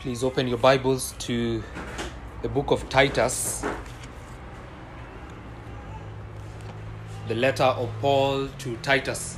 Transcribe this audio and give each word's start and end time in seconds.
Please 0.00 0.24
open 0.24 0.48
your 0.48 0.56
Bibles 0.56 1.14
to 1.18 1.62
the 2.40 2.48
book 2.48 2.70
of 2.70 2.88
Titus, 2.88 3.62
the 7.28 7.34
letter 7.34 7.64
of 7.64 7.90
Paul 8.00 8.48
to 8.60 8.76
Titus, 8.78 9.36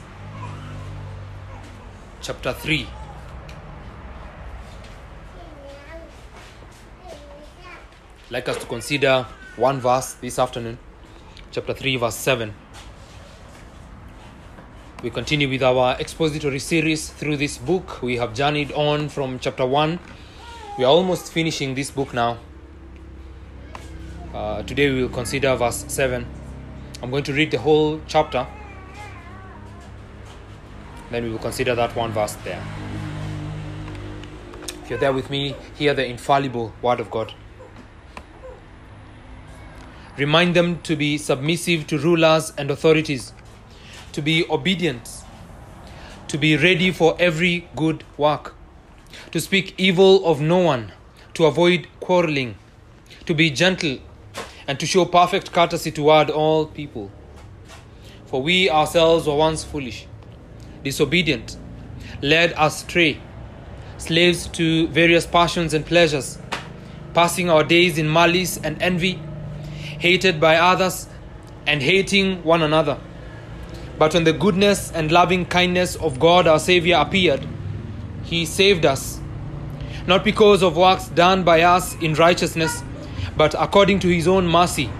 chapter 2.20 2.52
3. 2.52 2.86
I'd 7.08 8.30
like 8.30 8.48
us 8.48 8.58
to 8.58 8.66
consider 8.66 9.26
one 9.56 9.80
verse 9.80 10.12
this 10.20 10.38
afternoon, 10.38 10.78
chapter 11.50 11.74
3, 11.74 11.96
verse 11.96 12.14
7. 12.14 12.54
We 15.02 15.10
continue 15.10 15.48
with 15.48 15.64
our 15.64 15.96
expository 15.98 16.60
series 16.60 17.08
through 17.08 17.38
this 17.38 17.58
book. 17.58 18.00
We 18.00 18.18
have 18.18 18.32
journeyed 18.32 18.70
on 18.70 19.08
from 19.08 19.40
chapter 19.40 19.66
1. 19.66 19.98
We 20.78 20.84
are 20.84 20.90
almost 20.90 21.30
finishing 21.30 21.74
this 21.74 21.90
book 21.90 22.14
now. 22.14 22.38
Uh, 24.32 24.62
today 24.62 24.90
we 24.90 25.02
will 25.02 25.10
consider 25.10 25.54
verse 25.54 25.84
7. 25.86 26.26
I'm 27.02 27.10
going 27.10 27.24
to 27.24 27.34
read 27.34 27.50
the 27.50 27.58
whole 27.58 28.00
chapter. 28.06 28.46
Then 31.10 31.24
we 31.24 31.28
will 31.30 31.38
consider 31.40 31.74
that 31.74 31.94
one 31.94 32.12
verse 32.12 32.36
there. 32.36 32.64
If 34.82 34.88
you're 34.88 34.98
there 34.98 35.12
with 35.12 35.28
me, 35.28 35.54
hear 35.76 35.92
the 35.92 36.06
infallible 36.06 36.72
word 36.80 37.00
of 37.00 37.10
God. 37.10 37.34
Remind 40.16 40.56
them 40.56 40.80
to 40.84 40.96
be 40.96 41.18
submissive 41.18 41.86
to 41.88 41.98
rulers 41.98 42.50
and 42.56 42.70
authorities, 42.70 43.34
to 44.12 44.22
be 44.22 44.46
obedient, 44.48 45.22
to 46.28 46.38
be 46.38 46.56
ready 46.56 46.90
for 46.90 47.14
every 47.18 47.68
good 47.76 48.04
work, 48.16 48.54
to 49.32 49.40
speak 49.40 49.74
evil 49.76 50.24
of 50.24 50.40
no 50.40 50.58
one, 50.58 50.92
to 51.34 51.46
avoid 51.46 51.88
quarreling, 52.00 52.54
to 53.26 53.34
be 53.34 53.50
gentle, 53.50 53.98
and 54.68 54.78
to 54.78 54.86
show 54.86 55.04
perfect 55.04 55.52
courtesy 55.52 55.90
toward 55.90 56.30
all 56.30 56.66
people. 56.66 57.10
For 58.26 58.40
we 58.40 58.70
ourselves 58.70 59.26
were 59.26 59.34
once 59.34 59.64
foolish, 59.64 60.06
disobedient, 60.84 61.56
led 62.22 62.54
astray, 62.56 63.20
slaves 63.98 64.46
to 64.48 64.86
various 64.88 65.26
passions 65.26 65.74
and 65.74 65.84
pleasures, 65.84 66.38
passing 67.14 67.50
our 67.50 67.64
days 67.64 67.98
in 67.98 68.10
malice 68.10 68.56
and 68.58 68.80
envy 68.80 69.18
hated 70.02 70.40
by 70.40 70.56
others, 70.56 71.06
and 71.64 71.80
hating 71.80 72.42
one 72.42 72.60
another. 72.60 72.98
But 74.00 74.14
when 74.14 74.24
the 74.24 74.32
goodness 74.32 74.90
and 74.90 75.12
loving 75.12 75.46
kindness 75.46 75.94
of 75.94 76.18
God 76.18 76.48
our 76.48 76.58
Savior 76.58 76.96
appeared, 76.96 77.46
He 78.24 78.44
saved 78.44 78.84
us, 78.84 79.20
not 80.06 80.24
because 80.24 80.62
of 80.62 80.76
works 80.76 81.08
done 81.08 81.44
by 81.44 81.62
us 81.62 81.94
in 82.00 82.14
righteousness, 82.14 82.82
but 83.36 83.54
according 83.58 84.00
to 84.00 84.08
His 84.08 84.26
own 84.26 84.46
mercy, 84.46 84.90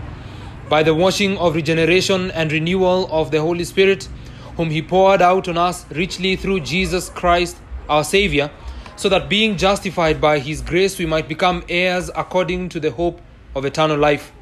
by 0.68 0.82
the 0.82 0.94
washing 0.94 1.36
of 1.38 1.54
regeneration 1.54 2.30
and 2.30 2.52
renewal 2.52 3.08
of 3.10 3.30
the 3.30 3.40
Holy 3.40 3.64
Spirit, 3.64 4.08
whom 4.56 4.70
He 4.70 4.82
poured 4.82 5.20
out 5.20 5.48
on 5.48 5.58
us 5.58 5.84
richly 5.90 6.36
through 6.36 6.60
Jesus 6.60 7.08
Christ 7.08 7.56
our 7.88 8.04
Savior, 8.04 8.50
so 8.96 9.08
that 9.08 9.28
being 9.28 9.56
justified 9.56 10.20
by 10.20 10.38
His 10.38 10.60
grace 10.60 10.98
we 10.98 11.06
might 11.06 11.28
become 11.28 11.64
heirs 11.68 12.10
according 12.14 12.68
to 12.70 12.80
the 12.80 12.92
hope 12.92 13.20
of 13.54 13.64
eternal 13.64 13.98
life. 13.98 14.32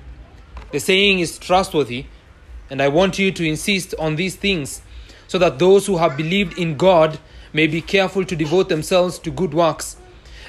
The 0.72 0.80
saying 0.80 1.20
is 1.20 1.38
trustworthy, 1.38 2.06
and 2.68 2.80
I 2.80 2.88
want 2.88 3.18
you 3.18 3.32
to 3.32 3.44
insist 3.44 3.94
on 3.98 4.16
these 4.16 4.36
things 4.36 4.82
so 5.26 5.38
that 5.38 5.58
those 5.58 5.86
who 5.86 5.96
have 5.98 6.16
believed 6.16 6.58
in 6.58 6.76
God 6.76 7.18
may 7.52 7.66
be 7.66 7.80
careful 7.80 8.24
to 8.24 8.36
devote 8.36 8.68
themselves 8.68 9.18
to 9.20 9.30
good 9.30 9.54
works. 9.54 9.96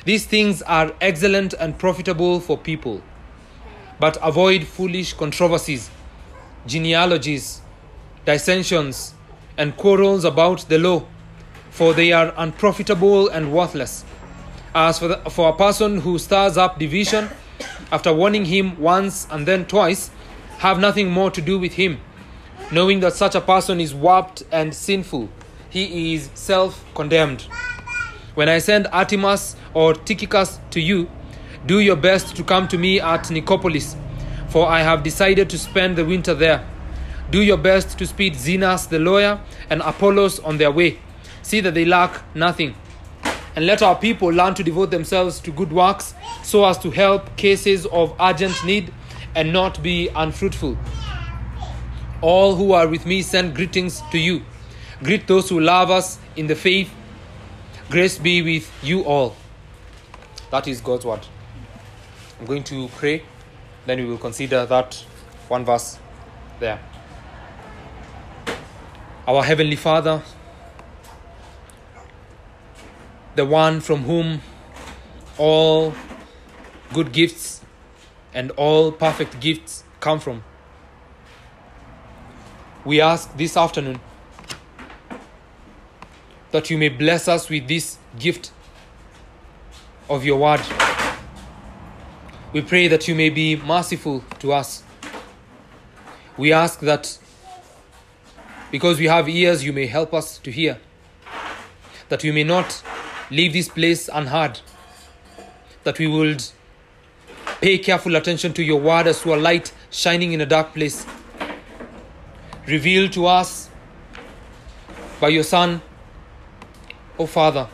These 0.03 0.25
things 0.25 0.63
are 0.63 0.93
excellent 0.99 1.53
and 1.53 1.77
profitable 1.77 2.39
for 2.39 2.57
people. 2.57 3.03
But 3.99 4.17
avoid 4.23 4.65
foolish 4.65 5.13
controversies, 5.13 5.91
genealogies, 6.65 7.61
dissensions, 8.25 9.13
and 9.57 9.77
quarrels 9.77 10.23
about 10.25 10.67
the 10.69 10.79
law, 10.79 11.05
for 11.69 11.93
they 11.93 12.11
are 12.11 12.33
unprofitable 12.35 13.29
and 13.29 13.53
worthless. 13.53 14.03
As 14.73 14.97
for, 14.97 15.07
the, 15.07 15.17
for 15.29 15.49
a 15.49 15.53
person 15.55 15.99
who 16.01 16.17
stirs 16.17 16.57
up 16.57 16.79
division, 16.79 17.29
after 17.91 18.11
warning 18.11 18.45
him 18.45 18.79
once 18.79 19.27
and 19.29 19.47
then 19.47 19.65
twice, 19.65 20.09
have 20.59 20.79
nothing 20.79 21.11
more 21.11 21.29
to 21.29 21.41
do 21.41 21.59
with 21.59 21.73
him, 21.73 21.99
knowing 22.71 23.01
that 23.01 23.13
such 23.13 23.35
a 23.35 23.41
person 23.41 23.79
is 23.79 23.93
warped 23.93 24.41
and 24.51 24.73
sinful. 24.73 25.29
He 25.69 26.15
is 26.15 26.31
self 26.33 26.83
condemned. 26.95 27.41
When 28.33 28.49
I 28.49 28.59
send 28.59 28.85
Artemas 28.87 29.55
or 29.73 29.93
Tychicus 29.93 30.59
to 30.71 30.79
you, 30.79 31.09
do 31.65 31.79
your 31.79 31.95
best 31.95 32.35
to 32.35 32.43
come 32.43 32.67
to 32.67 32.77
me 32.77 32.99
at 32.99 33.23
Nicopolis, 33.25 33.95
for 34.49 34.67
I 34.67 34.81
have 34.81 35.03
decided 35.03 35.49
to 35.51 35.57
spend 35.57 35.95
the 35.95 36.05
winter 36.05 36.33
there. 36.33 36.67
Do 37.29 37.41
your 37.41 37.57
best 37.57 37.97
to 37.99 38.07
speed 38.07 38.33
Zenas 38.33 38.89
the 38.89 38.99
lawyer 38.99 39.39
and 39.69 39.81
Apollos 39.81 40.39
on 40.39 40.57
their 40.57 40.71
way. 40.71 40.99
See 41.43 41.61
that 41.61 41.73
they 41.73 41.85
lack 41.85 42.23
nothing 42.35 42.75
and 43.55 43.65
let 43.65 43.81
our 43.81 43.95
people 43.95 44.29
learn 44.29 44.53
to 44.55 44.63
devote 44.63 44.91
themselves 44.91 45.39
to 45.41 45.51
good 45.51 45.71
works 45.71 46.13
so 46.43 46.65
as 46.65 46.77
to 46.79 46.91
help 46.91 47.35
cases 47.37 47.85
of 47.87 48.15
urgent 48.19 48.63
need 48.65 48.93
and 49.35 49.51
not 49.53 49.81
be 49.83 50.09
unfruitful. 50.09 50.77
All 52.21 52.55
who 52.55 52.73
are 52.73 52.87
with 52.87 53.05
me 53.05 53.21
send 53.21 53.55
greetings 53.55 54.01
to 54.11 54.17
you. 54.17 54.43
Greet 55.03 55.27
those 55.27 55.49
who 55.49 55.59
love 55.59 55.89
us 55.89 56.19
in 56.35 56.47
the 56.47 56.55
faith. 56.55 56.91
Grace 57.89 58.17
be 58.17 58.41
with 58.41 58.71
you 58.83 59.03
all. 59.03 59.35
That 60.51 60.67
is 60.67 60.81
God's 60.81 61.05
word. 61.05 61.25
I'm 62.39 62.45
going 62.45 62.63
to 62.65 62.89
pray, 62.89 63.23
then 63.85 63.99
we 63.99 64.05
will 64.05 64.17
consider 64.17 64.65
that 64.65 64.95
one 65.47 65.63
verse 65.63 65.97
there. 66.59 66.79
Our 69.27 69.43
Heavenly 69.43 69.77
Father, 69.77 70.21
the 73.35 73.45
one 73.45 73.79
from 73.79 74.03
whom 74.03 74.41
all 75.37 75.93
good 76.93 77.13
gifts 77.13 77.61
and 78.33 78.51
all 78.51 78.91
perfect 78.91 79.39
gifts 79.39 79.85
come 80.01 80.19
from. 80.19 80.43
We 82.83 82.99
ask 82.99 83.37
this 83.37 83.55
afternoon 83.55 84.01
that 86.51 86.69
you 86.69 86.77
may 86.77 86.89
bless 86.89 87.29
us 87.29 87.49
with 87.49 87.69
this 87.69 87.97
gift 88.19 88.51
of 90.11 90.25
your 90.25 90.37
word. 90.37 90.61
We 92.53 92.61
pray 92.61 92.89
that 92.89 93.07
you 93.07 93.15
may 93.15 93.29
be 93.29 93.55
merciful 93.55 94.23
to 94.39 94.51
us. 94.51 94.83
We 96.37 96.51
ask 96.51 96.81
that 96.81 97.17
because 98.71 98.99
we 98.99 99.05
have 99.05 99.29
ears, 99.29 99.63
you 99.63 99.71
may 99.71 99.85
help 99.85 100.13
us 100.13 100.37
to 100.39 100.51
hear, 100.51 100.79
that 102.09 102.23
we 102.23 102.31
may 102.31 102.43
not 102.43 102.83
leave 103.29 103.53
this 103.53 103.69
place 103.69 104.09
unheard. 104.11 104.59
That 105.83 105.97
we 105.97 106.07
would 106.07 106.43
pay 107.61 107.77
careful 107.77 108.15
attention 108.15 108.53
to 108.53 108.63
your 108.63 108.79
word 108.81 109.07
as 109.07 109.21
to 109.21 109.33
a 109.33 109.37
light 109.37 109.71
shining 109.89 110.33
in 110.33 110.41
a 110.41 110.45
dark 110.45 110.73
place. 110.73 111.05
Reveal 112.67 113.09
to 113.09 113.25
us 113.27 113.69
by 115.19 115.29
your 115.29 115.43
Son, 115.43 115.81
O 117.17 117.25
Father, 117.25 117.67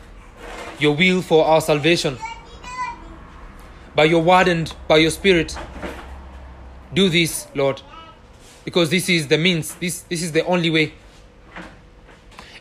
your 0.78 0.94
will 0.94 1.20
for 1.20 1.44
our 1.44 1.60
salvation. 1.60 2.16
By 3.98 4.04
your 4.04 4.22
word 4.22 4.46
and 4.46 4.72
by 4.86 4.98
your 4.98 5.10
Spirit, 5.10 5.58
do 6.94 7.08
this, 7.08 7.48
Lord, 7.52 7.82
because 8.64 8.90
this 8.90 9.08
is 9.08 9.26
the 9.26 9.38
means, 9.38 9.74
this, 9.74 10.02
this 10.02 10.22
is 10.22 10.30
the 10.30 10.44
only 10.44 10.70
way. 10.70 10.92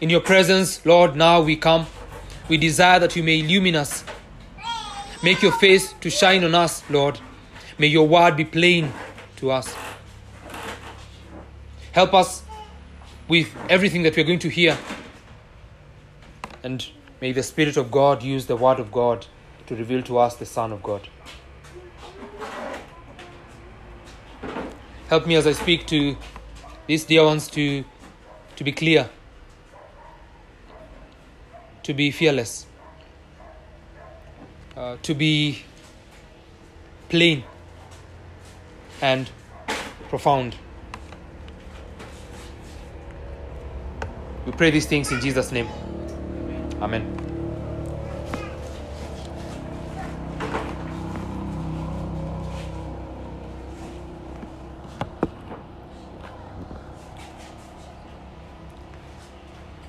In 0.02 0.09
your 0.09 0.22
presence, 0.22 0.84
Lord, 0.84 1.16
now 1.16 1.42
we 1.42 1.56
come 1.56 1.86
we 2.48 2.58
desire 2.58 3.00
that 3.00 3.16
you 3.16 3.24
may 3.24 3.40
illumine 3.40 3.75
us. 3.75 4.06
Make 5.22 5.42
your 5.42 5.51
face 5.51 5.94
to 6.00 6.10
shine 6.10 6.44
on 6.44 6.56
us, 6.56 6.81
Lord. 6.89 7.19
May 7.78 7.88
your 7.88 8.07
word 8.07 8.38
be 8.38 8.45
plain 8.45 8.94
to 9.38 9.51
us. 9.51 9.75
Help 11.92 12.13
us 12.13 12.44
with 13.28 13.54
everything 13.69 14.04
that 14.04 14.16
we're 14.16 14.24
going 14.24 14.39
to 14.39 14.50
hear. 14.50 14.78
And 16.63 16.88
may 17.19 17.34
the 17.34 17.44
Spirit 17.44 17.75
of 17.75 17.92
God 17.92 18.24
use 18.24 18.45
the 18.45 18.56
word 18.56 18.80
of 18.80 18.92
God 18.92 19.25
to 19.68 19.75
reveal 19.75 20.01
to 20.04 20.18
us 20.18 20.36
the 20.36 20.45
Son 20.45 20.72
of 20.72 20.81
God. 20.81 21.07
Help 25.09 25.25
me 25.25 25.36
as 25.36 25.48
I 25.48 25.54
speak 25.54 25.88
to 25.88 26.18
these 26.86 27.06
dear 27.06 27.24
ones 27.24 27.48
to, 27.50 27.83
to 28.56 28.63
be 28.63 28.71
clear 28.71 29.09
to 31.88 31.94
be 31.94 32.12
fearless, 32.12 32.65
uh, 34.75 34.98
to 35.04 35.13
be 35.13 35.63
plain 37.07 37.45
and 39.01 39.30
profound. 40.09 40.57
We 44.45 44.51
pray 44.51 44.69
these 44.69 44.86
things 44.86 45.13
in 45.13 45.21
Jesus' 45.21 45.53
name. 45.53 45.69
Amen. 46.81 47.26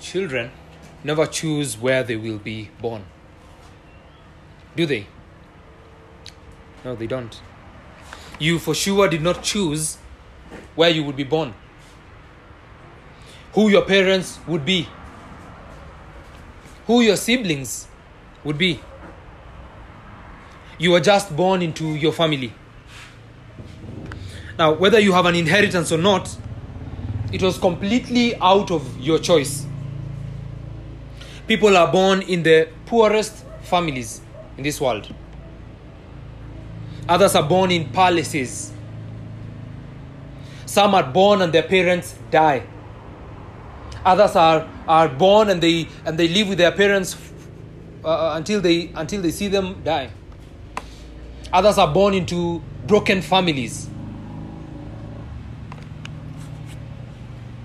Children 0.08 0.50
never 1.04 1.26
choose 1.26 1.76
where 1.76 2.02
they 2.02 2.16
will 2.16 2.38
be 2.38 2.70
born. 2.80 3.04
Do 4.74 4.86
they? 4.86 5.06
No, 6.82 6.96
they 6.96 7.06
don't. 7.06 7.38
You 8.38 8.58
for 8.58 8.74
sure 8.74 9.06
did 9.06 9.20
not 9.20 9.42
choose 9.42 9.98
where 10.74 10.88
you 10.88 11.04
would 11.04 11.14
be 11.14 11.24
born, 11.24 11.52
who 13.52 13.68
your 13.68 13.82
parents 13.82 14.38
would 14.46 14.64
be, 14.64 14.88
who 16.86 17.02
your 17.02 17.16
siblings 17.16 17.86
would 18.44 18.56
be. 18.56 18.80
You 20.78 20.92
were 20.92 21.00
just 21.00 21.36
born 21.36 21.60
into 21.60 21.84
your 21.84 22.12
family. 22.12 22.54
Now, 24.58 24.72
whether 24.72 24.98
you 24.98 25.12
have 25.12 25.26
an 25.26 25.34
inheritance 25.34 25.92
or 25.92 25.98
not, 25.98 26.34
it 27.30 27.42
was 27.42 27.58
completely 27.58 28.36
out 28.36 28.70
of 28.70 28.98
your 28.98 29.18
choice. 29.18 29.67
People 31.48 31.78
are 31.78 31.90
born 31.90 32.20
in 32.22 32.42
the 32.42 32.68
poorest 32.84 33.44
families 33.62 34.20
in 34.58 34.62
this 34.62 34.80
world. 34.80 35.12
Others 37.08 37.34
are 37.36 37.42
born 37.42 37.70
in 37.70 37.88
palaces. 37.88 38.70
Some 40.66 40.94
are 40.94 41.10
born 41.10 41.40
and 41.40 41.50
their 41.52 41.62
parents 41.62 42.14
die. 42.30 42.66
Others 44.04 44.36
are, 44.36 44.68
are 44.86 45.08
born 45.08 45.48
and 45.48 45.62
they 45.62 45.88
and 46.04 46.18
they 46.18 46.28
live 46.28 46.50
with 46.50 46.58
their 46.58 46.72
parents 46.72 47.16
uh, 48.04 48.32
until 48.34 48.60
they 48.60 48.92
until 48.94 49.22
they 49.22 49.30
see 49.30 49.48
them 49.48 49.82
die. 49.82 50.10
Others 51.50 51.78
are 51.78 51.92
born 51.92 52.12
into 52.12 52.62
broken 52.86 53.22
families. 53.22 53.88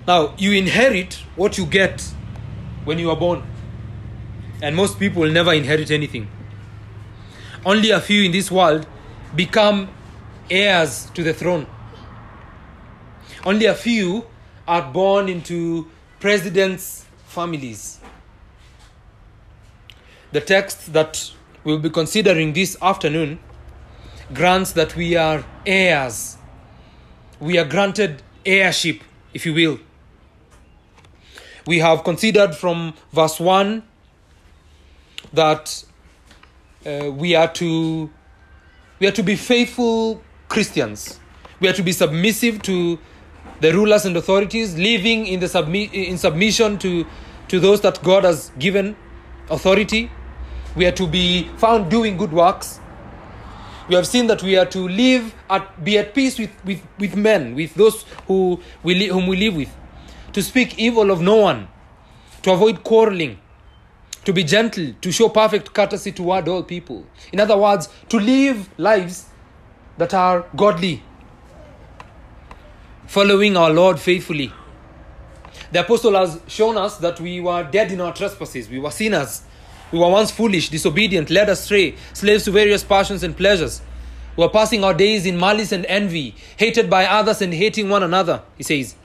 Now, 0.08 0.34
you 0.38 0.52
inherit 0.54 1.16
what 1.36 1.58
you 1.58 1.66
get 1.66 2.02
when 2.86 3.00
you 3.00 3.10
are 3.10 3.16
born. 3.16 3.44
And 4.64 4.78
most 4.78 4.98
people 4.98 5.22
will 5.24 5.32
never 5.32 5.54
inherit 5.54 5.92
anything. 5.92 6.30
Only 7.66 7.90
a 7.90 8.00
few 8.00 8.24
in 8.24 8.32
this 8.32 8.50
world 8.50 8.88
become 9.36 9.90
heirs 10.50 11.10
to 11.16 11.22
the 11.22 11.34
throne. 11.34 11.68
Only 13.44 13.66
a 13.66 13.76
few 13.76 14.26
are 14.66 14.82
born 14.82 15.28
into 15.28 15.92
presidents' 16.22 17.06
families. 17.26 18.00
The 20.32 20.40
text 20.40 20.94
that 20.94 21.34
we'll 21.66 21.80
be 21.80 21.90
considering 21.90 22.54
this 22.54 22.78
afternoon 22.82 23.40
grants 24.34 24.72
that 24.72 24.96
we 24.96 25.18
are 25.18 25.44
heirs. 25.66 26.38
We 27.42 27.58
are 27.58 27.66
granted 27.66 28.24
heirship, 28.46 29.02
if 29.34 29.46
you 29.46 29.54
will. 29.54 29.80
We 31.68 31.80
have 31.80 32.06
considered 32.06 32.56
from 32.56 32.94
verse 33.12 33.42
1 33.42 33.84
that 35.32 35.84
uh, 36.86 37.12
we 37.12 37.36
are 37.36 37.48
to 37.54 38.10
we 39.00 39.08
are 39.08 39.12
to 39.12 39.24
be 39.24 39.36
faithful 39.36 40.22
Christians. 40.50 41.20
We 41.60 41.68
are 41.70 41.74
to 41.74 41.84
be 41.84 41.92
submissive 41.92 42.62
to 42.64 43.00
the 43.62 43.74
rulers 43.74 44.06
and 44.06 44.16
authorities, 44.18 44.76
living 44.78 45.28
in 45.28 45.40
the 45.40 45.46
submi- 45.48 45.92
in 45.94 46.18
submission 46.18 46.78
to 46.80 47.06
to 47.48 47.60
those 47.60 47.82
that 47.82 48.02
God 48.04 48.24
has 48.24 48.52
given 48.60 48.96
authority. 49.50 50.10
We 50.76 50.86
are 50.86 50.92
to 50.94 51.08
be 51.08 51.48
found 51.58 51.90
doing 51.92 52.18
good 52.18 52.34
works. 52.34 52.80
We 53.88 53.96
have 53.96 54.08
seen 54.08 54.28
that 54.28 54.42
we 54.42 54.58
are 54.58 54.66
to 54.68 54.88
live 54.88 55.36
at 55.50 55.84
be 55.84 55.98
at 55.98 56.14
peace 56.14 56.40
with, 56.40 56.52
with, 56.66 56.82
with 56.98 57.16
men, 57.16 57.54
with 57.56 57.74
those 57.76 58.06
who 58.28 58.60
we 58.82 58.96
li- 58.96 59.08
whom 59.08 59.28
we 59.28 59.36
live 59.38 59.56
with, 59.56 59.70
to 60.32 60.42
speak 60.42 60.80
evil 60.80 61.12
of 61.12 61.22
no 61.22 61.36
one, 61.36 61.68
to 62.44 62.52
avoid 62.52 62.84
quarreling, 62.84 63.40
to 64.26 64.34
be 64.34 64.44
gentle, 64.44 64.94
to 65.02 65.12
show 65.12 65.30
perfect 65.30 65.74
courtesy 65.74 66.12
toward 66.12 66.48
all 66.48 66.64
people. 66.64 67.06
In 67.32 67.40
other 67.40 67.58
words, 67.58 67.90
to 68.10 68.20
live 68.20 68.70
lives 68.78 69.28
that 69.98 70.14
are 70.14 70.46
godly, 70.56 71.04
following 73.08 73.58
our 73.58 73.70
Lord 73.70 74.00
faithfully. 74.00 74.52
The 75.72 75.82
apostle 75.82 76.14
has 76.16 76.40
shown 76.48 76.78
us 76.78 76.98
that 76.98 77.20
we 77.20 77.40
were 77.42 77.64
dead 77.64 77.92
in 77.92 78.00
our 78.02 78.14
trespasses, 78.14 78.70
we 78.70 78.80
were 78.80 78.92
sinners. 78.92 79.44
We 79.92 80.00
were 80.00 80.10
once 80.10 80.32
foolish, 80.32 80.70
disobedient, 80.70 81.30
led 81.30 81.50
astray, 81.50 81.96
slaves 82.14 82.46
to 82.46 82.52
various 82.52 82.84
passions 82.84 83.22
and 83.22 83.38
pleasures. 83.38 83.80
We 84.36 84.44
were 84.44 84.50
passing 84.50 84.84
our 84.84 84.94
days 84.94 85.28
in 85.28 85.38
malice 85.38 85.72
and 85.72 85.86
envy, 85.86 86.34
hated 86.58 86.90
by 86.90 87.06
others 87.06 87.44
and 87.44 87.54
hating 87.54 87.90
one 87.90 88.02
another, 88.02 88.42
he 88.58 88.64
says. 88.64 88.96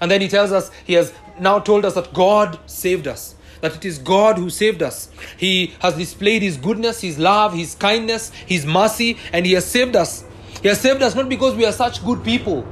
And 0.00 0.10
then 0.10 0.22
he 0.22 0.28
tells 0.28 0.52
us, 0.52 0.70
he 0.86 0.94
has 0.94 1.12
now 1.38 1.58
told 1.58 1.84
us 1.84 1.94
that 1.96 2.14
God 2.14 2.58
saved 2.64 3.06
us 3.06 3.34
that 3.60 3.76
it 3.76 3.84
is 3.84 3.98
God 3.98 4.38
who 4.38 4.50
saved 4.50 4.82
us. 4.82 5.10
He 5.36 5.74
has 5.80 5.96
displayed 5.96 6.42
His 6.42 6.56
goodness, 6.56 7.00
His 7.00 7.18
love, 7.18 7.54
His 7.54 7.74
kindness, 7.74 8.30
His 8.30 8.64
mercy, 8.66 9.18
and 9.32 9.44
He 9.46 9.52
has 9.52 9.64
saved 9.64 9.96
us. 9.96 10.24
He 10.62 10.68
has 10.68 10.80
saved 10.80 11.02
us 11.02 11.14
not 11.14 11.28
because 11.28 11.54
we 11.54 11.64
are 11.64 11.72
such 11.72 12.04
good 12.04 12.24
people. 12.24 12.66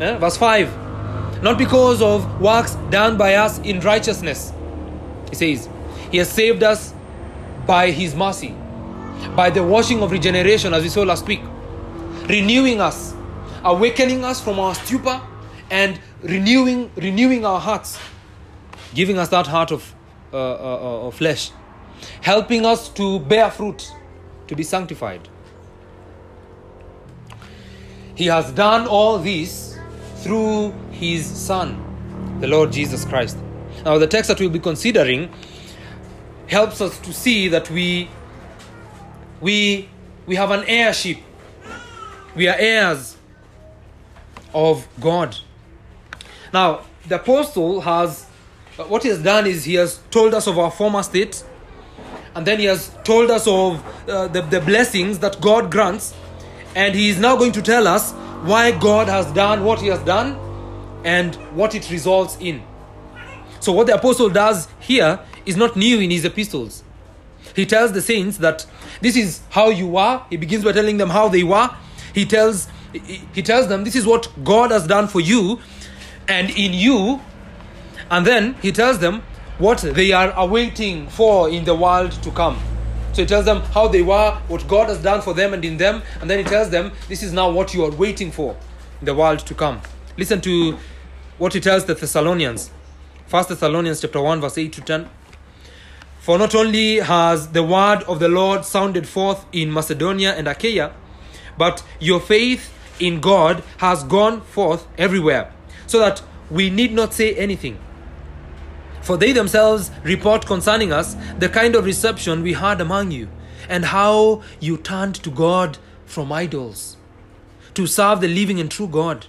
Eh? 0.00 0.16
Verse 0.16 0.36
5 0.36 1.42
Not 1.42 1.58
because 1.58 2.02
of 2.02 2.40
works 2.40 2.74
done 2.90 3.16
by 3.16 3.34
us 3.34 3.58
in 3.60 3.80
righteousness. 3.80 4.52
He 5.30 5.36
says, 5.36 5.68
He 6.10 6.18
has 6.18 6.28
saved 6.28 6.62
us 6.62 6.94
by 7.66 7.90
His 7.90 8.14
mercy, 8.14 8.54
by 9.36 9.50
the 9.50 9.62
washing 9.62 10.02
of 10.02 10.10
regeneration, 10.10 10.74
as 10.74 10.82
we 10.82 10.88
saw 10.88 11.02
last 11.02 11.26
week, 11.26 11.40
renewing 12.28 12.80
us, 12.80 13.14
awakening 13.64 14.24
us 14.24 14.40
from 14.40 14.58
our 14.58 14.74
stupor, 14.74 15.20
and 15.70 16.00
renewing 16.22 16.90
renewing 16.96 17.44
our 17.44 17.60
hearts, 17.60 17.98
giving 18.94 19.18
us 19.18 19.28
that 19.28 19.46
heart 19.46 19.70
of 19.70 19.94
uh, 20.32 20.36
uh, 20.36 21.08
uh, 21.08 21.10
flesh, 21.10 21.50
helping 22.20 22.64
us 22.64 22.88
to 22.90 23.20
bear 23.20 23.50
fruit, 23.50 23.92
to 24.46 24.56
be 24.56 24.62
sanctified. 24.62 25.28
He 28.14 28.26
has 28.26 28.52
done 28.52 28.86
all 28.86 29.18
this 29.18 29.78
through 30.16 30.72
His 30.90 31.24
Son, 31.24 32.38
the 32.40 32.46
Lord 32.46 32.72
Jesus 32.72 33.04
Christ. 33.04 33.38
Now, 33.84 33.98
the 33.98 34.06
text 34.06 34.28
that 34.28 34.38
we'll 34.38 34.50
be 34.50 34.58
considering 34.58 35.32
helps 36.46 36.80
us 36.80 36.98
to 37.00 37.12
see 37.12 37.48
that 37.48 37.70
we 37.70 38.08
we 39.40 39.88
we 40.26 40.36
have 40.36 40.50
an 40.50 40.64
heirship. 40.66 41.18
We 42.36 42.46
are 42.48 42.56
heirs 42.58 43.16
of 44.54 44.86
God. 45.00 45.36
Now, 46.52 46.82
the 47.08 47.16
apostle 47.16 47.80
has 47.80 48.26
but 48.80 48.88
what 48.88 49.02
he 49.02 49.10
has 49.10 49.22
done 49.22 49.46
is 49.46 49.64
he 49.64 49.74
has 49.74 50.00
told 50.10 50.32
us 50.32 50.46
of 50.46 50.58
our 50.58 50.70
former 50.70 51.02
state, 51.02 51.44
and 52.34 52.46
then 52.46 52.58
he 52.58 52.64
has 52.64 52.90
told 53.04 53.30
us 53.30 53.46
of 53.46 53.84
uh, 54.08 54.26
the, 54.28 54.40
the 54.40 54.58
blessings 54.58 55.18
that 55.18 55.38
God 55.38 55.70
grants, 55.70 56.14
and 56.74 56.94
he 56.94 57.10
is 57.10 57.18
now 57.18 57.36
going 57.36 57.52
to 57.52 57.60
tell 57.60 57.86
us 57.86 58.12
why 58.42 58.70
God 58.70 59.06
has 59.06 59.30
done 59.32 59.64
what 59.64 59.82
he 59.82 59.88
has 59.88 59.98
done 60.04 60.34
and 61.04 61.34
what 61.54 61.74
it 61.74 61.90
results 61.90 62.38
in. 62.40 62.62
So, 63.60 63.70
what 63.72 63.86
the 63.86 63.96
apostle 63.96 64.30
does 64.30 64.66
here 64.78 65.20
is 65.44 65.58
not 65.58 65.76
new 65.76 66.00
in 66.00 66.10
his 66.10 66.24
epistles. 66.24 66.82
He 67.54 67.66
tells 67.66 67.92
the 67.92 68.00
saints 68.00 68.38
that 68.38 68.64
this 69.02 69.14
is 69.14 69.42
how 69.50 69.68
you 69.68 69.98
are. 69.98 70.26
He 70.30 70.38
begins 70.38 70.64
by 70.64 70.72
telling 70.72 70.96
them 70.96 71.10
how 71.10 71.28
they 71.28 71.42
were. 71.42 71.68
He 72.14 72.24
tells 72.24 72.66
he 72.94 73.42
tells 73.42 73.68
them 73.68 73.84
this 73.84 73.94
is 73.94 74.06
what 74.06 74.32
God 74.42 74.70
has 74.70 74.86
done 74.86 75.06
for 75.06 75.20
you, 75.20 75.60
and 76.26 76.48
in 76.48 76.72
you 76.72 77.20
and 78.10 78.26
then 78.26 78.54
he 78.54 78.72
tells 78.72 78.98
them 78.98 79.22
what 79.58 79.78
they 79.78 80.12
are 80.12 80.32
awaiting 80.36 81.06
for 81.08 81.48
in 81.48 81.64
the 81.64 81.74
world 81.74 82.12
to 82.22 82.30
come. 82.30 82.58
So 83.12 83.22
he 83.22 83.26
tells 83.26 83.44
them 83.44 83.60
how 83.60 83.88
they 83.88 84.02
were, 84.02 84.32
what 84.48 84.66
God 84.68 84.88
has 84.88 85.02
done 85.02 85.20
for 85.20 85.34
them 85.34 85.52
and 85.52 85.64
in 85.64 85.76
them, 85.76 86.02
and 86.20 86.30
then 86.30 86.38
he 86.38 86.44
tells 86.44 86.70
them 86.70 86.92
this 87.08 87.22
is 87.22 87.32
now 87.32 87.50
what 87.50 87.74
you 87.74 87.84
are 87.84 87.90
waiting 87.90 88.30
for 88.30 88.56
in 89.00 89.06
the 89.06 89.14
world 89.14 89.40
to 89.40 89.54
come. 89.54 89.80
Listen 90.16 90.40
to 90.42 90.78
what 91.38 91.52
he 91.54 91.60
tells 91.60 91.84
the 91.84 91.94
Thessalonians. 91.94 92.70
1 93.28 93.44
Thessalonians 93.48 94.00
chapter 94.00 94.20
1 94.20 94.40
verse 94.40 94.58
8 94.58 94.72
to 94.72 94.80
10. 94.80 95.08
For 96.20 96.38
not 96.38 96.54
only 96.54 96.96
has 96.96 97.48
the 97.48 97.62
word 97.62 98.02
of 98.04 98.20
the 98.20 98.28
Lord 98.28 98.64
sounded 98.64 99.08
forth 99.08 99.46
in 99.52 99.72
Macedonia 99.72 100.34
and 100.34 100.46
Achaia, 100.46 100.92
but 101.56 101.82
your 101.98 102.20
faith 102.20 102.72
in 102.98 103.20
God 103.20 103.62
has 103.78 104.04
gone 104.04 104.42
forth 104.42 104.86
everywhere, 104.98 105.52
so 105.86 105.98
that 105.98 106.22
we 106.50 106.70
need 106.70 106.92
not 106.92 107.14
say 107.14 107.34
anything. 107.34 107.78
For 109.02 109.16
they 109.16 109.32
themselves 109.32 109.90
report 110.04 110.46
concerning 110.46 110.92
us 110.92 111.16
the 111.38 111.48
kind 111.48 111.74
of 111.74 111.84
reception 111.84 112.42
we 112.42 112.52
had 112.52 112.80
among 112.80 113.10
you, 113.10 113.28
and 113.68 113.84
how 113.86 114.42
you 114.58 114.76
turned 114.76 115.14
to 115.16 115.30
God 115.30 115.78
from 116.06 116.32
idols, 116.32 116.96
to 117.74 117.86
serve 117.86 118.20
the 118.20 118.28
living 118.28 118.60
and 118.60 118.70
true 118.70 118.88
God, 118.88 119.26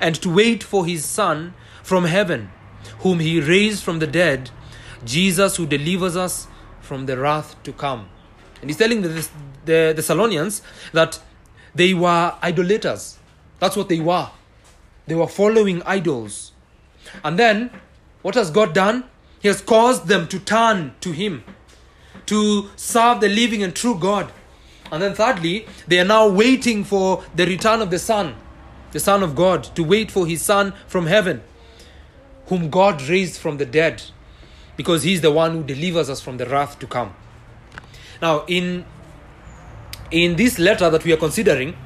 and 0.00 0.14
to 0.16 0.34
wait 0.34 0.62
for 0.62 0.84
his 0.84 1.04
Son 1.04 1.54
from 1.82 2.04
heaven, 2.04 2.50
whom 3.00 3.20
he 3.20 3.40
raised 3.40 3.82
from 3.82 3.98
the 3.98 4.06
dead, 4.06 4.50
Jesus 5.04 5.56
who 5.56 5.66
delivers 5.66 6.16
us 6.16 6.46
from 6.80 7.06
the 7.06 7.16
wrath 7.16 7.54
to 7.62 7.72
come. 7.72 8.08
And 8.60 8.68
he's 8.68 8.76
telling 8.76 9.02
the, 9.02 9.28
the 9.64 9.92
Thessalonians 9.94 10.62
that 10.92 11.20
they 11.74 11.94
were 11.94 12.34
idolaters. 12.42 13.18
That's 13.60 13.76
what 13.76 13.88
they 13.88 14.00
were. 14.00 14.28
They 15.06 15.14
were 15.14 15.28
following 15.28 15.82
idols. 15.84 16.52
And 17.22 17.38
then 17.38 17.70
what 18.28 18.34
has 18.34 18.50
God 18.50 18.74
done? 18.74 19.04
He 19.40 19.48
has 19.48 19.62
caused 19.62 20.06
them 20.06 20.28
to 20.28 20.38
turn 20.38 20.92
to 21.00 21.12
Him, 21.12 21.44
to 22.26 22.68
serve 22.76 23.22
the 23.22 23.28
living 23.30 23.62
and 23.62 23.74
true 23.74 23.98
God. 23.98 24.30
And 24.92 25.02
then, 25.02 25.14
thirdly, 25.14 25.66
they 25.86 25.98
are 25.98 26.04
now 26.04 26.28
waiting 26.28 26.84
for 26.84 27.24
the 27.34 27.46
return 27.46 27.80
of 27.80 27.90
the 27.90 27.98
Son, 27.98 28.36
the 28.92 29.00
Son 29.00 29.22
of 29.22 29.34
God, 29.34 29.64
to 29.76 29.82
wait 29.82 30.10
for 30.10 30.26
His 30.26 30.42
Son 30.42 30.74
from 30.86 31.06
heaven, 31.06 31.40
whom 32.48 32.68
God 32.68 33.00
raised 33.00 33.40
from 33.40 33.56
the 33.56 33.64
dead, 33.64 34.02
because 34.76 35.04
He 35.04 35.14
is 35.14 35.22
the 35.22 35.32
one 35.32 35.52
who 35.52 35.62
delivers 35.64 36.10
us 36.10 36.20
from 36.20 36.36
the 36.36 36.44
wrath 36.44 36.78
to 36.80 36.86
come. 36.86 37.14
Now, 38.20 38.44
in 38.46 38.84
in 40.10 40.36
this 40.36 40.58
letter 40.58 40.90
that 40.90 41.02
we 41.02 41.14
are 41.14 41.16
considering, 41.16 41.78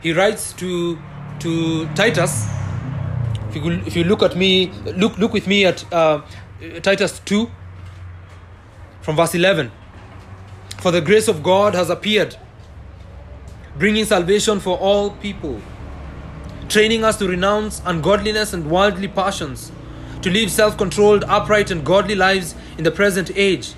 he 0.00 0.12
writes 0.12 0.52
to 0.52 0.96
to 1.40 1.88
Titus. 1.96 2.46
If 3.50 3.56
you, 3.56 3.72
if 3.84 3.96
you 3.96 4.04
look 4.04 4.22
at 4.22 4.36
me, 4.36 4.68
look 4.96 5.18
look 5.18 5.32
with 5.32 5.48
me 5.48 5.66
at 5.66 5.92
uh, 5.92 6.22
Titus 6.82 7.18
two, 7.24 7.50
from 9.02 9.16
verse 9.16 9.34
eleven. 9.34 9.72
For 10.78 10.92
the 10.92 11.00
grace 11.00 11.26
of 11.26 11.42
God 11.42 11.74
has 11.74 11.90
appeared, 11.90 12.36
bringing 13.76 14.04
salvation 14.04 14.60
for 14.60 14.78
all 14.78 15.10
people, 15.10 15.60
training 16.68 17.04
us 17.04 17.18
to 17.18 17.28
renounce 17.28 17.82
ungodliness 17.84 18.52
and 18.52 18.70
worldly 18.70 19.08
passions, 19.08 19.72
to 20.22 20.30
live 20.30 20.50
self 20.50 20.78
controlled, 20.78 21.24
upright, 21.24 21.72
and 21.72 21.84
godly 21.84 22.14
lives 22.14 22.54
in 22.78 22.84
the 22.84 22.90
present 22.92 23.30
age, 23.34 23.74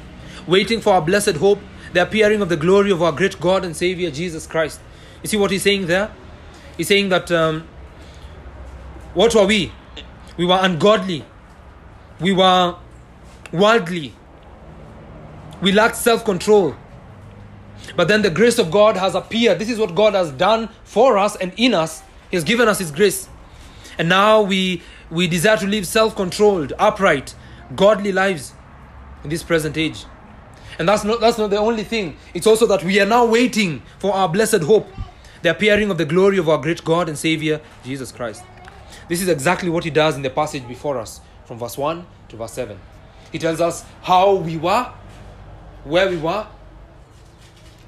waiting 0.47 0.83
for 0.83 0.93
our 0.93 1.03
blessed 1.03 1.37
hope, 1.37 1.61
the 1.95 2.03
appearing 2.03 2.43
of 2.43 2.51
the 2.51 2.57
glory 2.57 2.91
of 2.91 3.03
our 3.03 3.13
great 3.13 3.41
God 3.41 3.65
and 3.65 3.75
Savior 3.75 4.11
Jesus 4.11 4.47
Christ. 4.47 4.81
You 5.23 5.29
see 5.29 5.39
what 5.39 5.51
he's 5.51 5.63
saying 5.63 5.87
there? 5.87 6.13
He's 6.77 6.89
saying 6.89 7.09
that 7.09 7.33
um, 7.33 7.67
what 9.15 9.35
were 9.35 9.47
we? 9.47 9.73
We 10.37 10.47
were 10.47 10.59
ungodly, 10.61 11.25
we 12.21 12.33
were 12.33 12.77
worldly, 13.53 14.15
we 15.61 15.73
lacked 15.73 15.97
self 15.97 16.25
control. 16.25 16.75
But 17.97 18.09
then 18.09 18.23
the 18.23 18.31
grace 18.31 18.59
of 18.59 18.71
God 18.71 18.97
has 18.97 19.15
appeared. 19.15 19.59
This 19.59 19.69
is 19.69 19.79
what 19.79 19.95
God 19.95 20.15
has 20.15 20.31
done 20.31 20.69
for 20.85 21.19
us 21.19 21.37
and 21.37 21.53
in 21.57 21.75
us. 21.75 22.03
He 22.31 22.37
has 22.37 22.45
given 22.45 22.69
us 22.69 22.79
His 22.79 22.91
grace. 22.91 23.29
And 23.99 24.09
now 24.09 24.41
we, 24.41 24.83
we 25.11 25.27
desire 25.27 25.57
to 25.59 25.67
live 25.67 25.87
self 25.87 26.17
controlled, 26.17 26.73
upright, 26.79 27.35
godly 27.77 28.13
lives 28.13 28.55
in 29.25 29.31
this 29.31 29.43
present 29.43 29.77
age. 29.77 30.05
And 30.79 30.89
that's 30.89 31.05
not, 31.05 31.21
that's 31.21 31.39
not 31.39 31.51
the 31.51 31.59
only 31.59 31.85
thing. 31.85 32.17
It's 32.33 32.47
also 32.47 32.67
that 32.67 32.83
we 32.83 32.99
are 33.01 33.07
now 33.07 33.27
waiting 33.27 33.83
for 33.99 34.15
our 34.15 34.29
blessed 34.29 34.63
hope, 34.63 34.89
the 35.43 35.51
appearing 35.51 35.91
of 35.91 35.99
the 35.99 36.07
glory 36.07 36.39
of 36.39 36.49
our 36.49 36.59
great 36.59 36.83
God 36.85 37.09
and 37.09 37.19
Savior, 37.19 37.61
Jesus 37.85 38.11
Christ. 38.11 38.43
This 39.09 39.21
is 39.21 39.29
exactly 39.29 39.69
what 39.69 39.85
he 39.85 39.91
does 39.91 40.17
in 40.17 40.23
the 40.23 40.31
passage 40.31 40.67
before 40.67 40.99
us, 40.99 41.21
from 41.45 41.59
verse 41.59 41.77
1 41.77 42.07
to 42.29 42.37
verse 42.37 42.53
7. 42.53 42.79
He 43.31 43.39
tells 43.39 43.61
us 43.61 43.85
how 44.03 44.35
we 44.35 44.57
were, 44.57 44.93
where 45.85 46.09
we 46.09 46.17
were, 46.17 46.47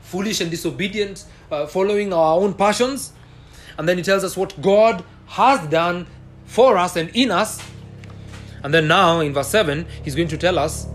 foolish 0.03 0.41
and 0.41 0.51
disobedient, 0.51 1.25
uh, 1.51 1.67
following 1.67 2.13
our 2.13 2.41
own 2.41 2.55
passions. 2.55 3.13
And 3.79 3.89
then 3.89 3.97
he 3.97 4.03
tells 4.03 4.25
us 4.25 4.37
what 4.37 4.61
God 4.63 5.05
has 5.27 5.67
done 5.69 6.07
for 6.47 6.77
us 6.77 6.97
and 6.97 7.11
in 7.15 7.31
us. 7.31 7.63
And 8.63 8.73
then 8.73 8.89
now 8.89 9.21
in 9.21 9.33
verse 9.33 9.49
7, 9.49 9.87
he's 10.03 10.15
going 10.15 10.29
to 10.29 10.39
tell 10.39 10.59
us 10.59 10.87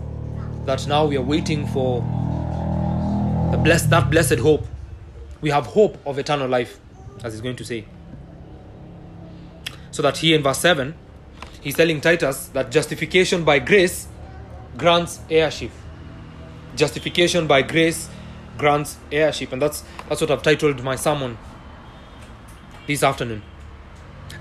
that 0.66 0.86
now 0.86 1.06
we 1.06 1.16
are 1.16 1.22
waiting 1.22 1.66
for 1.68 2.00
the 3.52 3.58
blessed, 3.58 3.90
that 3.90 4.10
blessed 4.10 4.38
hope. 4.38 4.66
We 5.40 5.50
have 5.50 5.66
hope 5.66 5.98
of 6.06 6.18
eternal 6.18 6.48
life, 6.48 6.78
as 7.22 7.32
he's 7.32 7.40
going 7.40 7.56
to 7.56 7.64
say. 7.64 7.84
So 9.90 10.02
that 10.02 10.18
he 10.18 10.34
in 10.34 10.42
verse 10.42 10.58
7, 10.58 10.94
he's 11.60 11.76
telling 11.76 12.00
Titus 12.00 12.48
that 12.48 12.70
justification 12.70 13.44
by 13.44 13.58
grace 13.58 14.08
grants 14.76 15.20
heirship. 15.28 15.70
Justification 16.76 17.46
by 17.46 17.62
grace 17.62 18.08
grants 18.56 18.96
heirship. 19.10 19.52
And 19.52 19.60
that's, 19.60 19.82
that's 20.08 20.20
what 20.20 20.30
I've 20.30 20.42
titled 20.42 20.82
my 20.82 20.96
sermon 20.96 21.36
this 22.86 23.02
afternoon. 23.02 23.42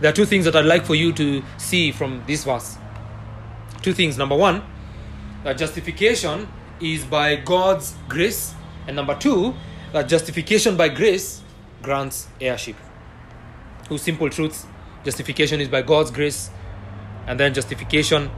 There 0.01 0.09
are 0.09 0.15
two 0.15 0.25
things 0.25 0.45
that 0.45 0.55
I'd 0.55 0.65
like 0.65 0.85
for 0.85 0.95
you 0.95 1.11
to 1.13 1.43
see 1.57 1.91
from 1.91 2.23
this 2.25 2.43
verse. 2.45 2.77
Two 3.81 3.93
things. 3.93 4.17
Number 4.17 4.35
one, 4.35 4.63
that 5.43 5.57
justification 5.57 6.47
is 6.79 7.03
by 7.03 7.35
God's 7.37 7.95
grace. 8.07 8.53
And 8.87 8.95
number 8.95 9.15
two, 9.15 9.55
that 9.93 10.07
justification 10.07 10.77
by 10.77 10.89
grace 10.89 11.41
grants 11.81 12.27
heirship. 12.39 12.75
Two 13.87 13.97
simple 13.97 14.29
truths. 14.29 14.65
Justification 15.09 15.59
is 15.59 15.67
by 15.67 15.81
God's 15.81 16.11
grace, 16.11 16.51
and 17.25 17.39
then 17.39 17.51
justification 17.51 18.29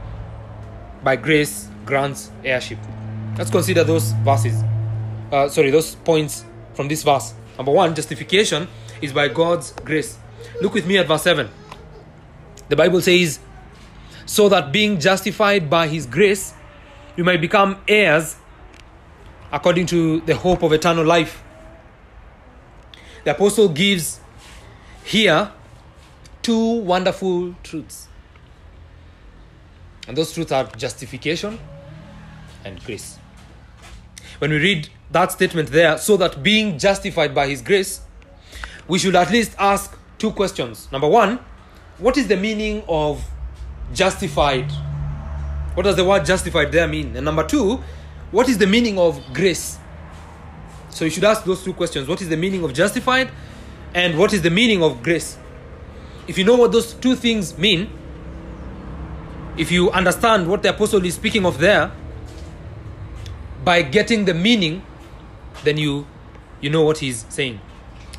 by 1.04 1.16
grace 1.16 1.68
grants 1.84 2.30
heirship. 2.42 2.78
Let's 3.36 3.50
consider 3.50 3.84
those 3.84 4.12
verses. 4.24 4.62
Uh, 5.30 5.50
sorry, 5.50 5.70
those 5.70 5.96
points 5.96 6.46
from 6.72 6.88
this 6.88 7.02
verse. 7.02 7.34
Number 7.58 7.72
one, 7.72 7.94
justification 7.94 8.68
is 9.02 9.12
by 9.12 9.28
God's 9.28 9.72
grace. 9.84 10.16
Look 10.62 10.72
with 10.72 10.86
me 10.86 10.96
at 10.96 11.06
verse 11.06 11.24
7. 11.24 11.46
The 12.70 12.76
Bible 12.76 13.02
says, 13.02 13.38
So 14.24 14.48
that 14.48 14.72
being 14.72 14.98
justified 14.98 15.68
by 15.68 15.88
his 15.88 16.06
grace, 16.06 16.54
you 17.18 17.24
might 17.24 17.42
become 17.42 17.82
heirs 17.86 18.36
according 19.52 19.84
to 19.88 20.22
the 20.22 20.36
hope 20.36 20.62
of 20.62 20.72
eternal 20.72 21.04
life. 21.04 21.44
The 23.24 23.32
apostle 23.32 23.68
gives 23.68 24.20
here 25.04 25.52
two 26.42 26.80
wonderful 26.80 27.54
truths. 27.62 28.08
And 30.08 30.16
those 30.16 30.32
truths 30.32 30.52
are 30.52 30.64
justification 30.76 31.58
and 32.64 32.82
grace. 32.84 33.18
When 34.38 34.50
we 34.50 34.58
read 34.58 34.88
that 35.12 35.30
statement 35.32 35.70
there, 35.70 35.98
so 35.98 36.16
that 36.16 36.42
being 36.42 36.78
justified 36.78 37.34
by 37.34 37.46
his 37.46 37.62
grace, 37.62 38.00
we 38.88 38.98
should 38.98 39.14
at 39.14 39.30
least 39.30 39.54
ask 39.58 39.96
two 40.18 40.32
questions. 40.32 40.90
Number 40.90 41.08
one, 41.08 41.38
what 41.98 42.16
is 42.16 42.26
the 42.26 42.36
meaning 42.36 42.82
of 42.88 43.24
justified? 43.94 44.70
What 45.74 45.84
does 45.84 45.96
the 45.96 46.04
word 46.04 46.24
justified 46.24 46.72
there 46.72 46.88
mean? 46.88 47.16
And 47.16 47.24
number 47.24 47.46
two, 47.46 47.82
what 48.32 48.48
is 48.48 48.58
the 48.58 48.66
meaning 48.66 48.98
of 48.98 49.20
grace? 49.32 49.78
So 50.90 51.04
you 51.04 51.10
should 51.10 51.24
ask 51.24 51.44
those 51.44 51.62
two 51.62 51.72
questions. 51.72 52.08
What 52.08 52.20
is 52.20 52.28
the 52.28 52.36
meaning 52.36 52.64
of 52.64 52.72
justified? 52.74 53.30
And 53.94 54.18
what 54.18 54.32
is 54.32 54.42
the 54.42 54.50
meaning 54.50 54.82
of 54.82 55.02
grace? 55.02 55.38
If 56.28 56.38
you 56.38 56.44
know 56.44 56.56
what 56.56 56.72
those 56.72 56.94
two 56.94 57.16
things 57.16 57.58
mean, 57.58 57.90
if 59.56 59.70
you 59.70 59.90
understand 59.90 60.48
what 60.48 60.62
the 60.62 60.70
apostle 60.70 61.04
is 61.04 61.14
speaking 61.14 61.44
of 61.44 61.58
there, 61.58 61.92
by 63.64 63.82
getting 63.82 64.24
the 64.24 64.34
meaning, 64.34 64.82
then 65.64 65.76
you 65.76 66.06
you 66.60 66.70
know 66.70 66.82
what 66.82 66.98
he's 66.98 67.26
saying. 67.28 67.60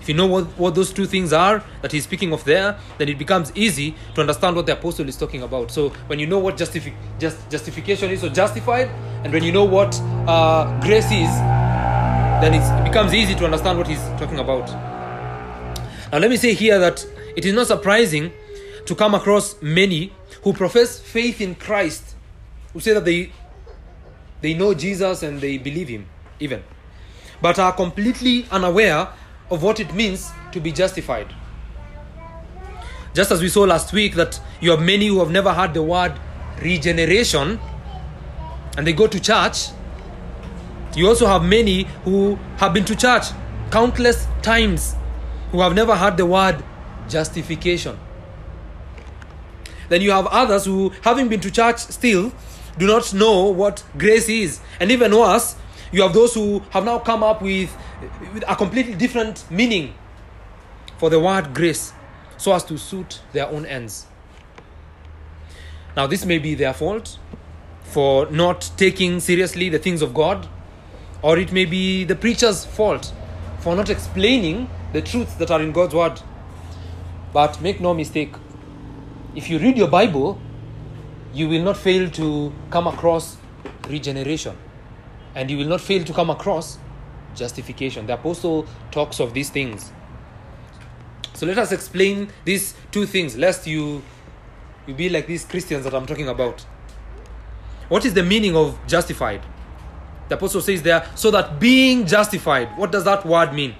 If 0.01 0.09
you 0.09 0.15
know 0.15 0.27
what, 0.27 0.47
what 0.59 0.75
those 0.75 0.91
two 0.91 1.05
things 1.05 1.31
are 1.31 1.63
that 1.81 1.93
he's 1.93 2.03
speaking 2.03 2.33
of 2.33 2.43
there, 2.43 2.77
then 2.97 3.07
it 3.07 3.17
becomes 3.17 3.53
easy 3.55 3.95
to 4.15 4.21
understand 4.21 4.57
what 4.57 4.65
the 4.65 4.73
apostle 4.73 5.07
is 5.07 5.15
talking 5.15 5.43
about. 5.43 5.71
So 5.71 5.89
when 6.07 6.19
you 6.19 6.27
know 6.27 6.39
what 6.39 6.57
justifi- 6.57 6.93
just, 7.19 7.49
justification 7.49 8.11
is, 8.11 8.21
or 8.21 8.29
justified, 8.29 8.89
and 9.23 9.31
when 9.31 9.43
you 9.43 9.53
know 9.53 9.63
what 9.63 9.97
uh, 10.27 10.77
grace 10.81 11.05
is, 11.05 11.33
then 12.41 12.53
it 12.53 12.83
becomes 12.83 13.13
easy 13.13 13.33
to 13.35 13.45
understand 13.45 13.77
what 13.77 13.87
he's 13.87 14.03
talking 14.19 14.39
about. 14.39 14.67
Now, 16.11 16.17
let 16.17 16.29
me 16.29 16.35
say 16.35 16.53
here 16.53 16.79
that 16.79 17.05
it 17.35 17.45
is 17.45 17.53
not 17.53 17.67
surprising 17.67 18.31
to 18.85 18.95
come 18.95 19.15
across 19.15 19.61
many 19.61 20.13
who 20.43 20.53
profess 20.53 20.99
faith 20.99 21.41
in 21.41 21.55
Christ, 21.55 22.15
who 22.73 22.79
say 22.79 22.93
that 22.93 23.05
they 23.05 23.31
they 24.41 24.53
know 24.53 24.73
Jesus 24.73 25.23
and 25.23 25.39
they 25.39 25.57
believe 25.57 25.87
him, 25.87 26.05
even, 26.39 26.63
but 27.41 27.57
are 27.59 27.71
completely 27.71 28.45
unaware 28.51 29.07
of 29.49 29.63
what 29.63 29.79
it 29.79 29.93
means 29.93 30.31
to 30.51 30.59
be 30.59 30.71
justified. 30.71 31.33
Just 33.13 33.31
as 33.31 33.41
we 33.41 33.47
saw 33.47 33.61
last 33.61 33.93
week 33.93 34.15
that 34.15 34.41
you 34.59 34.71
have 34.71 34.81
many 34.81 35.07
who 35.07 35.19
have 35.19 35.31
never 35.31 35.53
heard 35.53 35.73
the 35.73 35.83
word 35.83 36.13
regeneration 36.61 37.59
and 38.75 38.85
they 38.85 38.93
go 38.93 39.07
to 39.07 39.19
church, 39.19 39.69
you 40.95 41.07
also 41.07 41.25
have 41.25 41.43
many 41.43 41.83
who 42.03 42.35
have 42.57 42.73
been 42.73 42.85
to 42.85 42.95
church 42.95 43.27
countless 43.71 44.27
times 44.41 44.95
who 45.51 45.61
have 45.61 45.73
never 45.73 45.95
heard 45.95 46.17
the 46.17 46.25
word 46.25 46.63
justification. 47.09 47.97
Then 49.89 50.01
you 50.01 50.11
have 50.11 50.27
others 50.27 50.65
who, 50.65 50.91
having 51.01 51.27
been 51.27 51.39
to 51.41 51.51
church 51.51 51.79
still, 51.79 52.31
do 52.77 52.87
not 52.87 53.13
know 53.13 53.49
what 53.49 53.83
grace 53.97 54.29
is. 54.29 54.59
And 54.79 54.91
even 54.91 55.15
worse, 55.15 55.55
you 55.91 56.01
have 56.01 56.13
those 56.13 56.33
who 56.33 56.59
have 56.71 56.83
now 56.85 56.99
come 56.99 57.23
up 57.23 57.41
with, 57.41 57.75
with 58.33 58.43
a 58.47 58.55
completely 58.55 58.95
different 58.95 59.49
meaning 59.51 59.93
for 60.97 61.09
the 61.09 61.19
word 61.19 61.53
grace 61.53 61.93
so 62.37 62.53
as 62.53 62.63
to 62.65 62.77
suit 62.77 63.21
their 63.31 63.47
own 63.47 63.65
ends. 63.65 64.07
Now, 65.95 66.07
this 66.07 66.25
may 66.25 66.39
be 66.39 66.55
their 66.55 66.73
fault 66.73 67.19
for 67.83 68.25
not 68.31 68.71
taking 68.77 69.19
seriously 69.19 69.69
the 69.69 69.77
things 69.77 70.01
of 70.01 70.13
God, 70.13 70.47
or 71.21 71.37
it 71.37 71.51
may 71.51 71.65
be 71.65 72.03
the 72.03 72.15
preacher's 72.15 72.65
fault 72.65 73.13
for 73.59 73.75
not 73.75 73.89
explaining 73.89 74.69
the 74.91 75.01
truths 75.01 75.35
that 75.35 75.51
are 75.51 75.61
in 75.61 75.71
God's 75.71 75.93
word. 75.93 76.19
But 77.33 77.59
make 77.61 77.81
no 77.81 77.93
mistake, 77.93 78.33
if 79.35 79.49
you 79.49 79.57
read 79.57 79.77
your 79.77 79.87
Bible, 79.87 80.39
you 81.33 81.49
will 81.49 81.63
not 81.63 81.75
fail 81.75 82.09
to 82.11 82.53
come 82.69 82.87
across 82.87 83.37
regeneration 83.89 84.55
and 85.35 85.49
you 85.49 85.57
will 85.57 85.67
not 85.67 85.81
fail 85.81 86.03
to 86.03 86.13
come 86.13 86.29
across 86.29 86.77
justification. 87.35 88.05
The 88.05 88.13
apostle 88.13 88.67
talks 88.91 89.19
of 89.19 89.33
these 89.33 89.49
things. 89.49 89.91
So 91.33 91.47
let 91.47 91.57
us 91.57 91.71
explain 91.71 92.29
these 92.45 92.75
two 92.91 93.07
things, 93.07 93.35
lest 93.35 93.65
you 93.65 94.03
you 94.85 94.93
be 94.93 95.09
like 95.09 95.27
these 95.27 95.45
Christians 95.45 95.85
that 95.85 95.93
I'm 95.93 96.05
talking 96.05 96.27
about. 96.27 96.61
What 97.89 98.05
is 98.05 98.13
the 98.13 98.23
meaning 98.23 98.55
of 98.55 98.77
justified? 98.85 99.41
The 100.29 100.35
apostle 100.35 100.61
says 100.61 100.83
there, 100.83 101.07
so 101.15 101.31
that 101.31 101.59
being 101.59 102.05
justified, 102.05 102.77
what 102.77 102.91
does 102.91 103.05
that 103.05 103.25
word 103.25 103.53
mean? 103.53 103.75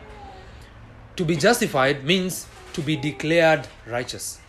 To 1.17 1.25
be 1.25 1.35
justified 1.35 2.03
means 2.03 2.47
to 2.73 2.81
be 2.81 2.95
declared 2.95 3.67
righteous. 3.87 4.39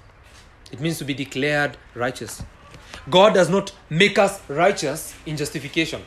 It 0.72 0.80
means 0.80 0.98
to 0.98 1.04
be 1.04 1.14
declared 1.14 1.76
righteous. 1.94 2.42
God 3.10 3.34
does 3.34 3.48
not 3.48 3.72
make 3.90 4.18
us 4.18 4.40
righteous 4.48 5.14
in 5.26 5.36
justification. 5.36 6.02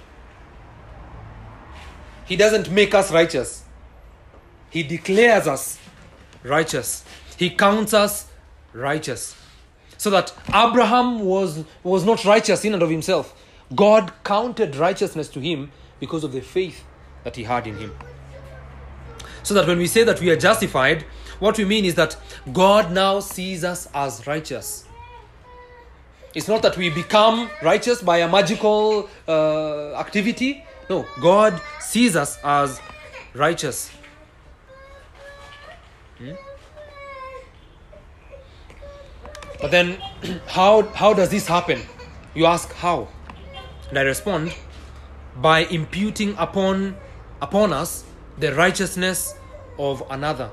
He 2.26 2.36
doesn't 2.36 2.70
make 2.72 2.94
us 2.94 3.12
righteous. 3.12 3.64
He 4.70 4.84
declares 4.84 5.48
us 5.48 5.80
righteous. 6.44 7.06
He 7.38 7.50
counts 7.50 7.94
us 7.94 8.28
righteous. 8.74 9.36
So 9.98 10.10
that 10.10 10.34
Abraham 10.50 11.20
was, 11.22 11.64
was 11.84 12.04
not 12.04 12.26
righteous 12.26 12.66
in 12.66 12.74
and 12.74 12.84
of 12.84 12.90
himself. 12.90 13.34
God 13.76 14.12
counted 14.24 14.76
righteousness 14.76 15.28
to 15.30 15.40
him 15.40 15.72
because 16.00 16.24
of 16.24 16.32
the 16.32 16.42
faith 16.42 16.84
that 17.24 17.36
he 17.36 17.44
had 17.44 17.68
in 17.68 17.78
him. 17.78 17.96
So 19.44 19.54
that 19.54 19.68
when 19.68 19.78
we 19.78 19.88
say 19.88 20.04
that 20.04 20.20
we 20.20 20.30
are 20.30 20.36
justified, 20.36 21.06
what 21.40 21.58
we 21.58 21.66
mean 21.66 21.86
is 21.86 21.96
that 21.96 22.18
God 22.52 22.92
now 22.92 23.20
sees 23.20 23.64
us 23.64 23.88
as 23.94 24.26
righteous. 24.28 24.86
It's 26.34 26.48
not 26.48 26.62
that 26.62 26.78
we 26.78 26.90
become 26.90 27.50
righteous 27.64 28.02
by 28.02 28.18
a 28.20 28.30
magical 28.30 29.10
uh, 29.28 29.94
activity. 29.96 30.64
No, 30.90 31.06
God 31.22 31.60
sees 31.80 32.16
us 32.16 32.38
as 32.44 32.80
righteous. 33.34 33.90
Hmm? 36.18 36.32
But 39.60 39.72
then, 39.72 39.98
how, 40.48 40.84
how 40.90 41.14
does 41.14 41.30
this 41.30 41.48
happen? 41.48 41.82
You 42.36 42.46
ask 42.46 42.72
how? 42.74 43.08
And 43.90 43.98
I 43.98 44.04
respond 44.04 44.54
by 45.38 45.62
imputing 45.62 46.36
upon, 46.38 46.96
upon 47.42 47.74
us 47.74 48.04
the 48.38 48.54
righteousness 48.54 49.34
of 49.80 50.04
another. 50.10 50.52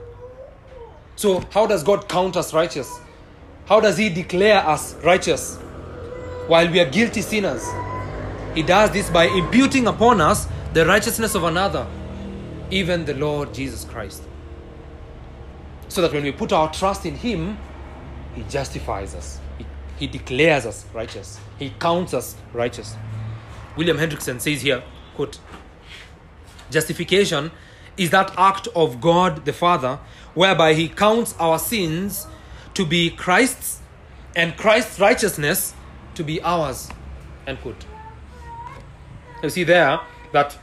So, 1.16 1.44
how 1.50 1.66
does 1.66 1.82
God 1.82 2.08
count 2.08 2.36
us 2.36 2.52
righteous? 2.52 2.98
How 3.66 3.80
does 3.80 3.96
He 3.96 4.08
declare 4.08 4.66
us 4.66 4.94
righteous 4.96 5.56
while 6.46 6.70
we 6.70 6.80
are 6.80 6.90
guilty 6.90 7.22
sinners? 7.22 7.66
He 8.54 8.62
does 8.62 8.90
this 8.90 9.10
by 9.10 9.26
imputing 9.26 9.86
upon 9.86 10.20
us 10.20 10.46
the 10.72 10.84
righteousness 10.86 11.34
of 11.34 11.44
another, 11.44 11.86
even 12.70 13.04
the 13.04 13.14
Lord 13.14 13.54
Jesus 13.54 13.84
Christ. 13.84 14.22
So 15.88 16.02
that 16.02 16.12
when 16.12 16.24
we 16.24 16.32
put 16.32 16.52
our 16.52 16.72
trust 16.72 17.06
in 17.06 17.14
Him, 17.14 17.56
He 18.34 18.42
justifies 18.44 19.14
us, 19.14 19.40
He, 19.98 20.06
declares 20.06 20.66
us 20.66 20.84
righteous, 20.92 21.38
He 21.58 21.70
counts 21.78 22.12
us 22.12 22.36
righteous. 22.52 22.96
William 23.76 23.98
Hendriksen 23.98 24.40
says 24.40 24.62
here, 24.62 24.82
quote, 25.16 25.38
Justification 26.70 27.50
is 27.96 28.10
that 28.10 28.32
act 28.36 28.68
of 28.74 29.00
God 29.00 29.44
the 29.44 29.52
Father 29.52 29.98
whereby 30.34 30.74
He 30.74 30.88
counts 30.88 31.34
our 31.38 31.58
sins 31.58 32.26
to 32.74 32.84
be 32.84 33.10
Christ's 33.10 33.80
and 34.36 34.56
Christ's 34.56 34.98
righteousness 34.98 35.74
to 36.14 36.24
be 36.24 36.40
ours. 36.42 36.88
End 37.46 37.60
quote. 37.60 37.84
You 39.42 39.50
see 39.50 39.64
there 39.64 40.00
that 40.32 40.58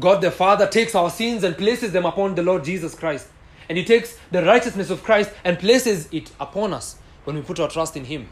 God 0.00 0.20
the 0.20 0.30
Father 0.30 0.66
takes 0.66 0.94
our 0.94 1.10
sins 1.10 1.44
and 1.44 1.56
places 1.56 1.92
them 1.92 2.06
upon 2.06 2.34
the 2.34 2.42
Lord 2.42 2.64
Jesus 2.64 2.94
Christ. 2.94 3.28
And 3.68 3.78
He 3.78 3.84
takes 3.84 4.18
the 4.30 4.42
righteousness 4.44 4.90
of 4.90 5.02
Christ 5.02 5.30
and 5.44 5.58
places 5.58 6.08
it 6.12 6.30
upon 6.40 6.72
us 6.72 6.96
when 7.24 7.36
we 7.36 7.42
put 7.42 7.60
our 7.60 7.68
trust 7.68 7.96
in 7.96 8.04
Him. 8.04 8.28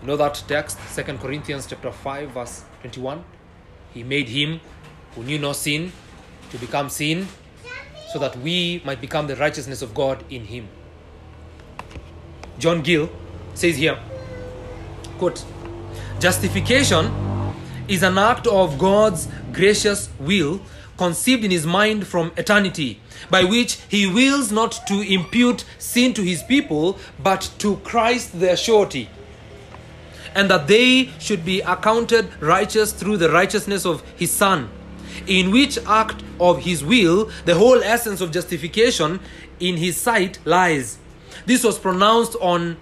You 0.00 0.06
know 0.06 0.16
that 0.16 0.42
text, 0.46 0.78
2 0.94 1.02
Corinthians 1.18 1.66
chapter 1.66 1.90
5, 1.90 2.30
verse 2.30 2.64
21? 2.82 3.24
He 3.92 4.04
made 4.04 4.28
him 4.28 4.60
who 5.14 5.24
knew 5.24 5.38
no 5.38 5.52
sin 5.52 5.92
to 6.50 6.58
become 6.58 6.88
sin 6.88 7.26
so 8.08 8.18
that 8.18 8.36
we 8.38 8.82
might 8.84 9.00
become 9.00 9.26
the 9.26 9.36
righteousness 9.36 9.82
of 9.82 9.94
God 9.94 10.24
in 10.30 10.44
him. 10.46 10.68
John 12.58 12.82
Gill 12.82 13.10
says 13.54 13.76
here, 13.76 13.98
quote, 15.18 15.44
Justification 16.18 17.12
is 17.86 18.02
an 18.02 18.18
act 18.18 18.46
of 18.46 18.78
God's 18.78 19.28
gracious 19.52 20.08
will 20.18 20.60
conceived 20.96 21.44
in 21.44 21.50
his 21.50 21.64
mind 21.64 22.06
from 22.06 22.32
eternity, 22.36 23.00
by 23.30 23.44
which 23.44 23.74
he 23.88 24.06
wills 24.06 24.50
not 24.50 24.86
to 24.88 25.00
impute 25.00 25.64
sin 25.78 26.12
to 26.14 26.22
his 26.22 26.42
people, 26.42 26.98
but 27.22 27.50
to 27.58 27.76
Christ 27.78 28.40
their 28.40 28.56
surety, 28.56 29.08
and 30.34 30.50
that 30.50 30.66
they 30.66 31.10
should 31.20 31.44
be 31.44 31.60
accounted 31.60 32.28
righteous 32.42 32.92
through 32.92 33.18
the 33.18 33.30
righteousness 33.30 33.86
of 33.86 34.02
his 34.16 34.32
Son 34.32 34.70
in 35.26 35.50
which 35.50 35.78
act 35.86 36.22
of 36.40 36.62
his 36.62 36.84
will 36.84 37.30
the 37.44 37.54
whole 37.54 37.82
essence 37.82 38.20
of 38.20 38.30
justification 38.30 39.20
in 39.60 39.76
his 39.76 39.96
sight 39.96 40.38
lies. 40.44 40.98
This 41.46 41.64
was 41.64 41.78
pronounced 41.78 42.36
on 42.40 42.76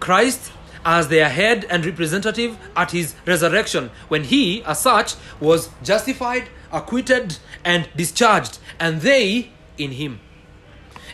Christ 0.00 0.52
as 0.84 1.08
their 1.08 1.28
head 1.28 1.66
and 1.68 1.84
representative 1.84 2.56
at 2.76 2.92
his 2.92 3.14
resurrection, 3.26 3.90
when 4.08 4.24
he, 4.24 4.62
as 4.64 4.80
such, 4.80 5.14
was 5.40 5.70
justified, 5.82 6.48
acquitted, 6.72 7.36
and 7.64 7.88
discharged, 7.96 8.58
and 8.78 9.00
they 9.00 9.50
in 9.76 9.92
him. 9.92 10.20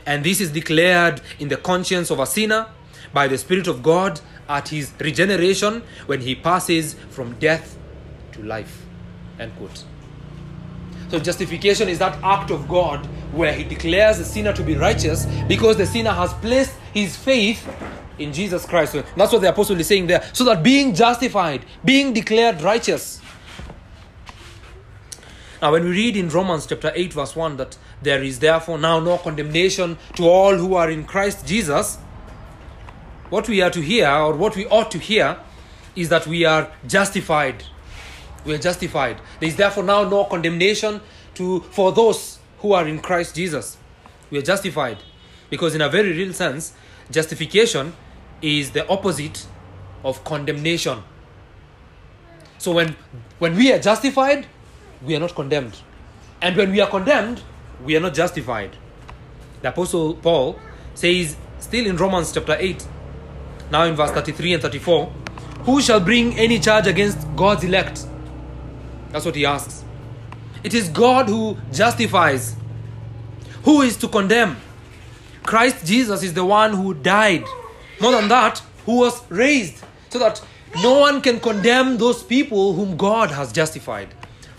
And 0.06 0.22
this 0.22 0.40
is 0.40 0.50
declared 0.50 1.20
in 1.38 1.48
the 1.48 1.56
conscience 1.56 2.10
of 2.10 2.20
a 2.20 2.26
sinner 2.26 2.68
by 3.12 3.26
the 3.26 3.38
Spirit 3.38 3.66
of 3.66 3.82
God 3.82 4.20
at 4.48 4.68
his 4.68 4.92
regeneration 5.00 5.82
when 6.06 6.20
he 6.20 6.34
passes 6.34 6.94
from 7.10 7.34
death 7.38 7.78
to 8.32 8.42
life. 8.42 8.84
End 9.38 9.56
quote. 9.56 9.84
So 11.14 11.20
justification 11.20 11.88
is 11.88 12.00
that 12.00 12.18
act 12.24 12.50
of 12.50 12.66
God 12.66 13.06
where 13.30 13.52
he 13.52 13.62
declares 13.62 14.18
the 14.18 14.24
sinner 14.24 14.52
to 14.52 14.64
be 14.64 14.74
righteous 14.74 15.26
because 15.46 15.76
the 15.76 15.86
sinner 15.86 16.10
has 16.10 16.34
placed 16.34 16.74
his 16.92 17.14
faith 17.14 17.64
in 18.18 18.32
Jesus 18.32 18.66
Christ. 18.66 18.90
So 18.90 19.04
that's 19.16 19.32
what 19.32 19.40
the 19.40 19.50
apostle 19.50 19.78
is 19.78 19.86
saying 19.86 20.08
there. 20.08 20.28
So 20.32 20.42
that 20.46 20.64
being 20.64 20.92
justified, 20.92 21.66
being 21.84 22.12
declared 22.12 22.62
righteous. 22.62 23.20
Now, 25.62 25.70
when 25.70 25.84
we 25.84 25.90
read 25.90 26.16
in 26.16 26.30
Romans 26.30 26.66
chapter 26.66 26.90
8, 26.92 27.12
verse 27.12 27.36
1, 27.36 27.58
that 27.58 27.78
there 28.02 28.20
is 28.20 28.40
therefore 28.40 28.76
now 28.76 28.98
no 28.98 29.16
condemnation 29.16 29.96
to 30.16 30.24
all 30.24 30.56
who 30.56 30.74
are 30.74 30.90
in 30.90 31.04
Christ 31.04 31.46
Jesus, 31.46 31.94
what 33.30 33.48
we 33.48 33.62
are 33.62 33.70
to 33.70 33.80
hear, 33.80 34.10
or 34.10 34.34
what 34.34 34.56
we 34.56 34.66
ought 34.66 34.90
to 34.90 34.98
hear, 34.98 35.38
is 35.94 36.08
that 36.08 36.26
we 36.26 36.44
are 36.44 36.72
justified 36.88 37.62
we 38.44 38.54
are 38.54 38.58
justified. 38.58 39.20
There 39.40 39.48
is 39.48 39.56
therefore 39.56 39.84
now 39.84 40.08
no 40.08 40.24
condemnation 40.24 41.00
to 41.34 41.60
for 41.60 41.92
those 41.92 42.38
who 42.58 42.72
are 42.72 42.86
in 42.86 43.00
Christ 43.00 43.34
Jesus. 43.34 43.76
We 44.30 44.38
are 44.38 44.42
justified. 44.42 44.98
Because 45.50 45.74
in 45.74 45.80
a 45.80 45.88
very 45.88 46.12
real 46.12 46.32
sense, 46.32 46.72
justification 47.10 47.92
is 48.42 48.70
the 48.70 48.86
opposite 48.88 49.46
of 50.02 50.24
condemnation. 50.24 51.02
So 52.58 52.72
when 52.72 52.96
when 53.38 53.56
we 53.56 53.72
are 53.72 53.78
justified, 53.78 54.46
we 55.02 55.16
are 55.16 55.20
not 55.20 55.34
condemned. 55.34 55.78
And 56.40 56.56
when 56.56 56.70
we 56.72 56.80
are 56.80 56.88
condemned, 56.88 57.42
we 57.84 57.96
are 57.96 58.00
not 58.00 58.14
justified. 58.14 58.76
The 59.62 59.68
apostle 59.68 60.14
Paul 60.14 60.58
says 60.94 61.36
still 61.58 61.86
in 61.86 61.96
Romans 61.96 62.32
chapter 62.32 62.56
8, 62.58 62.86
now 63.70 63.84
in 63.84 63.94
verse 63.94 64.10
33 64.10 64.54
and 64.54 64.62
34, 64.62 65.06
who 65.64 65.80
shall 65.80 66.00
bring 66.00 66.36
any 66.36 66.58
charge 66.58 66.86
against 66.86 67.18
God's 67.34 67.64
elect? 67.64 68.06
That's 69.14 69.24
what 69.24 69.36
he 69.36 69.46
asks. 69.46 69.84
It 70.64 70.74
is 70.74 70.88
God 70.88 71.28
who 71.28 71.56
justifies. 71.72 72.56
Who 73.62 73.82
is 73.82 73.96
to 73.98 74.08
condemn? 74.08 74.56
Christ 75.44 75.86
Jesus 75.86 76.24
is 76.24 76.34
the 76.34 76.44
one 76.44 76.72
who 76.72 76.94
died. 76.94 77.44
More 78.00 78.10
than 78.10 78.26
that, 78.26 78.60
who 78.86 78.96
was 78.96 79.22
raised. 79.30 79.84
So 80.10 80.18
that 80.18 80.42
no 80.82 80.98
one 80.98 81.20
can 81.20 81.38
condemn 81.38 81.96
those 81.96 82.24
people 82.24 82.72
whom 82.72 82.96
God 82.96 83.30
has 83.30 83.52
justified, 83.52 84.08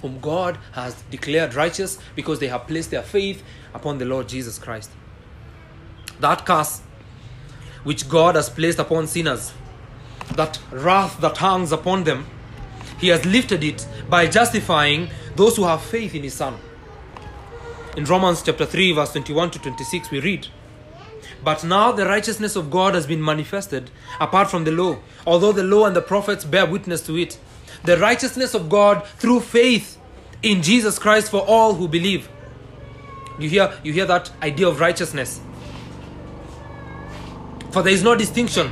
whom 0.01 0.21
God 0.21 0.57
has 0.71 0.93
declared 1.11 1.53
righteous 1.53 1.99
because 2.15 2.39
they 2.39 2.47
have 2.47 2.65
placed 2.65 2.91
their 2.91 3.03
faith 3.03 3.43
upon 3.73 3.97
the 3.97 4.05
Lord 4.05 4.29
Jesus 4.29 4.57
Christ. 4.57 4.89
That 6.21 6.45
curse 6.45 6.79
which 7.83 8.07
God 8.07 8.35
has 8.35 8.49
placed 8.49 8.79
upon 8.79 9.07
sinners, 9.07 9.51
that 10.33 10.59
wrath 10.71 11.19
that 11.19 11.39
hangs 11.39 11.73
upon 11.73 12.05
them, 12.05 12.25
he 13.05 13.11
has 13.11 13.23
lifted 13.23 13.63
it 13.63 13.85
by 14.09 14.25
justifying 14.25 15.07
those 15.35 15.55
who 15.55 15.63
have 15.63 15.79
faith 15.79 16.15
in 16.15 16.23
his 16.23 16.33
Son. 16.33 16.57
In 17.95 18.03
Romans 18.03 18.41
chapter 18.41 18.65
3, 18.65 18.93
verse 18.93 19.11
21 19.11 19.51
to 19.51 19.59
26, 19.59 20.09
we 20.09 20.19
read, 20.21 20.47
But 21.43 21.63
now 21.63 21.91
the 21.91 22.07
righteousness 22.07 22.55
of 22.55 22.71
God 22.71 22.95
has 22.95 23.05
been 23.05 23.23
manifested 23.23 23.91
apart 24.19 24.49
from 24.49 24.63
the 24.63 24.71
law, 24.71 24.97
although 25.27 25.51
the 25.51 25.63
law 25.63 25.85
and 25.85 25.95
the 25.95 26.01
prophets 26.01 26.45
bear 26.45 26.65
witness 26.65 27.05
to 27.05 27.15
it. 27.15 27.37
The 27.83 27.95
righteousness 27.99 28.55
of 28.55 28.69
God 28.69 29.05
through 29.19 29.41
faith 29.41 29.99
in 30.41 30.63
Jesus 30.63 30.97
Christ 30.97 31.29
for 31.29 31.41
all 31.41 31.75
who 31.75 31.87
believe. 31.87 32.27
You 33.37 33.49
hear, 33.49 33.71
you 33.83 33.93
hear 33.93 34.05
that 34.07 34.31
idea 34.41 34.67
of 34.67 34.79
righteousness. 34.79 35.41
For 37.69 37.83
there 37.83 37.93
is 37.93 38.01
no 38.01 38.15
distinction, 38.15 38.71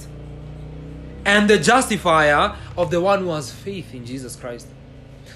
and 1.25 1.49
the 1.49 1.57
justifier 1.57 2.55
of 2.77 2.91
the 2.91 3.01
one 3.01 3.19
who 3.21 3.29
has 3.29 3.51
faith 3.51 3.93
in 3.93 4.05
Jesus 4.05 4.35
Christ. 4.35 4.67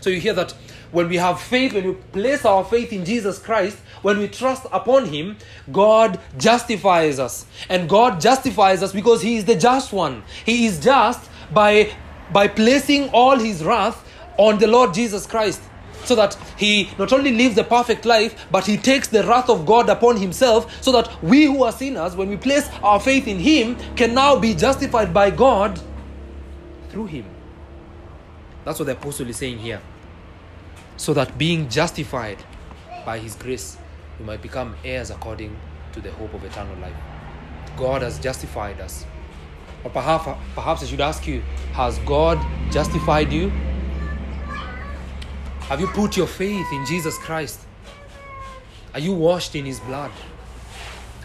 So 0.02 0.10
you 0.10 0.20
hear 0.20 0.34
that 0.34 0.52
when 0.92 1.10
we 1.10 1.18
have 1.18 1.42
faith, 1.42 1.74
when 1.74 1.88
we 1.88 1.94
place 1.94 2.46
our 2.46 2.64
faith 2.64 2.94
in 2.94 3.06
Jesus 3.06 3.40
Christ, 3.40 3.78
when 4.02 4.20
we 4.20 4.28
trust 4.28 4.66
upon 4.72 5.06
Him, 5.06 5.38
God 5.72 6.20
justifies 6.38 7.20
us. 7.20 7.46
And 7.70 7.90
God 7.90 8.22
justifies 8.22 8.84
us 8.84 8.94
because 8.94 9.22
He 9.22 9.38
is 9.38 9.46
the 9.46 9.56
just 9.56 9.92
one. 9.92 10.24
He 10.46 10.66
is 10.68 10.80
just 10.80 11.30
by 11.52 11.92
by 12.32 12.48
placing 12.48 13.10
all 13.10 13.38
his 13.38 13.64
wrath 13.64 14.04
on 14.38 14.58
the 14.58 14.68
Lord 14.68 14.94
Jesus 14.94 15.26
Christ. 15.26 15.62
So 16.06 16.16
that 16.16 16.36
he 16.58 16.90
not 16.98 17.12
only 17.14 17.32
lives 17.32 17.58
a 17.58 17.64
perfect 17.64 18.06
life, 18.06 18.48
but 18.52 18.66
he 18.66 18.78
takes 18.78 19.08
the 19.08 19.24
wrath 19.24 19.50
of 19.50 19.66
God 19.66 19.90
upon 19.90 20.18
himself, 20.18 20.84
so 20.84 20.92
that 20.92 21.24
we 21.24 21.46
who 21.46 21.64
are 21.64 21.72
sinners, 21.72 22.16
when 22.16 22.30
we 22.30 22.38
place 22.38 22.70
our 22.84 23.00
faith 23.00 23.28
in 23.28 23.40
him, 23.40 23.76
can 23.96 24.14
now 24.14 24.40
be 24.40 24.54
justified 24.54 25.14
by 25.14 25.30
God 25.32 25.80
through 26.90 27.08
him. 27.08 27.26
That's 28.64 28.80
what 28.80 28.86
the 28.86 28.94
apostle 28.94 29.30
is 29.30 29.38
saying 29.38 29.60
here. 29.60 29.82
So 30.98 31.14
that 31.14 31.38
being 31.38 31.70
justified 31.70 32.38
by 33.06 33.20
his 33.20 33.36
grace, 33.36 33.78
we 34.20 34.26
might 34.26 34.42
become 34.42 34.76
heirs 34.84 35.12
according 35.12 35.56
to 35.94 36.02
the 36.02 36.12
hope 36.12 36.34
of 36.34 36.44
eternal 36.44 36.76
life. 36.78 36.96
God 37.78 38.02
has 38.02 38.18
justified 38.20 38.80
us 38.80 39.06
or 39.86 39.92
perhaps, 39.92 40.26
perhaps 40.56 40.84
I 40.84 40.88
should 40.88 41.00
ask 41.00 41.28
you, 41.28 41.42
has 41.74 42.00
God 42.00 42.44
justified 42.72 43.32
you? 43.32 43.52
Have 45.70 45.82
you 45.82 45.88
put 45.88 46.16
your 46.16 46.28
faith 46.28 46.72
in 46.72 46.86
Jesus 46.86 47.18
Christ? 47.18 47.60
Are 48.94 49.00
you 49.00 49.14
washed 49.14 49.56
in 49.56 49.66
His 49.66 49.80
blood? 49.80 50.12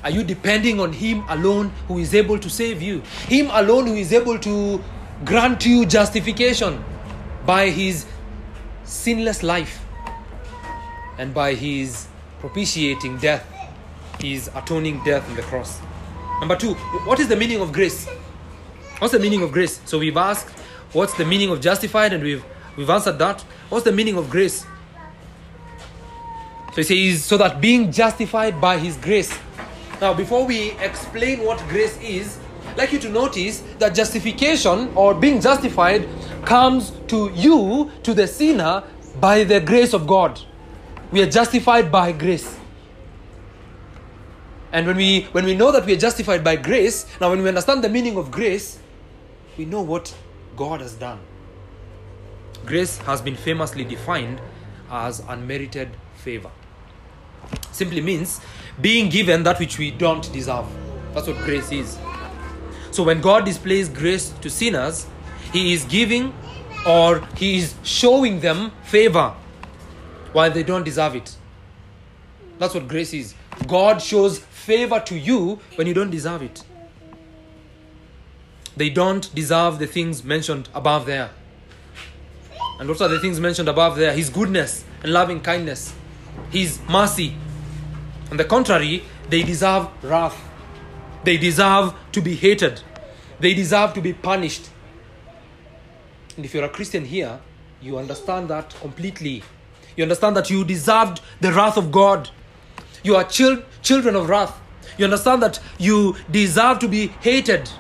Are 0.03 0.09
you 0.09 0.24
depending 0.24 0.81
on 0.81 0.94
Him 0.94 1.24
alone 1.29 1.70
who 1.88 1.98
is 1.98 2.14
able 2.14 2.38
to 2.38 2.48
save 2.48 2.81
you? 2.81 3.03
Him 3.29 3.50
alone 3.53 3.87
who 3.87 3.96
is 3.96 4.14
able 4.14 4.38
to 4.38 4.83
grant 5.26 5.66
you 5.66 5.85
justification 5.85 6.83
by 7.44 7.68
His 7.68 8.07
sinless 8.85 9.42
life 9.42 9.85
and 11.18 11.35
by 11.35 11.53
His 11.53 12.09
propitiating 12.38 13.18
death, 13.18 13.46
His 14.20 14.48
atoning 14.55 15.05
death 15.05 15.29
on 15.29 15.37
the 15.37 15.42
cross. 15.42 15.83
Number 16.40 16.57
two, 16.57 16.72
what 17.05 17.20
is 17.20 17.29
the 17.29 17.37
meaning 17.37 17.61
of 17.61 17.74
grace? 17.74 18.09
What's 19.00 19.12
the 19.12 19.18
meaning 19.18 19.42
of 19.42 19.53
grace? 19.53 19.83
So 19.85 19.98
we've 19.98 20.16
asked, 20.16 20.48
what's 20.94 21.12
the 21.12 21.26
meaning 21.26 21.50
of 21.50 21.61
justified, 21.61 22.14
and 22.14 22.24
we've 22.24 22.44
we've 22.80 22.88
answered 22.88 23.18
that. 23.18 23.42
What's 23.68 23.84
the 23.84 23.92
meaning 23.92 24.16
of 24.16 24.30
grace? 24.30 24.64
So 26.72 26.76
he 26.76 27.12
says, 27.12 27.24
so 27.24 27.36
that 27.36 27.60
being 27.60 27.92
justified 27.92 28.58
by 28.58 28.78
his 28.78 28.96
grace. 28.96 29.36
Now, 30.00 30.14
before 30.14 30.46
we 30.46 30.70
explain 30.80 31.44
what 31.44 31.58
grace 31.68 32.00
is, 32.00 32.38
I'd 32.68 32.78
like 32.78 32.92
you 32.92 32.98
to 33.00 33.10
notice 33.10 33.62
that 33.78 33.94
justification 33.94 34.90
or 34.94 35.12
being 35.12 35.42
justified 35.42 36.08
comes 36.46 36.92
to 37.08 37.30
you, 37.34 37.90
to 38.02 38.14
the 38.14 38.26
sinner, 38.26 38.82
by 39.20 39.44
the 39.44 39.60
grace 39.60 39.92
of 39.92 40.06
God. 40.06 40.40
We 41.12 41.20
are 41.20 41.30
justified 41.30 41.92
by 41.92 42.12
grace. 42.12 42.56
And 44.72 44.86
when 44.86 44.96
we 44.96 45.22
when 45.32 45.44
we 45.44 45.54
know 45.54 45.70
that 45.72 45.84
we 45.84 45.92
are 45.92 45.98
justified 45.98 46.42
by 46.42 46.56
grace, 46.56 47.04
now 47.20 47.28
when 47.28 47.42
we 47.42 47.48
understand 47.48 47.84
the 47.84 47.88
meaning 47.90 48.16
of 48.16 48.30
grace, 48.30 48.78
we 49.58 49.66
know 49.66 49.82
what 49.82 50.14
God 50.56 50.80
has 50.80 50.94
done. 50.94 51.18
Grace 52.66 52.98
has 52.98 53.20
been 53.20 53.36
famously 53.36 53.84
defined 53.84 54.40
as 54.90 55.20
unmerited 55.28 55.88
favor. 56.16 56.50
Simply 57.72 58.00
means 58.00 58.40
being 58.80 59.08
given 59.08 59.42
that 59.44 59.58
which 59.58 59.78
we 59.78 59.90
don't 59.90 60.30
deserve. 60.32 60.66
That's 61.14 61.26
what 61.26 61.36
grace 61.38 61.72
is. 61.72 61.98
So 62.90 63.02
when 63.02 63.20
God 63.20 63.44
displays 63.44 63.88
grace 63.88 64.30
to 64.40 64.50
sinners, 64.50 65.06
He 65.52 65.72
is 65.72 65.84
giving 65.84 66.34
or 66.86 67.26
He 67.36 67.58
is 67.58 67.74
showing 67.82 68.40
them 68.40 68.72
favor 68.82 69.34
while 70.32 70.50
they 70.50 70.62
don't 70.62 70.84
deserve 70.84 71.16
it. 71.16 71.36
That's 72.58 72.74
what 72.74 72.88
grace 72.88 73.12
is. 73.14 73.34
God 73.66 74.02
shows 74.02 74.38
favor 74.38 75.00
to 75.00 75.18
you 75.18 75.58
when 75.76 75.86
you 75.86 75.94
don't 75.94 76.10
deserve 76.10 76.42
it. 76.42 76.62
They 78.76 78.90
don't 78.90 79.34
deserve 79.34 79.78
the 79.78 79.86
things 79.86 80.22
mentioned 80.22 80.68
above 80.74 81.06
there. 81.06 81.30
And 82.80 82.88
what 82.88 83.00
are 83.00 83.08
the 83.08 83.20
things 83.20 83.38
mentioned 83.38 83.68
above 83.68 83.96
there? 83.96 84.12
His 84.12 84.28
goodness 84.28 84.84
and 85.04 85.12
loving 85.12 85.40
kindness, 85.40 85.94
His 86.50 86.80
mercy. 86.88 87.36
On 88.32 88.36
the 88.36 88.44
contrary, 88.44 89.04
they 89.28 89.44
deserve 89.44 89.88
wrath. 90.02 90.36
They 91.22 91.36
deserve 91.36 91.94
to 92.10 92.20
be 92.20 92.34
hated. 92.34 92.82
They 93.38 93.54
deserve 93.54 93.94
to 93.94 94.00
be 94.00 94.12
punished. 94.12 94.70
And 96.36 96.44
if 96.44 96.54
you're 96.54 96.64
a 96.64 96.68
Christian 96.68 97.04
here, 97.04 97.38
you 97.80 97.98
understand 97.98 98.48
that 98.48 98.74
completely. 98.80 99.44
You 99.96 100.02
understand 100.02 100.36
that 100.36 100.50
you 100.50 100.64
deserved 100.64 101.20
the 101.40 101.52
wrath 101.52 101.76
of 101.76 101.92
God. 101.92 102.30
You 103.04 103.14
are 103.14 103.24
chil- 103.24 103.62
children 103.82 104.16
of 104.16 104.28
wrath. 104.28 104.58
You 104.98 105.04
understand 105.04 105.42
that 105.42 105.60
you 105.78 106.16
deserve 106.30 106.80
to 106.80 106.88
be 106.88 107.08
hated 107.20 107.70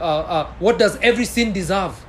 uh, 0.00 0.04
uh, 0.04 0.52
what 0.58 0.78
does 0.78 0.96
every 1.02 1.24
sin 1.24 1.52
deserve? 1.52 2.04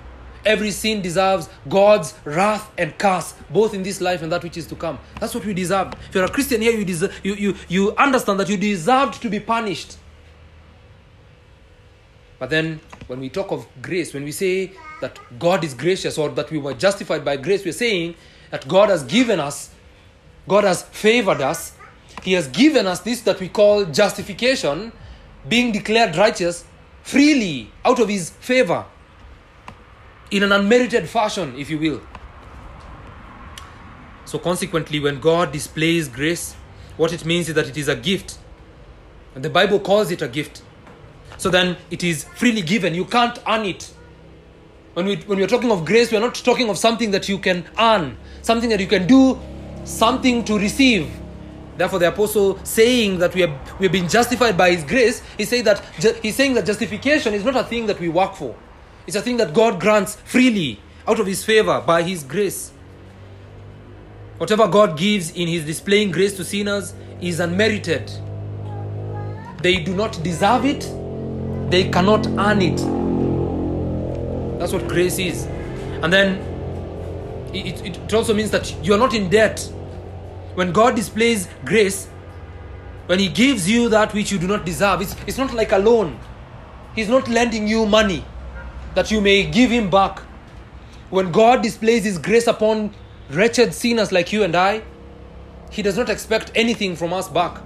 Every 0.49 0.71
sin 0.71 1.03
deserves 1.03 1.47
God's 1.69 2.15
wrath 2.25 2.71
and 2.75 2.97
curse, 2.97 3.35
both 3.51 3.75
in 3.75 3.83
this 3.83 4.01
life 4.01 4.23
and 4.23 4.31
that 4.31 4.41
which 4.41 4.57
is 4.57 4.65
to 4.65 4.75
come. 4.75 4.97
That's 5.19 5.35
what 5.35 5.45
we 5.45 5.53
deserve. 5.53 5.93
If 6.09 6.15
you're 6.15 6.25
a 6.25 6.29
Christian 6.29 6.59
here, 6.59 6.71
you, 6.71 6.83
deserve, 6.83 7.19
you, 7.23 7.35
you, 7.35 7.55
you 7.67 7.95
understand 7.95 8.39
that 8.39 8.49
you 8.49 8.57
deserved 8.57 9.21
to 9.21 9.29
be 9.29 9.39
punished. 9.39 9.97
But 12.39 12.49
then, 12.49 12.79
when 13.05 13.19
we 13.19 13.29
talk 13.29 13.51
of 13.51 13.67
grace, 13.79 14.11
when 14.11 14.23
we 14.23 14.31
say 14.31 14.71
that 15.01 15.19
God 15.37 15.63
is 15.63 15.75
gracious 15.75 16.17
or 16.17 16.29
that 16.29 16.49
we 16.49 16.57
were 16.57 16.73
justified 16.73 17.23
by 17.23 17.37
grace, 17.37 17.63
we're 17.63 17.71
saying 17.71 18.15
that 18.49 18.67
God 18.67 18.89
has 18.89 19.03
given 19.03 19.39
us, 19.39 19.69
God 20.47 20.63
has 20.63 20.81
favored 20.81 21.41
us, 21.41 21.73
He 22.23 22.33
has 22.33 22.47
given 22.47 22.87
us 22.87 23.01
this 23.01 23.21
that 23.21 23.39
we 23.39 23.49
call 23.49 23.85
justification, 23.85 24.93
being 25.47 25.71
declared 25.71 26.15
righteous 26.15 26.65
freely 27.03 27.71
out 27.85 27.99
of 27.99 28.09
his 28.09 28.31
favor 28.31 28.83
in 30.31 30.43
an 30.43 30.51
unmerited 30.51 31.09
fashion, 31.09 31.55
if 31.57 31.69
you 31.69 31.77
will. 31.79 32.01
So, 34.25 34.37
consequently, 34.37 34.99
when 34.99 35.19
God 35.19 35.51
displays 35.51 36.07
grace, 36.07 36.55
what 36.97 37.13
it 37.13 37.25
means 37.25 37.49
is 37.49 37.55
that 37.55 37.67
it 37.67 37.77
is 37.77 37.87
a 37.87 37.95
gift. 37.95 38.37
And 39.33 39.43
the 39.43 39.49
Bible 39.49 39.79
calls 39.79 40.11
it 40.11 40.21
a 40.21 40.27
gift. 40.27 40.61
So 41.37 41.49
then 41.49 41.77
it 41.89 42.03
is 42.03 42.25
freely 42.25 42.61
given. 42.61 42.93
You 42.93 43.05
can't 43.05 43.39
earn 43.47 43.65
it. 43.65 43.93
When, 44.93 45.05
we, 45.05 45.15
when 45.17 45.39
we're 45.39 45.47
talking 45.47 45.71
of 45.71 45.85
grace, 45.85 46.11
we're 46.11 46.19
not 46.19 46.35
talking 46.35 46.69
of 46.69 46.77
something 46.77 47.11
that 47.11 47.29
you 47.29 47.37
can 47.37 47.65
earn, 47.79 48.17
something 48.41 48.69
that 48.69 48.81
you 48.81 48.87
can 48.87 49.07
do, 49.07 49.39
something 49.85 50.43
to 50.43 50.59
receive. 50.59 51.09
Therefore, 51.77 51.99
the 51.99 52.09
apostle 52.09 52.59
saying 52.65 53.19
that 53.19 53.33
we 53.33 53.41
have 53.41 53.79
we 53.79 53.85
have 53.85 53.93
been 53.93 54.09
justified 54.09 54.57
by 54.57 54.71
his 54.71 54.83
grace, 54.83 55.21
he 55.37 55.45
say 55.45 55.61
that 55.61 55.81
he's 56.21 56.35
saying 56.35 56.55
that 56.55 56.65
justification 56.65 57.33
is 57.33 57.45
not 57.45 57.55
a 57.55 57.63
thing 57.63 57.85
that 57.85 58.01
we 58.01 58.09
work 58.09 58.35
for. 58.35 58.53
It's 59.07 59.15
a 59.15 59.21
thing 59.21 59.37
that 59.37 59.53
God 59.53 59.79
grants 59.79 60.15
freely 60.15 60.79
out 61.07 61.19
of 61.19 61.25
his 61.25 61.43
favor 61.43 61.81
by 61.85 62.03
his 62.03 62.23
grace. 62.23 62.71
Whatever 64.37 64.67
God 64.67 64.97
gives 64.97 65.31
in 65.31 65.47
his 65.47 65.65
displaying 65.65 66.11
grace 66.11 66.35
to 66.37 66.45
sinners 66.45 66.93
is 67.21 67.39
unmerited. 67.39 68.11
They 69.61 69.83
do 69.83 69.95
not 69.95 70.21
deserve 70.23 70.65
it, 70.65 70.81
they 71.69 71.89
cannot 71.89 72.25
earn 72.27 72.61
it. 72.61 72.77
That's 74.59 74.71
what 74.71 74.87
grace 74.87 75.19
is. 75.19 75.45
And 76.03 76.13
then 76.13 76.37
it, 77.53 77.81
it, 77.85 77.97
it 77.97 78.13
also 78.13 78.33
means 78.33 78.51
that 78.51 78.73
you 78.85 78.93
are 78.93 78.97
not 78.97 79.13
in 79.13 79.29
debt 79.29 79.69
when 80.59 80.73
God 80.73 80.95
displays 80.95 81.47
grace, 81.63 82.07
when 83.05 83.17
He 83.17 83.29
gives 83.29 83.69
you 83.69 83.87
that 83.89 84.13
which 84.13 84.29
you 84.29 84.37
do 84.37 84.45
not 84.45 84.65
deserve, 84.65 85.01
it's, 85.01 85.15
it's 85.25 85.37
not 85.37 85.53
like 85.53 85.71
a 85.71 85.77
loan. 85.77 86.19
He's 86.95 87.07
not 87.07 87.29
lending 87.29 87.65
you 87.65 87.85
money. 87.85 88.25
That 88.95 89.11
you 89.11 89.21
may 89.21 89.45
give 89.45 89.71
him 89.71 89.89
back. 89.89 90.19
When 91.09 91.31
God 91.31 91.61
displays 91.61 92.03
his 92.03 92.17
grace 92.17 92.47
upon 92.47 92.93
wretched 93.29 93.73
sinners 93.73 94.11
like 94.11 94.31
you 94.31 94.43
and 94.43 94.55
I, 94.55 94.81
he 95.71 95.81
does 95.81 95.97
not 95.97 96.09
expect 96.09 96.51
anything 96.55 96.95
from 96.95 97.13
us 97.13 97.27
back. 97.27 97.61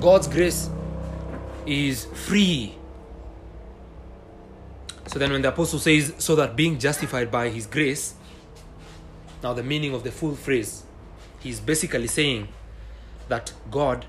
God's 0.00 0.26
grace 0.26 0.68
is 1.66 2.06
free. 2.06 2.74
So 5.06 5.18
then, 5.18 5.32
when 5.32 5.42
the 5.42 5.48
apostle 5.48 5.78
says, 5.78 6.14
so 6.18 6.34
that 6.36 6.56
being 6.56 6.78
justified 6.78 7.30
by 7.30 7.50
his 7.50 7.66
grace, 7.66 8.14
now 9.42 9.52
the 9.52 9.62
meaning 9.62 9.94
of 9.94 10.04
the 10.04 10.10
full 10.10 10.34
phrase, 10.34 10.84
he's 11.40 11.60
basically 11.60 12.06
saying 12.06 12.48
that 13.28 13.52
God, 13.70 14.06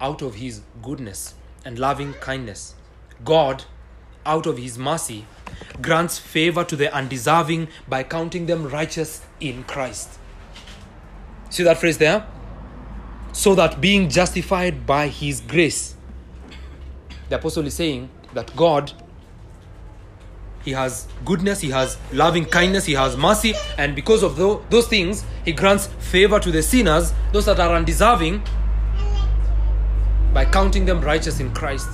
out 0.00 0.20
of 0.20 0.34
his 0.34 0.60
goodness 0.82 1.34
and 1.64 1.78
loving 1.78 2.12
kindness, 2.14 2.74
God, 3.24 3.64
out 4.24 4.46
of 4.46 4.58
his 4.58 4.78
mercy, 4.78 5.26
grants 5.80 6.18
favor 6.18 6.64
to 6.64 6.76
the 6.76 6.92
undeserving 6.94 7.68
by 7.88 8.02
counting 8.02 8.46
them 8.46 8.68
righteous 8.68 9.22
in 9.40 9.64
Christ. 9.64 10.18
See 11.50 11.62
that 11.62 11.78
phrase 11.78 11.98
there? 11.98 12.26
So 13.32 13.54
that 13.54 13.80
being 13.80 14.08
justified 14.08 14.86
by 14.86 15.08
his 15.08 15.40
grace, 15.40 15.94
the 17.28 17.36
apostle 17.36 17.66
is 17.66 17.74
saying 17.74 18.10
that 18.34 18.54
God 18.56 18.92
he 20.64 20.70
has 20.72 21.08
goodness, 21.24 21.60
he 21.60 21.70
has 21.70 21.98
loving 22.12 22.44
kindness, 22.44 22.84
he 22.84 22.92
has 22.92 23.16
mercy, 23.16 23.54
and 23.78 23.96
because 23.96 24.22
of 24.22 24.36
those 24.36 24.86
things, 24.86 25.24
he 25.44 25.52
grants 25.52 25.88
favor 25.98 26.38
to 26.38 26.50
the 26.50 26.62
sinners, 26.62 27.12
those 27.32 27.46
that 27.46 27.58
are 27.58 27.74
undeserving, 27.74 28.42
by 30.32 30.44
counting 30.44 30.84
them 30.84 31.00
righteous 31.00 31.40
in 31.40 31.52
Christ. 31.52 31.88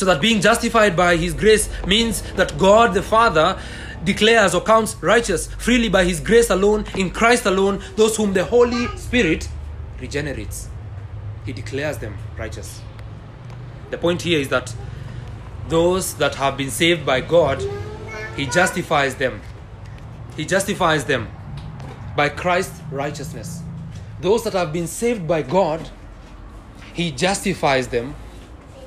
So 0.00 0.06
that 0.06 0.22
being 0.22 0.40
justified 0.40 0.96
by 0.96 1.16
his 1.16 1.34
grace 1.34 1.68
means 1.86 2.22
that 2.32 2.56
God 2.56 2.94
the 2.94 3.02
Father 3.02 3.60
declares 4.02 4.54
or 4.54 4.62
counts 4.62 4.96
righteous 5.02 5.48
freely 5.56 5.90
by 5.90 6.04
his 6.04 6.20
grace 6.20 6.48
alone, 6.48 6.86
in 6.96 7.10
Christ 7.10 7.44
alone, 7.44 7.82
those 7.96 8.16
whom 8.16 8.32
the 8.32 8.42
Holy 8.42 8.86
Spirit 8.96 9.46
regenerates. 10.00 10.70
He 11.44 11.52
declares 11.52 11.98
them 11.98 12.16
righteous. 12.38 12.80
The 13.90 13.98
point 13.98 14.22
here 14.22 14.40
is 14.40 14.48
that 14.48 14.74
those 15.68 16.14
that 16.14 16.34
have 16.36 16.56
been 16.56 16.70
saved 16.70 17.04
by 17.04 17.20
God, 17.20 17.62
He 18.36 18.46
justifies 18.46 19.16
them. 19.16 19.42
He 20.34 20.46
justifies 20.46 21.04
them 21.04 21.28
by 22.16 22.30
Christ's 22.30 22.80
righteousness. 22.90 23.60
Those 24.22 24.44
that 24.44 24.54
have 24.54 24.72
been 24.72 24.86
saved 24.86 25.28
by 25.28 25.42
God, 25.42 25.90
He 26.94 27.10
justifies 27.10 27.88
them 27.88 28.14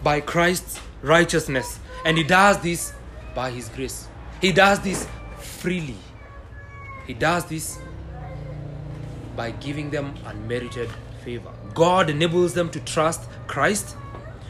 by 0.02 0.20
Christ's 0.20 0.80
righteousness. 1.04 1.80
And 2.06 2.18
He 2.18 2.24
does 2.24 2.60
this 2.62 2.94
by 3.36 3.52
His 3.52 3.70
grace. 3.70 4.08
He 4.42 4.52
does 4.52 4.80
this 4.80 5.08
freely. 5.38 5.98
He 7.06 7.14
does 7.14 7.46
this 7.46 7.78
by 9.36 9.52
giving 9.52 9.90
them 9.90 10.14
unmerited 10.26 10.90
favor. 11.24 11.52
God 11.74 12.10
enables 12.10 12.54
them 12.54 12.70
to 12.70 12.80
trust 12.82 13.30
Christ, 13.48 13.96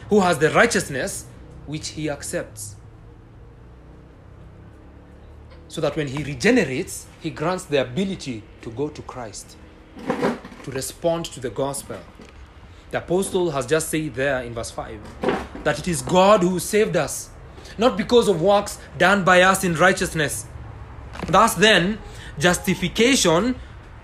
who 0.08 0.20
has 0.20 0.38
the 0.38 0.50
righteousness 0.50 1.26
which 1.66 1.88
he 1.88 2.10
accepts. 2.10 2.76
So 5.68 5.80
that 5.80 5.96
when 5.96 6.08
he 6.08 6.22
regenerates, 6.22 7.06
he 7.20 7.30
grants 7.30 7.64
the 7.64 7.80
ability 7.80 8.42
to 8.62 8.70
go 8.70 8.88
to 8.88 9.02
Christ, 9.02 9.56
to 10.62 10.70
respond 10.70 11.24
to 11.26 11.40
the 11.40 11.50
gospel. 11.50 11.98
The 12.94 12.98
apostle 12.98 13.50
has 13.50 13.66
just 13.66 13.88
said 13.90 14.14
there 14.14 14.40
in 14.42 14.54
verse 14.54 14.70
5 14.70 15.00
that 15.64 15.80
it 15.80 15.88
is 15.88 16.00
God 16.00 16.42
who 16.42 16.60
saved 16.60 16.94
us, 16.96 17.28
not 17.76 17.96
because 17.96 18.28
of 18.28 18.40
works 18.40 18.78
done 18.96 19.24
by 19.24 19.42
us 19.42 19.64
in 19.64 19.74
righteousness. 19.74 20.46
Thus, 21.26 21.54
then, 21.54 21.98
justification, 22.38 23.56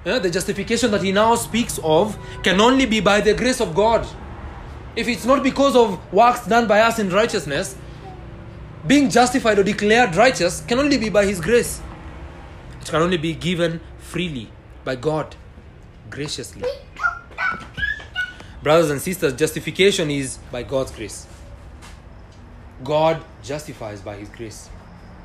eh, 0.05 0.19
the 0.19 0.29
justification 0.29 0.91
that 0.91 1.05
he 1.05 1.13
now 1.13 1.37
speaks 1.37 1.79
of, 1.85 2.19
can 2.43 2.61
only 2.61 2.85
be 2.85 2.99
by 2.99 3.21
the 3.21 3.33
grace 3.33 3.61
of 3.61 3.77
God 3.77 4.05
if 4.97 5.07
it's 5.07 5.25
not 5.25 5.45
because 5.45 5.77
of 5.77 6.01
works 6.13 6.45
done 6.49 6.67
by 6.67 6.81
us 6.81 6.99
in 6.99 7.11
righteousness, 7.11 7.77
being 8.89 9.09
justified 9.09 9.57
or 9.57 9.63
declared 9.63 10.17
righteous 10.17 10.63
can 10.63 10.81
only 10.81 10.99
be 10.99 11.11
by 11.11 11.27
His 11.27 11.41
grace. 11.41 11.81
It 12.81 12.89
can 12.89 13.03
only 13.03 13.19
be 13.19 13.35
given 13.35 13.81
freely 14.01 14.51
by 14.83 14.97
God, 14.97 15.37
graciously. 16.11 16.65
Brothers 18.63 18.91
and 18.91 19.01
sisters, 19.01 19.33
justification 19.35 20.11
is 20.11 20.39
by 20.53 20.63
God's 20.63 20.91
grace. 20.91 21.27
God 22.85 23.23
justifies 23.43 24.03
by 24.03 24.17
His 24.17 24.29
grace. 24.29 24.69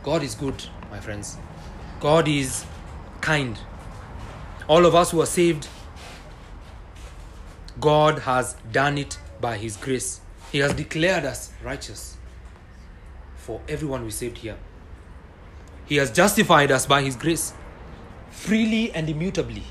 God 0.03 0.23
is 0.23 0.35
good, 0.35 0.63
my 0.89 1.01
friends. 1.01 1.37
God 1.99 2.29
is 2.29 2.65
kind. 3.19 3.57
All 4.69 4.85
of 4.85 4.95
us 4.95 5.11
who 5.11 5.21
are 5.21 5.25
saved, 5.25 5.67
God 7.81 8.19
has 8.19 8.55
done 8.71 8.97
it 8.97 9.17
by 9.41 9.57
His 9.57 9.75
grace. 9.75 10.21
He 10.53 10.59
has 10.59 10.73
declared 10.73 11.25
us 11.25 11.51
righteous 11.61 12.15
for 13.35 13.59
everyone 13.67 14.05
we 14.05 14.11
saved 14.11 14.37
here. 14.37 14.57
He 15.85 15.97
has 15.97 16.09
justified 16.09 16.71
us 16.71 16.85
by 16.85 17.01
His 17.01 17.17
grace 17.17 17.53
freely 18.31 18.93
and 18.93 19.09
immutably. 19.09 19.63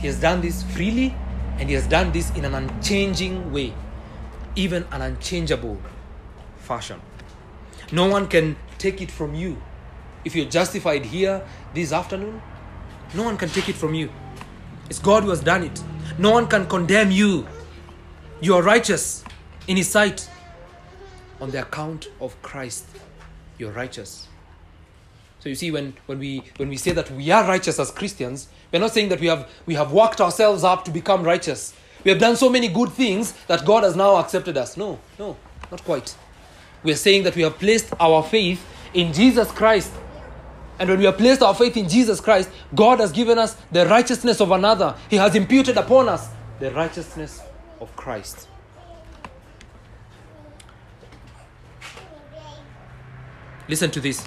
He 0.00 0.06
has 0.06 0.20
done 0.20 0.42
this 0.42 0.62
freely 0.62 1.14
and 1.58 1.68
He 1.68 1.74
has 1.74 1.86
done 1.86 2.12
this 2.12 2.30
in 2.36 2.44
an 2.44 2.54
unchanging 2.54 3.52
way, 3.52 3.74
even 4.56 4.86
an 4.92 5.02
unchangeable 5.02 5.78
fashion. 6.58 7.00
No 7.92 8.08
one 8.08 8.28
can 8.28 8.56
take 8.78 9.00
it 9.02 9.10
from 9.10 9.34
you. 9.34 9.60
If 10.24 10.36
you're 10.36 10.46
justified 10.48 11.04
here 11.04 11.42
this 11.74 11.92
afternoon, 11.92 12.40
no 13.14 13.24
one 13.24 13.36
can 13.36 13.48
take 13.48 13.68
it 13.68 13.74
from 13.74 13.94
you. 13.94 14.10
It's 14.88 14.98
God 14.98 15.24
who 15.24 15.30
has 15.30 15.40
done 15.40 15.64
it. 15.64 15.82
No 16.18 16.30
one 16.30 16.46
can 16.46 16.66
condemn 16.66 17.10
you 17.10 17.46
you 18.42 18.54
are 18.54 18.62
righteous 18.62 19.22
in 19.68 19.76
His 19.76 19.90
sight. 19.90 20.26
On 21.42 21.50
the 21.50 21.60
account 21.60 22.08
of 22.22 22.40
Christ, 22.40 22.86
you're 23.58 23.70
righteous. 23.70 24.28
So 25.40 25.48
you 25.48 25.54
see, 25.54 25.70
when, 25.70 25.94
when, 26.06 26.18
we, 26.18 26.44
when 26.58 26.68
we 26.68 26.76
say 26.76 26.92
that 26.92 27.10
we 27.10 27.30
are 27.30 27.46
righteous 27.46 27.78
as 27.78 27.90
Christians, 27.90 28.48
we're 28.72 28.78
not 28.78 28.92
saying 28.92 29.08
that 29.08 29.20
we 29.20 29.26
have, 29.26 29.48
we 29.66 29.74
have 29.74 29.90
worked 29.90 30.20
ourselves 30.20 30.64
up 30.64 30.84
to 30.84 30.90
become 30.90 31.22
righteous. 31.22 31.74
We 32.04 32.10
have 32.10 32.20
done 32.20 32.36
so 32.36 32.50
many 32.50 32.68
good 32.68 32.90
things 32.90 33.32
that 33.46 33.64
God 33.64 33.82
has 33.84 33.96
now 33.96 34.16
accepted 34.16 34.58
us. 34.58 34.76
No, 34.76 34.98
no, 35.18 35.36
not 35.70 35.82
quite. 35.84 36.14
We 36.82 36.92
are 36.92 36.96
saying 36.96 37.24
that 37.24 37.36
we 37.36 37.42
have 37.42 37.58
placed 37.58 37.92
our 37.98 38.22
faith 38.22 38.64
in 38.92 39.12
Jesus 39.12 39.50
Christ. 39.50 39.92
And 40.78 40.88
when 40.88 40.98
we 40.98 41.04
have 41.04 41.18
placed 41.18 41.42
our 41.42 41.54
faith 41.54 41.76
in 41.76 41.88
Jesus 41.88 42.20
Christ, 42.20 42.50
God 42.74 43.00
has 43.00 43.12
given 43.12 43.38
us 43.38 43.54
the 43.72 43.86
righteousness 43.86 44.40
of 44.40 44.50
another. 44.50 44.94
He 45.08 45.16
has 45.16 45.34
imputed 45.34 45.76
upon 45.76 46.08
us 46.08 46.28
the 46.58 46.70
righteousness 46.70 47.40
of 47.80 47.94
Christ. 47.96 48.48
Listen 53.68 53.90
to 53.90 54.00
this. 54.00 54.26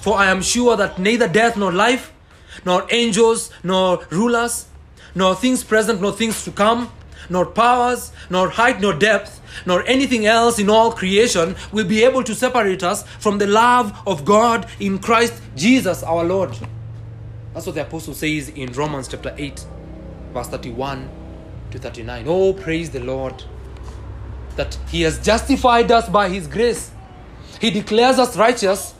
For 0.00 0.16
I 0.16 0.26
am 0.30 0.42
sure 0.42 0.76
that 0.76 0.98
neither 0.98 1.28
death 1.28 1.56
nor 1.56 1.72
life, 1.72 2.12
nor 2.64 2.86
angels, 2.90 3.50
nor 3.62 4.06
rulers, 4.10 4.66
nor 5.14 5.34
things 5.34 5.62
present, 5.64 6.00
nor 6.00 6.12
things 6.12 6.44
to 6.44 6.50
come, 6.50 6.90
nor 7.28 7.46
powers, 7.46 8.12
nor 8.28 8.48
height, 8.50 8.80
nor 8.80 8.92
depth, 8.94 9.40
nor 9.66 9.84
anything 9.86 10.26
else 10.26 10.58
in 10.58 10.70
all 10.70 10.92
creation 10.92 11.54
will 11.72 11.86
be 11.86 12.02
able 12.02 12.24
to 12.24 12.34
separate 12.34 12.82
us 12.82 13.02
from 13.18 13.38
the 13.38 13.46
love 13.46 13.96
of 14.06 14.24
God 14.24 14.66
in 14.78 14.98
Christ 14.98 15.34
Jesus 15.56 16.02
our 16.02 16.24
Lord. 16.24 16.56
That's 17.52 17.66
what 17.66 17.74
the 17.74 17.82
apostle 17.82 18.14
says 18.14 18.48
in 18.48 18.72
Romans 18.72 19.08
chapter 19.08 19.34
8, 19.36 19.64
verse 20.32 20.48
31 20.48 21.08
to 21.72 21.78
39. 21.78 22.24
Oh, 22.26 22.52
praise 22.52 22.90
the 22.90 23.00
Lord 23.00 23.44
that 24.56 24.78
He 24.88 25.02
has 25.02 25.18
justified 25.22 25.90
us 25.90 26.08
by 26.08 26.28
His 26.28 26.46
grace. 26.46 26.90
He 27.60 27.70
declares 27.70 28.18
us 28.18 28.36
righteous 28.36 28.94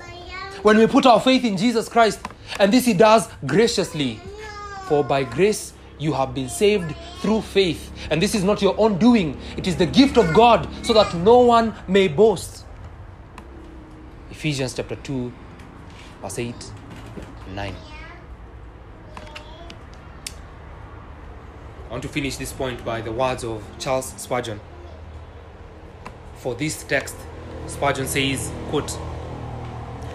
when 0.63 0.79
we 0.79 0.87
put 0.87 1.07
our 1.07 1.21
faith 1.21 1.45
in 1.45 1.57
Jesus 1.57 1.89
Christ. 1.89 2.21
And 2.59 2.73
this 2.73 2.85
He 2.87 2.95
does 2.95 3.29
graciously. 3.47 4.21
For 4.87 5.05
by 5.05 5.25
grace 5.25 5.73
you 6.01 6.13
have 6.15 6.35
been 6.35 6.49
saved 6.49 6.95
through 7.21 7.43
faith. 7.43 7.93
And 8.11 8.21
this 8.21 8.35
is 8.35 8.43
not 8.43 8.61
your 8.63 8.75
own 8.79 8.99
doing, 8.99 9.39
it 9.57 9.67
is 9.67 9.77
the 9.77 9.87
gift 9.87 10.17
of 10.17 10.35
God, 10.35 10.69
so 10.85 10.93
that 10.95 11.15
no 11.15 11.41
one 11.41 11.75
may 11.87 12.09
boast. 12.09 12.65
Ephesians 14.31 14.75
chapter 14.75 14.97
2, 14.97 15.33
verse 16.23 16.39
8 16.39 16.55
and 17.47 17.57
9. 17.57 17.75
I 21.91 21.93
want 21.93 22.03
to 22.05 22.09
finish 22.09 22.37
this 22.37 22.53
point 22.53 22.85
by 22.85 23.01
the 23.01 23.13
words 23.13 23.45
of 23.45 23.63
Charles 23.79 24.15
Spurgeon. 24.17 24.61
For 26.37 26.55
this 26.55 26.85
text, 26.85 27.17
Spurgeon 27.67 28.07
says, 28.07 28.51
quote, 28.71 28.97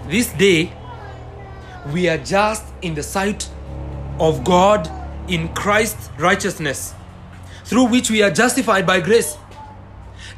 This 0.07 0.31
day 0.33 0.71
we 1.91 2.07
are 2.07 2.19
just 2.19 2.63
in 2.83 2.93
the 2.93 3.01
sight 3.01 3.49
of 4.19 4.43
God 4.43 4.89
in 5.27 5.47
Christ's 5.55 6.09
righteousness, 6.19 6.93
through 7.63 7.85
which 7.85 8.11
we 8.11 8.21
are 8.21 8.29
justified 8.29 8.85
by 8.85 9.01
grace. 9.01 9.35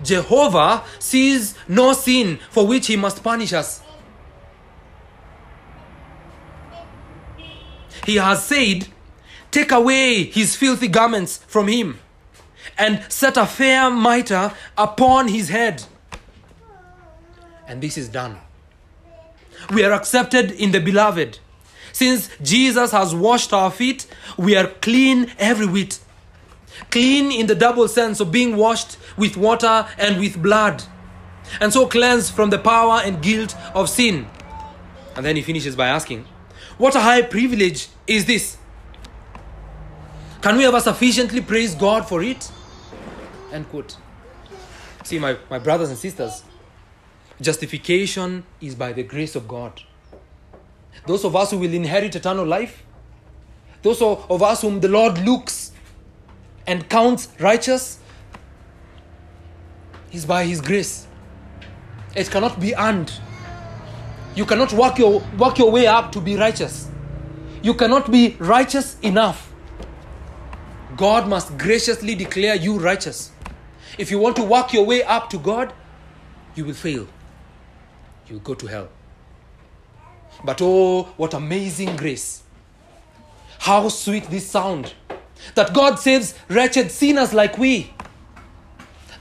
Jehovah 0.03 0.84
sees 0.99 1.56
no 1.67 1.91
sin 1.91 2.39
for 2.49 2.65
which 2.65 2.88
he 2.88 2.95
must 2.95 3.21
punish 3.21 3.51
us. 3.51 3.82
He 8.06 8.15
has 8.15 8.45
said, 8.45 8.88
Take 9.51 9.73
away 9.73 10.23
his 10.23 10.56
filthy 10.56 10.88
garments 10.88 11.39
from 11.47 11.67
him, 11.67 11.99
and 12.77 13.03
set 13.12 13.36
a 13.36 13.45
fair 13.45 13.89
mitre 13.89 14.53
upon 14.77 15.27
his 15.27 15.49
head. 15.49 15.84
And 17.67 17.82
this 17.82 17.97
is 17.97 18.08
done. 18.08 18.38
We 19.71 19.84
are 19.84 19.91
accepted 19.91 20.51
in 20.51 20.71
the 20.71 20.80
beloved. 20.80 21.39
Since 21.91 22.30
Jesus 22.43 22.91
has 22.91 23.13
washed 23.13 23.53
our 23.53 23.71
feet, 23.71 24.08
we 24.38 24.56
are 24.56 24.67
clean 24.67 25.32
every 25.39 25.65
whit. 25.65 25.99
Clean 26.91 27.32
in 27.32 27.47
the 27.47 27.56
double 27.56 27.88
sense 27.88 28.19
of 28.19 28.32
being 28.32 28.56
washed 28.56 28.97
with 29.17 29.36
water 29.36 29.88
and 29.97 30.19
with 30.19 30.41
blood, 30.41 30.84
and 31.60 31.73
so 31.73 31.88
cleansed 31.88 32.34
from 32.34 32.49
the 32.49 32.60
power 32.60 33.01
and 33.03 33.21
guilt 33.21 33.56
of 33.73 33.89
sin. 33.89 34.27
And 35.15 35.25
then 35.25 35.36
he 35.36 35.41
finishes 35.41 35.75
by 35.75 35.88
asking, 35.88 36.25
What 36.77 36.95
a 36.95 36.99
high 36.99 37.23
privilege 37.23 37.88
is 38.06 38.25
this? 38.25 38.58
Can 40.41 40.58
we 40.58 40.65
ever 40.65 40.80
sufficiently 40.80 41.41
praise 41.41 41.73
God 41.73 42.08
for 42.08 42.21
it? 42.21 42.51
End 43.51 43.67
quote. 43.69 43.97
See, 45.03 45.17
my, 45.17 45.38
my 45.49 45.58
brothers 45.58 45.89
and 45.89 45.97
sisters, 45.97 46.43
justification 47.41 48.43
is 48.62 48.76
by 48.76 48.93
the 48.93 49.04
grace 49.04 49.36
of 49.36 49.47
God. 49.47 49.82
Those 51.06 51.23
of 51.23 51.36
us 51.36 51.52
who 51.52 51.60
will 51.60 51.73
inherit 51.73 52.15
eternal 52.15 52.45
life, 52.45 52.84
those 53.82 54.02
of 54.02 54.41
us 54.41 54.62
whom 54.62 54.80
the 54.80 54.88
Lord 54.88 55.19
looks 55.19 55.71
and 56.65 56.89
counts 56.89 57.30
righteous, 57.39 58.00
is 60.12 60.26
by 60.26 60.45
His 60.45 60.62
grace. 60.62 61.08
It 62.15 62.30
cannot 62.30 62.60
be 62.60 62.76
earned. 62.76 63.12
You 64.36 64.45
cannot 64.45 64.73
work 64.73 64.97
your, 64.97 65.21
work 65.38 65.58
your 65.58 65.71
way 65.71 65.88
up 65.88 66.12
to 66.13 66.21
be 66.21 66.36
righteous. 66.36 66.89
You 67.62 67.73
cannot 67.73 68.12
be 68.12 68.36
righteous 68.39 68.97
enough. 69.02 69.54
God 70.95 71.28
must 71.28 71.58
graciously 71.58 72.15
declare 72.15 72.56
you 72.56 72.80
righteous. 72.80 73.32
If 73.97 74.12
you 74.12 74.19
want 74.19 74.36
to 74.38 74.43
work 74.43 74.73
your 74.73 74.86
way 74.86 75.04
up 75.04 75.30
to 75.30 75.38
God, 75.38 75.73
you 76.56 76.65
will 76.65 76.73
fail. 76.73 77.08
You 78.30 78.40
go 78.40 78.54
to 78.56 78.68
hell. 78.68 78.90
But 80.44 80.62
oh, 80.62 81.04
what 81.18 81.34
amazing 81.34 81.96
grace! 81.96 82.44
How 83.60 83.90
sweet 83.90 84.26
this 84.30 84.50
sound 84.50 84.94
that 85.56 85.74
God 85.74 86.00
saves 86.00 86.36
wretched 86.50 86.92
sinners 86.92 87.34
like 87.34 87.58
we. 87.58 87.94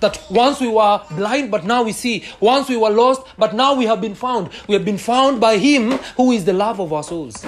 That 0.01 0.23
once 0.31 0.61
we 0.61 0.69
were 0.69 1.01
blind, 1.13 1.51
but 1.51 1.65
now 1.65 1.83
we 1.83 1.93
see. 1.93 2.25
Once 2.41 2.69
we 2.69 2.77
were 2.77 2.91
lost, 2.91 3.23
but 3.39 3.55
now 3.55 3.75
we 3.75 3.87
have 3.87 4.01
been 4.01 4.15
found. 4.15 4.51
We 4.69 4.75
have 4.75 4.85
been 4.85 4.99
found 4.99 5.41
by 5.41 5.57
Him 5.57 5.93
who 6.17 6.33
is 6.33 6.45
the 6.45 6.53
love 6.53 6.81
of 6.81 6.93
our 6.93 7.03
souls. 7.03 7.47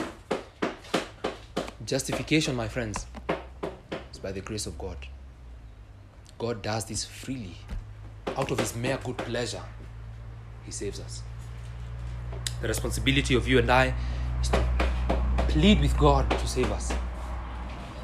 Justification, 1.85 2.57
my 2.57 2.69
friends, 2.69 3.07
is 4.13 4.19
by 4.19 4.33
the 4.33 4.41
grace 4.41 4.67
of 4.67 4.79
God. 4.79 4.97
God 6.39 6.63
does 6.63 6.85
this 6.85 7.05
freely. 7.05 7.57
Out 8.37 8.51
of 8.51 8.59
His 8.59 8.75
mere 8.75 8.99
good 9.03 9.19
pleasure, 9.19 9.63
He 10.65 10.71
saves 10.71 11.01
us. 11.01 11.23
The 12.61 12.69
responsibility 12.69 13.35
of 13.35 13.47
you 13.47 13.59
and 13.59 13.71
I 13.71 13.95
is 14.41 14.49
to 14.51 14.65
plead 15.49 15.81
with 15.81 15.97
God 15.99 16.31
to 16.31 16.47
save 16.47 16.71
us. 16.73 16.93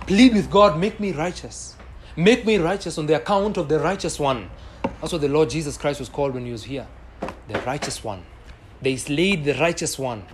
Plead 0.06 0.34
with 0.34 0.50
God, 0.50 0.78
make 0.78 1.00
me 1.00 1.12
righteous. 1.12 1.76
Make 2.16 2.46
me 2.46 2.58
righteous 2.58 2.98
on 2.98 3.06
the 3.06 3.16
account 3.16 3.56
of 3.56 3.68
the 3.68 3.80
righteous 3.80 4.18
one. 4.20 4.50
That's 5.00 5.12
what 5.12 5.22
the 5.22 5.28
Lord 5.28 5.50
Jesus 5.50 5.76
Christ 5.76 6.00
was 6.00 6.08
called 6.08 6.34
when 6.34 6.46
he 6.46 6.52
was 6.52 6.64
here. 6.64 6.86
The 7.48 7.58
righteous 7.60 8.04
one. 8.04 8.22
They 8.80 8.96
slayed 8.96 9.44
the 9.44 9.54
righteous 9.54 9.98
one. 9.98 10.24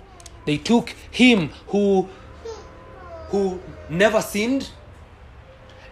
They 0.45 0.59
took 0.59 0.91
him 1.11 1.51
who 1.69 2.09
who 3.29 3.61
never 3.89 4.21
sinned. 4.21 4.71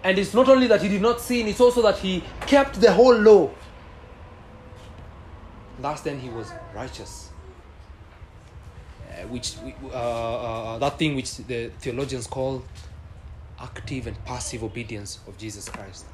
And 0.02 0.18
it's 0.18 0.34
not 0.34 0.48
only 0.48 0.66
that 0.66 0.82
he 0.82 0.88
did 0.88 1.02
not 1.02 1.20
sin, 1.20 1.46
it's 1.46 1.60
also 1.60 1.82
that 1.82 1.98
he 1.98 2.22
kept 2.46 2.80
the 2.80 2.92
whole 2.92 3.14
law. 3.16 3.50
Thus 5.80 6.00
then 6.00 6.18
he 6.18 6.28
was 6.28 6.50
righteous. 6.74 7.27
Uh, 9.28 9.32
which 9.32 9.54
uh, 9.84 9.88
uh, 9.88 10.78
that 10.78 10.98
thing 10.98 11.14
which 11.14 11.36
the 11.36 11.70
theologians 11.78 12.26
call 12.26 12.62
active 13.60 14.06
and 14.06 14.24
passive 14.24 14.62
obedience 14.62 15.18
of 15.26 15.36
Jesus 15.38 15.68
Christ. 15.68 16.06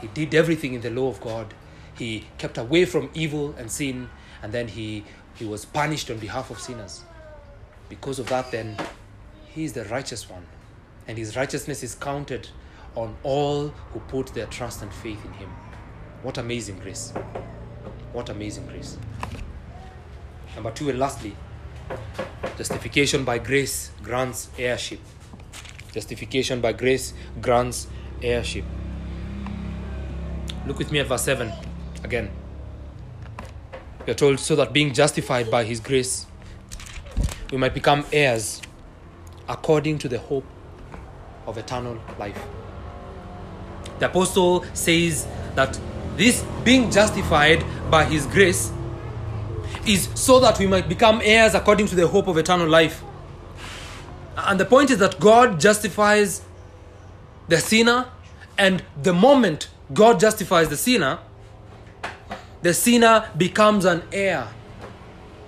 He 0.00 0.08
did 0.08 0.34
everything 0.34 0.74
in 0.74 0.80
the 0.80 0.90
law 0.90 1.08
of 1.08 1.20
God. 1.20 1.52
He 1.94 2.26
kept 2.38 2.58
away 2.58 2.84
from 2.84 3.10
evil 3.14 3.54
and 3.58 3.70
sin, 3.70 4.08
and 4.42 4.52
then 4.52 4.68
he, 4.68 5.04
he 5.34 5.44
was 5.44 5.64
punished 5.64 6.10
on 6.10 6.18
behalf 6.18 6.50
of 6.50 6.60
sinners. 6.60 7.02
Because 7.88 8.18
of 8.18 8.28
that, 8.28 8.50
then, 8.50 8.76
he 9.46 9.64
is 9.64 9.72
the 9.72 9.84
righteous 9.84 10.28
one, 10.28 10.46
and 11.06 11.16
his 11.18 11.36
righteousness 11.36 11.82
is 11.82 11.94
counted 11.94 12.48
on 12.94 13.16
all 13.22 13.68
who 13.68 14.00
put 14.00 14.28
their 14.28 14.46
trust 14.46 14.82
and 14.82 14.92
faith 14.92 15.24
in 15.24 15.32
him. 15.34 15.50
What 16.22 16.38
amazing 16.38 16.78
grace! 16.78 17.12
What 18.12 18.28
amazing 18.28 18.66
grace. 18.66 18.96
Number 20.54 20.70
two, 20.70 20.90
and 20.90 20.98
lastly, 20.98 21.36
justification 22.56 23.24
by 23.24 23.38
grace 23.38 23.90
grants 24.02 24.48
heirship. 24.58 25.00
Justification 25.92 26.60
by 26.60 26.72
grace 26.72 27.14
grants 27.40 27.86
heirship. 28.22 28.64
Look 30.66 30.78
with 30.78 30.90
me 30.90 31.00
at 31.00 31.06
verse 31.06 31.24
7 31.24 31.52
again. 32.02 32.30
We 34.06 34.12
are 34.12 34.16
told 34.16 34.38
so 34.38 34.56
that 34.56 34.72
being 34.72 34.92
justified 34.92 35.50
by 35.50 35.64
his 35.64 35.80
grace, 35.80 36.26
we 37.50 37.58
might 37.58 37.74
become 37.74 38.04
heirs 38.12 38.60
according 39.48 39.98
to 39.98 40.08
the 40.08 40.18
hope 40.18 40.44
of 41.46 41.58
eternal 41.58 41.98
life. 42.18 42.38
The 43.98 44.06
apostle 44.06 44.64
says 44.74 45.26
that 45.54 45.78
this 46.16 46.44
being 46.64 46.90
justified 46.90 47.64
by 47.90 48.04
his 48.04 48.26
grace 48.26 48.72
is 49.86 50.08
so 50.14 50.40
that 50.40 50.58
we 50.58 50.66
might 50.66 50.88
become 50.88 51.20
heirs 51.22 51.54
according 51.54 51.86
to 51.88 51.94
the 51.94 52.06
hope 52.06 52.26
of 52.26 52.36
eternal 52.38 52.68
life. 52.68 53.02
And 54.36 54.58
the 54.58 54.64
point 54.64 54.90
is 54.90 54.98
that 54.98 55.20
God 55.20 55.60
justifies 55.60 56.42
the 57.48 57.58
sinner, 57.58 58.06
and 58.58 58.82
the 59.02 59.12
moment 59.12 59.68
God 59.92 60.18
justifies 60.18 60.68
the 60.68 60.76
sinner, 60.76 61.18
the 62.62 62.72
sinner 62.72 63.28
becomes 63.36 63.84
an 63.84 64.02
heir 64.12 64.48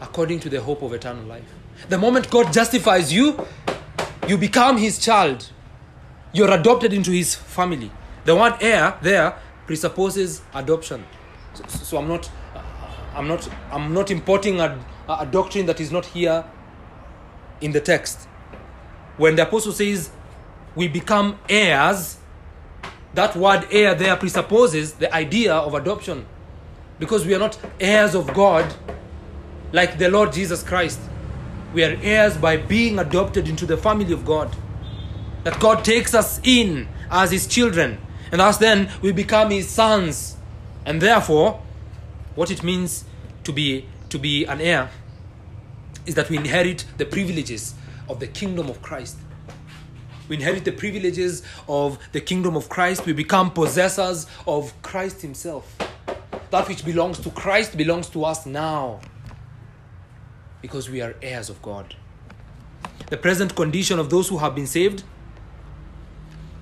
according 0.01 0.41
to 0.41 0.49
the 0.49 0.61
hope 0.61 0.82
of 0.82 0.93
eternal 0.93 1.24
life. 1.24 1.51
The 1.89 1.99
moment 1.99 2.30
God 2.30 2.53
justifies 2.53 3.12
you, 3.12 3.47
you 4.28 4.37
become 4.37 4.76
his 4.76 4.99
child. 4.99 5.51
You're 6.32 6.51
adopted 6.51 6.93
into 6.93 7.11
his 7.11 7.34
family. 7.34 7.91
The 8.24 8.37
word 8.37 8.57
heir 8.61 8.99
there 9.01 9.39
presupposes 9.66 10.43
adoption. 10.53 11.05
So, 11.55 11.64
so 11.66 11.99
I'm 11.99 12.09
not 12.09 12.30
I'm 13.17 13.27
not 13.27 13.49
I'm 13.73 13.95
not 13.95 14.11
importing 14.11 14.61
a, 14.61 14.79
a 15.09 15.27
doctrine 15.27 15.67
that 15.67 15.81
is 15.81 15.91
not 15.91 16.05
here 16.07 16.45
in 17.62 17.73
the 17.73 17.81
text. 17.81 18.29
When 19.17 19.37
the 19.37 19.43
apostle 19.49 19.73
says 19.73 20.11
we 20.75 20.87
become 20.87 21.39
heirs, 21.49 22.19
that 23.14 23.35
word 23.35 23.67
heir 23.71 23.95
there 23.95 24.14
presupposes 24.17 24.93
the 24.93 25.12
idea 25.14 25.55
of 25.55 25.73
adoption 25.73 26.27
because 26.99 27.25
we 27.25 27.35
are 27.35 27.39
not 27.39 27.59
heirs 27.81 28.14
of 28.14 28.33
God 28.35 28.75
like 29.73 29.99
the 29.99 30.11
Lord 30.11 30.33
Jesus 30.33 30.62
Christ. 30.62 31.01
We 31.73 31.85
are 31.85 31.99
heirs 32.03 32.37
by 32.37 32.59
being 32.59 32.99
adopted 32.99 33.49
into 33.49 33.64
the 33.64 33.79
family 33.79 34.12
of 34.12 34.25
God. 34.25 34.55
That 35.45 35.59
God 35.59 35.85
takes 35.85 36.14
us 36.14 36.41
in 36.43 36.89
as 37.11 37.31
His 37.31 37.47
children, 37.47 37.99
and 38.31 38.41
thus 38.41 38.59
then 38.59 38.91
we 39.01 39.12
become 39.12 39.51
His 39.51 39.69
sons. 39.69 40.37
And 40.85 41.01
therefore, 41.01 41.62
what 42.37 42.51
it 42.51 42.62
means 42.62 43.05
to 43.43 43.53
be 43.53 43.87
to 44.09 44.18
be 44.18 44.45
an 44.45 44.61
heir 44.61 44.91
is 46.07 46.14
that 46.14 46.30
we 46.30 46.37
inherit 46.37 46.84
the 46.99 47.05
privileges 47.05 47.74
of 48.09 48.20
the 48.20 48.28
kingdom 48.28 48.70
of 48.70 48.80
Christ. 48.80 49.18
We 50.28 50.37
inherit 50.37 50.64
the 50.64 50.72
privileges 50.72 51.43
of 51.68 51.99
the 52.12 52.20
kingdom 52.20 52.57
of 52.57 52.68
Christ. 52.68 53.05
We 53.05 53.12
become 53.12 53.51
possessors 53.51 54.26
of 54.47 54.72
Christ 54.82 55.22
Himself. 55.22 55.76
That 56.51 56.68
which 56.68 56.84
belongs 56.84 57.18
to 57.20 57.30
Christ 57.30 57.76
belongs 57.76 58.09
to 58.11 58.24
us 58.24 58.47
now 58.47 59.01
because 60.62 60.89
we 60.89 61.01
are 61.01 61.14
heirs 61.22 61.49
of 61.49 61.61
God. 61.62 61.95
The 63.09 63.16
present 63.16 63.55
condition 63.55 63.99
of 63.99 64.11
those 64.11 64.28
who 64.28 64.39
have 64.39 64.55
been 64.55 64.66
saved, 64.66 65.05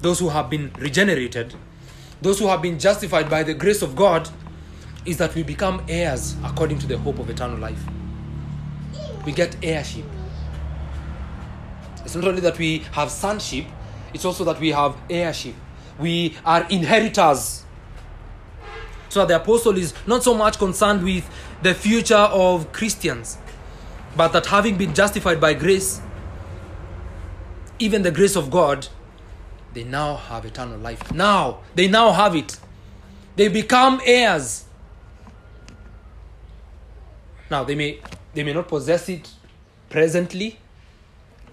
those 0.01 0.18
who 0.18 0.29
have 0.29 0.51
been 0.51 0.72
regenerated, 0.79 1.55
those 2.20 2.39
who 2.39 2.49
have 2.49 2.61
been 2.61 2.79
justified 2.79 3.31
by 3.31 3.43
the 3.43 3.55
grace 3.55 3.83
of 3.83 3.97
God, 3.97 4.29
is 5.05 5.17
that 5.19 5.35
we 5.35 5.43
become 5.43 5.85
heirs 5.89 6.37
according 6.45 6.79
to 6.79 6.87
the 6.87 6.97
hope 6.99 7.19
of 7.19 7.29
eternal 7.29 7.59
life. 7.59 7.83
We 9.25 9.33
get 9.33 9.57
heirship. 9.63 10.05
It's 12.05 12.15
not 12.15 12.25
only 12.25 12.41
that 12.43 12.59
we 12.59 12.79
have 12.93 13.11
sonship, 13.11 13.67
it's 14.13 14.25
also 14.25 14.45
that 14.45 14.61
we 14.61 14.71
have 14.71 14.97
heirship. 15.09 15.55
We 15.99 16.37
are 16.45 16.67
inheritors. 16.71 17.65
So 19.09 19.25
the 19.25 19.37
apostle 19.37 19.77
is 19.79 19.95
not 20.07 20.23
so 20.23 20.35
much 20.35 20.59
concerned 20.59 21.03
with 21.05 21.29
the 21.63 21.75
future 21.75 22.15
of 22.17 22.73
Christians, 22.73 23.39
but 24.17 24.33
that 24.33 24.47
having 24.47 24.77
been 24.77 24.95
justified 24.95 25.41
by 25.41 25.55
grace, 25.55 26.01
even 27.79 28.03
the 28.03 28.11
grace 28.11 28.37
of 28.37 28.51
God, 28.51 28.89
they 29.73 29.85
now 29.85 30.17
have 30.17 30.45
eternal 30.45 30.79
life. 30.79 31.13
Now, 31.13 31.61
they 31.75 31.89
now 31.89 32.13
have 32.13 32.37
it. 32.37 32.59
They 33.37 33.49
become 33.49 34.01
heirs. 34.05 34.64
Now, 37.51 37.64
they 37.64 37.74
may 37.74 38.01
they 38.32 38.42
may 38.42 38.53
not 38.53 38.68
possess 38.68 39.09
it 39.09 39.30
presently 39.90 40.59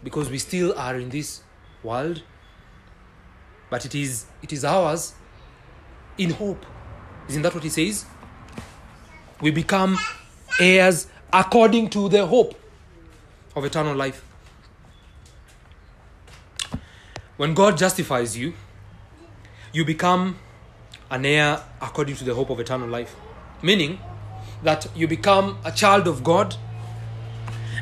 because 0.04 0.30
we 0.30 0.40
still 0.40 0.78
are 0.78 0.96
in 0.96 1.10
this 1.10 1.42
world, 1.84 2.24
but 3.70 3.86
it 3.86 3.96
is 3.96 4.26
it 4.42 4.54
is 4.54 4.66
ours 4.66 5.14
in 6.18 6.32
hope. 6.32 6.66
Isn't 7.30 7.42
that 7.44 7.54
what 7.54 7.64
he 7.64 7.70
says? 7.70 8.06
We 9.42 9.52
become 9.52 9.98
heirs 10.60 11.08
according 11.32 11.90
to 11.92 12.10
the 12.10 12.26
hope 12.26 12.56
of 13.56 13.66
eternal 13.66 13.96
life. 13.96 14.24
When 17.38 17.54
God 17.54 17.78
justifies 17.78 18.38
you, 18.38 18.54
you 19.74 19.84
become 19.86 20.38
an 21.10 21.26
heir 21.26 21.62
according 21.82 22.16
to 22.18 22.24
the 22.24 22.34
hope 22.34 22.50
of 22.50 22.60
eternal 22.60 22.88
life. 22.88 23.16
Meaning 23.62 24.00
that 24.64 24.88
you 24.96 25.08
become 25.08 25.58
a 25.66 25.72
child 25.72 26.08
of 26.08 26.24
God, 26.24 26.56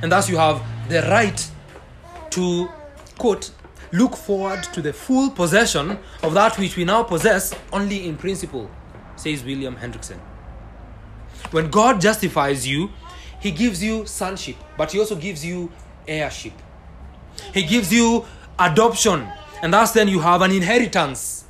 and 0.02 0.12
thus 0.12 0.30
you 0.30 0.38
have 0.38 0.64
the 0.90 1.02
right 1.04 1.52
to, 2.32 2.70
quote, 3.18 3.52
look 3.92 4.16
forward 4.16 4.64
to 4.64 4.82
the 4.82 4.94
full 4.94 5.30
possession 5.32 5.98
of 6.24 6.34
that 6.34 6.58
which 6.58 6.78
we 6.78 6.86
now 6.86 7.04
possess 7.04 7.54
only 7.74 8.08
in 8.08 8.16
principle, 8.16 8.70
says 9.16 9.44
William 9.44 9.76
Hendriksen. 9.76 10.20
When 11.52 11.70
God 11.70 12.00
justifies 12.00 12.68
you, 12.68 12.92
He 13.42 13.52
gives 13.52 13.84
you 13.84 14.06
sonship, 14.06 14.56
but 14.78 14.92
He 14.92 15.00
also 15.00 15.16
gives 15.16 15.44
you 15.46 15.72
heirship. 16.08 16.54
He 17.54 17.64
gives 17.64 17.92
you 17.92 18.26
adoption, 18.58 19.28
and 19.62 19.74
thus 19.74 19.92
then 19.92 20.08
you 20.08 20.20
have 20.20 20.42
an 20.42 20.52
inheritance. 20.52 21.46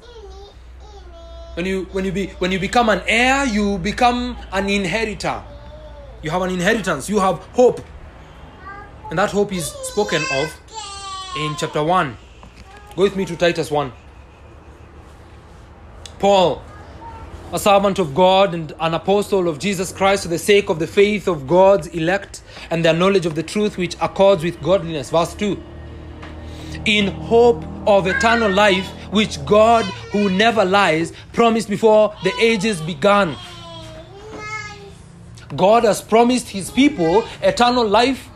When 1.55 1.65
you 1.65 1.85
when 1.91 2.05
you 2.05 2.11
be 2.11 2.27
when 2.39 2.51
you 2.51 2.59
become 2.59 2.89
an 2.89 3.01
heir, 3.07 3.45
you 3.45 3.77
become 3.79 4.37
an 4.51 4.69
inheritor. 4.69 5.43
You 6.21 6.31
have 6.31 6.41
an 6.41 6.51
inheritance. 6.51 7.09
You 7.09 7.19
have 7.19 7.37
hope, 7.53 7.81
and 9.09 9.17
that 9.17 9.31
hope 9.31 9.53
is 9.53 9.65
spoken 9.65 10.21
of 10.33 10.59
in 11.37 11.55
chapter 11.57 11.83
one. 11.83 12.17
Go 12.95 13.03
with 13.03 13.15
me 13.15 13.25
to 13.25 13.35
Titus 13.35 13.71
one. 13.71 13.91
Paul, 16.19 16.61
a 17.53 17.59
servant 17.59 17.97
of 17.97 18.13
God 18.13 18.53
and 18.53 18.73
an 18.79 18.93
apostle 18.93 19.47
of 19.47 19.57
Jesus 19.57 19.91
Christ 19.91 20.23
for 20.23 20.29
the 20.29 20.37
sake 20.37 20.69
of 20.69 20.79
the 20.79 20.87
faith 20.87 21.27
of 21.27 21.47
God's 21.47 21.87
elect 21.87 22.41
and 22.69 22.83
their 22.83 22.93
knowledge 22.93 23.25
of 23.25 23.35
the 23.35 23.43
truth 23.43 23.77
which 23.77 23.95
accords 24.01 24.43
with 24.43 24.61
godliness. 24.61 25.09
Verse 25.09 25.33
2. 25.33 25.61
In 26.85 27.07
hope 27.07 27.63
of 27.87 28.07
eternal 28.07 28.51
life, 28.51 28.87
which 29.11 29.43
God, 29.45 29.85
who 30.11 30.29
never 30.29 30.63
lies, 30.63 31.13
promised 31.33 31.69
before 31.69 32.15
the 32.23 32.31
ages 32.39 32.81
began. 32.81 33.35
God 35.55 35.83
has 35.83 36.01
promised 36.01 36.49
his 36.49 36.69
people 36.69 37.23
eternal 37.41 37.87
life. 37.87 38.29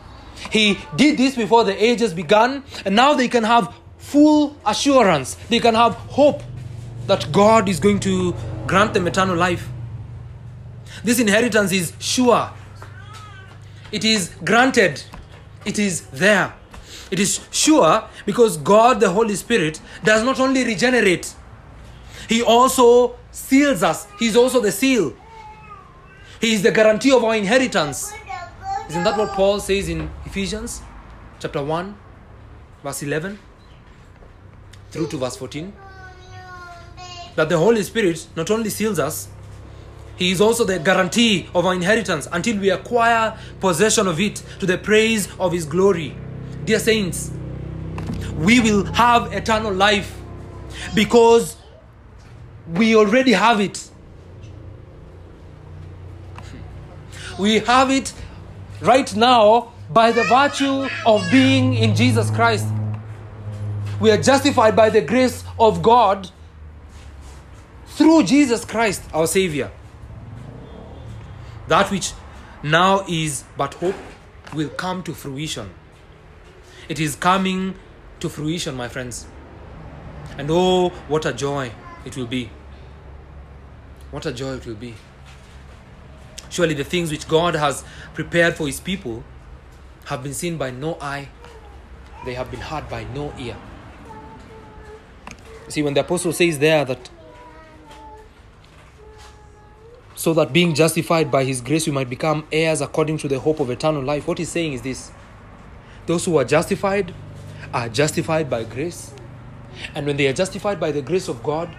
He 0.50 0.78
did 0.96 1.16
this 1.16 1.36
before 1.36 1.64
the 1.64 1.82
ages 1.82 2.12
began, 2.12 2.64
and 2.84 2.96
now 2.96 3.14
they 3.14 3.28
can 3.28 3.44
have 3.44 3.72
full 3.98 4.56
assurance. 4.66 5.34
They 5.48 5.60
can 5.60 5.74
have 5.74 5.94
hope 5.94 6.42
that 7.06 7.30
God 7.32 7.68
is 7.68 7.78
going 7.80 8.00
to 8.00 8.34
grant 8.66 8.94
them 8.94 9.06
eternal 9.06 9.36
life. 9.36 9.68
This 11.02 11.20
inheritance 11.20 11.70
is 11.72 11.92
sure, 11.98 12.50
it 13.92 14.04
is 14.04 14.30
granted, 14.44 15.02
it 15.64 15.78
is 15.78 16.02
there. 16.06 16.52
It 17.14 17.20
is 17.20 17.38
sure 17.52 18.02
because 18.26 18.56
God, 18.56 18.98
the 18.98 19.08
Holy 19.08 19.36
Spirit, 19.36 19.80
does 20.02 20.24
not 20.24 20.40
only 20.40 20.64
regenerate, 20.64 21.32
He 22.28 22.42
also 22.42 23.14
seals 23.30 23.84
us. 23.84 24.08
He's 24.18 24.34
also 24.34 24.60
the 24.60 24.72
seal. 24.72 25.14
He 26.40 26.54
is 26.54 26.62
the 26.62 26.72
guarantee 26.72 27.12
of 27.12 27.22
our 27.22 27.36
inheritance. 27.36 28.12
Isn't 28.88 29.04
that 29.04 29.16
what 29.16 29.28
Paul 29.28 29.60
says 29.60 29.88
in 29.88 30.10
Ephesians 30.26 30.82
chapter 31.38 31.62
1, 31.62 31.94
verse 32.82 33.04
11 33.04 33.38
through 34.90 35.06
to 35.06 35.16
verse 35.16 35.36
14? 35.36 35.72
That 37.36 37.48
the 37.48 37.58
Holy 37.58 37.84
Spirit 37.84 38.26
not 38.34 38.50
only 38.50 38.70
seals 38.70 38.98
us, 38.98 39.28
He 40.16 40.32
is 40.32 40.40
also 40.40 40.64
the 40.64 40.80
guarantee 40.80 41.48
of 41.54 41.64
our 41.64 41.74
inheritance 41.74 42.26
until 42.32 42.58
we 42.58 42.70
acquire 42.70 43.38
possession 43.60 44.08
of 44.08 44.18
it 44.18 44.42
to 44.58 44.66
the 44.66 44.78
praise 44.78 45.28
of 45.38 45.52
His 45.52 45.64
glory. 45.64 46.16
Dear 46.64 46.78
saints, 46.78 47.30
we 48.36 48.60
will 48.60 48.84
have 48.84 49.32
eternal 49.32 49.72
life 49.72 50.16
because 50.94 51.56
we 52.72 52.96
already 52.96 53.32
have 53.32 53.60
it. 53.60 53.90
We 57.38 57.58
have 57.60 57.90
it 57.90 58.12
right 58.80 59.14
now 59.14 59.72
by 59.90 60.12
the 60.12 60.24
virtue 60.24 60.88
of 61.06 61.30
being 61.30 61.74
in 61.74 61.94
Jesus 61.94 62.30
Christ. 62.30 62.66
We 64.00 64.10
are 64.10 64.20
justified 64.20 64.74
by 64.74 64.90
the 64.90 65.00
grace 65.00 65.44
of 65.58 65.82
God 65.82 66.30
through 67.86 68.24
Jesus 68.24 68.64
Christ, 68.64 69.02
our 69.12 69.26
Savior. 69.26 69.70
That 71.68 71.90
which 71.90 72.12
now 72.62 73.04
is 73.08 73.44
but 73.56 73.74
hope 73.74 73.94
will 74.54 74.68
come 74.70 75.02
to 75.04 75.14
fruition. 75.14 75.70
It 76.88 77.00
is 77.00 77.16
coming 77.16 77.74
to 78.20 78.28
fruition, 78.28 78.74
my 78.74 78.88
friends. 78.88 79.26
And 80.36 80.48
oh, 80.50 80.90
what 81.08 81.24
a 81.26 81.32
joy 81.32 81.70
it 82.04 82.16
will 82.16 82.26
be. 82.26 82.50
What 84.10 84.26
a 84.26 84.32
joy 84.32 84.54
it 84.54 84.66
will 84.66 84.74
be. 84.74 84.94
Surely 86.50 86.74
the 86.74 86.84
things 86.84 87.10
which 87.10 87.26
God 87.26 87.54
has 87.54 87.84
prepared 88.14 88.54
for 88.54 88.66
His 88.66 88.80
people 88.80 89.24
have 90.06 90.22
been 90.22 90.34
seen 90.34 90.56
by 90.56 90.70
no 90.70 90.98
eye, 91.00 91.28
they 92.24 92.34
have 92.34 92.50
been 92.50 92.60
heard 92.60 92.88
by 92.88 93.04
no 93.04 93.32
ear. 93.38 93.56
See, 95.68 95.82
when 95.82 95.94
the 95.94 96.00
apostle 96.00 96.32
says 96.32 96.58
there 96.58 96.84
that 96.84 97.10
so 100.14 100.32
that 100.34 100.52
being 100.52 100.74
justified 100.74 101.30
by 101.30 101.44
his 101.44 101.60
grace 101.60 101.86
we 101.86 101.92
might 101.92 102.08
become 102.08 102.46
heirs 102.50 102.80
according 102.80 103.18
to 103.18 103.28
the 103.28 103.38
hope 103.38 103.60
of 103.60 103.68
eternal 103.70 104.02
life, 104.02 104.26
what 104.26 104.38
he's 104.38 104.48
saying 104.48 104.72
is 104.72 104.82
this 104.82 105.10
those 106.06 106.24
who 106.24 106.36
are 106.36 106.44
justified 106.44 107.14
are 107.72 107.88
justified 107.88 108.48
by 108.48 108.64
grace. 108.64 109.12
And 109.94 110.06
when 110.06 110.16
they 110.16 110.26
are 110.28 110.32
justified 110.32 110.78
by 110.78 110.92
the 110.92 111.02
grace 111.02 111.28
of 111.28 111.42
God, 111.42 111.74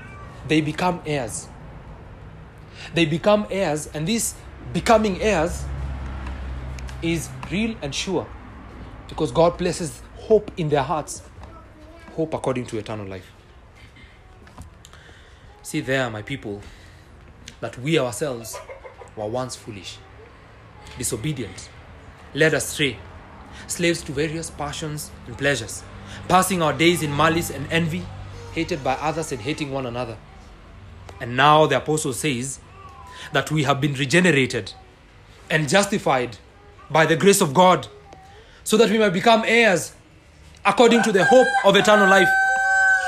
they 0.47 0.61
become 0.61 1.01
heirs. 1.05 1.47
They 2.93 3.05
become 3.05 3.47
heirs, 3.49 3.88
and 3.93 4.07
this 4.07 4.36
becoming 4.73 5.21
heirs 5.21 5.63
is 7.01 7.30
real 7.51 7.76
and 7.82 7.93
sure 7.93 8.28
because 9.07 9.32
God 9.32 9.57
places 9.57 10.01
hope 10.15 10.51
in 10.57 10.69
their 10.69 10.84
hearts. 10.84 11.21
Hope 12.15 12.34
according 12.34 12.65
to 12.67 12.78
eternal 12.78 13.05
life. 13.05 13.32
See 15.61 15.82
there, 15.82 16.09
my 16.09 16.21
people, 16.21 16.61
that 17.59 17.78
we 17.80 17.99
ourselves 17.99 18.57
were 19.15 19.26
once 19.26 19.55
foolish, 19.55 19.97
disobedient, 20.97 21.69
led 22.34 22.53
astray, 22.53 22.97
slaves 23.68 24.01
to 24.03 24.12
various 24.12 24.49
passions 24.49 25.12
and 25.28 25.38
pleasures, 25.38 25.84
passing 26.28 26.62
our 26.62 26.74
days 26.74 27.03
in 27.03 27.16
malice 27.16 27.49
and 27.49 27.72
envy, 27.72 28.06
hated 28.53 28.84
by 28.84 28.93
others 28.93 29.32
and 29.32 29.41
hating 29.41 29.72
one 29.72 29.86
another. 29.86 30.18
And 31.20 31.36
now 31.36 31.66
the 31.66 31.78
apostle 31.78 32.14
says 32.14 32.60
that 33.34 33.51
we 33.51 33.64
have 33.64 33.82
been 33.82 33.93
regenerated 33.93 34.74
and 35.49 35.70
justified 35.70 36.38
by 36.89 37.06
the 37.06 37.16
grace 37.16 37.41
of 37.41 37.53
God 37.53 37.88
so 38.64 38.78
that 38.78 38.89
we 38.89 38.97
may 38.97 39.10
become 39.10 39.43
heirs 39.45 39.93
according 40.66 41.03
to 41.03 41.12
the 41.12 41.24
hope 41.24 41.47
of 41.64 41.76
eternal 41.76 42.10
life. 42.10 42.30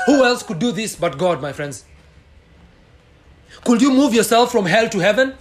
Who 0.06 0.24
else 0.24 0.42
could 0.42 0.58
do 0.58 0.72
this 0.72 0.96
but 0.96 1.18
God, 1.18 1.42
my 1.42 1.52
friends? 1.52 1.84
Could 3.64 3.82
you 3.82 3.90
move 3.90 4.14
yourself 4.14 4.52
from 4.52 4.66
hell 4.66 4.88
to 4.88 4.98
heaven? 4.98 5.34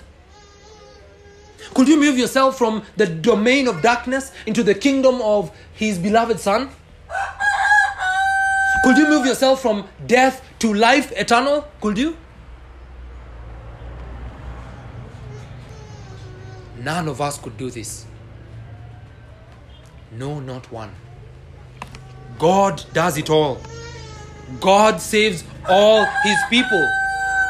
Could 1.73 1.87
you 1.87 1.99
move 1.99 2.17
yourself 2.17 2.57
from 2.57 2.83
the 2.95 3.05
domain 3.05 3.67
of 3.67 3.81
darkness 3.81 4.31
into 4.45 4.63
the 4.63 4.73
kingdom 4.73 5.21
of 5.21 5.51
His 5.73 5.97
beloved 5.97 6.39
Son? 6.39 6.69
Could 8.83 8.97
you 8.97 9.07
move 9.07 9.25
yourself 9.25 9.61
from 9.61 9.87
death 10.05 10.41
to 10.59 10.73
life 10.73 11.11
eternal? 11.11 11.67
Could 11.81 11.97
you? 11.97 12.15
None 16.79 17.07
of 17.07 17.19
us 17.19 17.37
could 17.37 17.57
do 17.57 17.69
this. 17.69 18.05
No, 20.11 20.39
not 20.39 20.71
one. 20.71 20.91
God 22.39 22.83
does 22.93 23.17
it 23.17 23.29
all. 23.29 23.59
God 24.61 25.01
saves 25.01 25.43
all 25.67 26.05
his 26.23 26.37
people. 26.49 26.89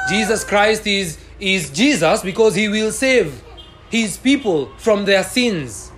Jesus 0.10 0.44
Christ 0.44 0.88
is, 0.88 1.20
is 1.40 1.70
Jesus 1.70 2.22
because 2.22 2.56
he 2.56 2.68
will 2.68 2.92
save 2.92 3.44
his 3.90 4.18
people 4.18 4.68
from 4.78 5.06
their 5.06 5.24
sins. 5.24 5.92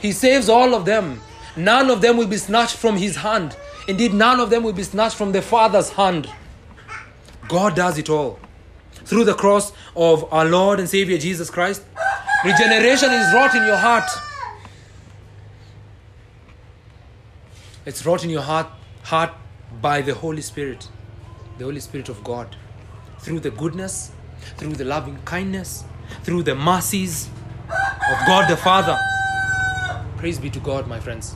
He 0.00 0.12
saves 0.12 0.48
all 0.48 0.74
of 0.74 0.84
them. 0.84 1.20
None 1.56 1.90
of 1.90 2.00
them 2.00 2.16
will 2.16 2.26
be 2.26 2.36
snatched 2.36 2.76
from 2.76 2.96
his 2.96 3.16
hand. 3.16 3.56
Indeed, 3.86 4.14
none 4.14 4.40
of 4.40 4.50
them 4.50 4.62
will 4.62 4.72
be 4.72 4.82
snatched 4.82 5.16
from 5.16 5.32
the 5.32 5.42
Father's 5.42 5.90
hand. 5.90 6.28
God 7.48 7.76
does 7.76 7.98
it 7.98 8.08
all. 8.08 8.38
Through 9.04 9.24
the 9.24 9.34
cross 9.34 9.72
of 9.94 10.32
our 10.32 10.46
Lord 10.46 10.80
and 10.80 10.88
Savior 10.88 11.18
Jesus 11.18 11.50
Christ, 11.50 11.82
regeneration 12.44 13.12
is 13.12 13.34
wrought 13.34 13.54
in 13.54 13.64
your 13.64 13.76
heart. 13.76 14.08
It's 17.84 18.04
wrought 18.06 18.24
in 18.24 18.30
your 18.30 18.42
heart, 18.42 18.66
heart 19.02 19.32
by 19.82 20.00
the 20.00 20.14
Holy 20.14 20.40
Spirit, 20.40 20.88
the 21.58 21.64
Holy 21.64 21.80
Spirit 21.80 22.08
of 22.08 22.24
God, 22.24 22.56
through 23.18 23.40
the 23.40 23.50
goodness, 23.50 24.10
through 24.56 24.72
the 24.72 24.84
loving 24.86 25.18
kindness, 25.26 25.84
through 26.22 26.42
the 26.42 26.54
mercies 26.54 27.28
of 27.68 28.26
God 28.26 28.48
the 28.48 28.56
Father. 28.56 28.98
Praise 30.16 30.38
be 30.38 30.50
to 30.50 30.60
God, 30.60 30.86
my 30.86 31.00
friends. 31.00 31.34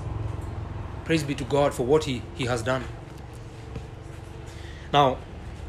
Praise 1.04 1.22
be 1.22 1.34
to 1.34 1.44
God 1.44 1.74
for 1.74 1.84
what 1.84 2.04
He, 2.04 2.22
he 2.34 2.44
has 2.46 2.62
done. 2.62 2.84
Now, 4.92 5.18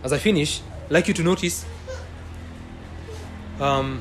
as 0.04 0.14
I 0.14 0.18
finish, 0.18 0.62
I'd 0.86 0.92
like 0.92 1.08
you 1.08 1.14
to 1.16 1.24
notice 1.24 1.66
um, 3.60 4.00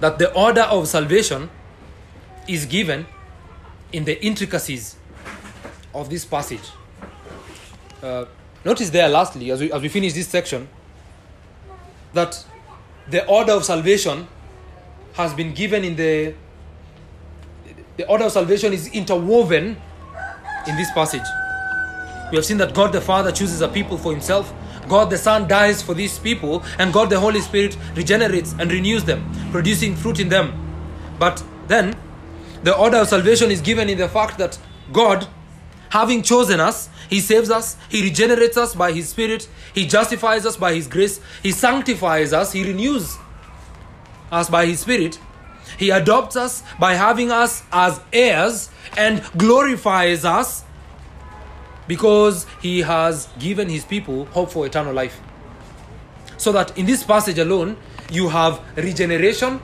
that 0.00 0.18
the 0.18 0.32
order 0.34 0.62
of 0.62 0.88
salvation 0.88 1.50
is 2.48 2.66
given 2.66 3.06
in 3.92 4.04
the 4.04 4.22
intricacies 4.24 4.96
of 5.94 6.08
this 6.08 6.24
passage. 6.24 6.70
Uh, 8.02 8.24
notice 8.64 8.90
there, 8.90 9.08
lastly, 9.08 9.50
as 9.50 9.60
we, 9.60 9.72
as 9.72 9.82
we 9.82 9.88
finish 9.88 10.12
this 10.14 10.28
section, 10.28 10.68
that 12.14 12.44
the 13.10 13.26
order 13.26 13.52
of 13.52 13.64
salvation 13.64 14.26
has 15.14 15.34
been 15.34 15.52
given 15.52 15.84
in 15.84 15.96
the 15.96 16.34
the 17.96 18.06
order 18.06 18.24
of 18.24 18.32
salvation 18.32 18.72
is 18.72 18.88
interwoven 18.88 19.76
in 20.66 20.76
this 20.76 20.90
passage. 20.92 21.26
We 22.30 22.36
have 22.36 22.46
seen 22.46 22.56
that 22.58 22.72
God 22.72 22.92
the 22.92 23.00
Father 23.00 23.30
chooses 23.30 23.60
a 23.60 23.68
people 23.68 23.98
for 23.98 24.12
himself, 24.12 24.54
God 24.88 25.10
the 25.10 25.18
Son 25.18 25.46
dies 25.46 25.82
for 25.82 25.94
these 25.94 26.18
people, 26.18 26.64
and 26.78 26.92
God 26.92 27.10
the 27.10 27.20
Holy 27.20 27.40
Spirit 27.40 27.76
regenerates 27.94 28.54
and 28.58 28.72
renews 28.72 29.04
them, 29.04 29.30
producing 29.50 29.96
fruit 29.96 30.18
in 30.18 30.28
them. 30.30 30.52
But 31.18 31.42
then, 31.66 31.94
the 32.62 32.74
order 32.76 32.98
of 32.98 33.08
salvation 33.08 33.50
is 33.50 33.60
given 33.60 33.90
in 33.90 33.98
the 33.98 34.08
fact 34.08 34.38
that 34.38 34.58
God, 34.92 35.28
having 35.90 36.22
chosen 36.22 36.60
us, 36.60 36.88
He 37.08 37.20
saves 37.20 37.50
us, 37.50 37.76
He 37.88 38.02
regenerates 38.02 38.56
us 38.56 38.74
by 38.74 38.92
His 38.92 39.08
Spirit, 39.08 39.48
He 39.74 39.86
justifies 39.86 40.46
us 40.46 40.56
by 40.56 40.74
His 40.74 40.86
grace, 40.86 41.20
He 41.42 41.52
sanctifies 41.52 42.32
us, 42.32 42.52
He 42.52 42.64
renews 42.64 43.16
us 44.32 44.48
by 44.48 44.66
His 44.66 44.80
Spirit. 44.80 45.18
He 45.78 45.90
adopts 45.90 46.36
us 46.36 46.62
by 46.78 46.94
having 46.94 47.30
us 47.30 47.62
as 47.72 48.00
heirs 48.12 48.70
and 48.96 49.22
glorifies 49.36 50.24
us 50.24 50.64
because 51.86 52.46
he 52.62 52.80
has 52.80 53.28
given 53.38 53.68
his 53.68 53.84
people 53.84 54.26
hope 54.26 54.50
for 54.52 54.66
eternal 54.66 54.92
life. 54.92 55.20
So 56.36 56.52
that 56.52 56.76
in 56.78 56.86
this 56.86 57.02
passage 57.02 57.38
alone, 57.38 57.76
you 58.12 58.28
have 58.28 58.60
regeneration, 58.76 59.60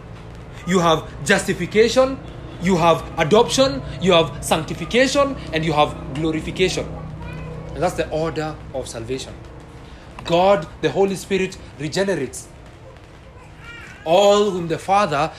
you 0.67 0.81
have 0.81 1.07
justification, 1.25 2.19
you 2.67 2.77
have 2.77 3.05
adoption, 3.19 3.83
you 4.03 4.13
have 4.13 4.45
sanctification, 4.45 5.37
and 5.53 5.65
you 5.65 5.73
have 5.73 5.97
glorification. 6.15 6.87
And 7.75 7.83
that's 7.83 7.95
the 7.95 8.09
order 8.11 8.57
of 8.75 8.89
salvation. 8.89 9.33
God, 10.25 10.67
the 10.81 10.91
Holy 10.91 11.15
Spirit, 11.15 11.57
regenerates 11.79 12.49
all 14.05 14.51
whom 14.51 14.69
the 14.69 14.79
Father 14.79 15.33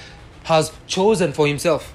has 0.44 0.72
chosen 0.88 1.34
for 1.34 1.48
himself. 1.48 1.94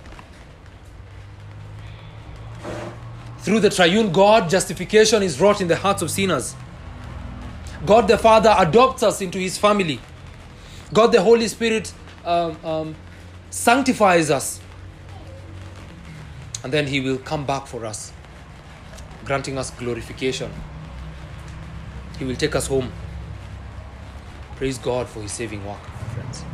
Through 3.39 3.61
the 3.61 3.71
triune 3.71 4.13
God, 4.13 4.51
justification 4.51 5.23
is 5.23 5.41
wrought 5.41 5.61
in 5.61 5.69
the 5.69 5.77
hearts 5.77 6.03
of 6.03 6.11
sinners. 6.11 6.55
God 7.85 8.07
the 8.07 8.19
Father 8.19 8.55
adopts 8.59 9.03
us 9.03 9.21
into 9.21 9.39
his 9.39 9.59
family. 9.59 9.99
God 10.93 11.09
the 11.09 11.23
Holy 11.23 11.49
Spirit 11.49 11.93
um, 12.25 12.57
um, 12.65 12.95
sanctifies 13.51 14.31
us. 14.31 14.61
And 16.63 16.73
then 16.73 16.87
he 16.87 17.01
will 17.01 17.19
come 17.19 17.45
back 17.45 17.67
for 17.67 17.85
us, 17.85 18.13
granting 19.25 19.59
us 19.59 19.71
glorification. 19.71 20.51
He 22.19 22.25
will 22.25 22.37
take 22.37 22.55
us 22.55 22.67
home. 22.69 22.93
Praise 24.57 24.79
God 24.79 25.09
for 25.09 25.23
his 25.23 25.33
saving 25.33 25.67
work, 25.67 25.83
friends. 26.15 26.45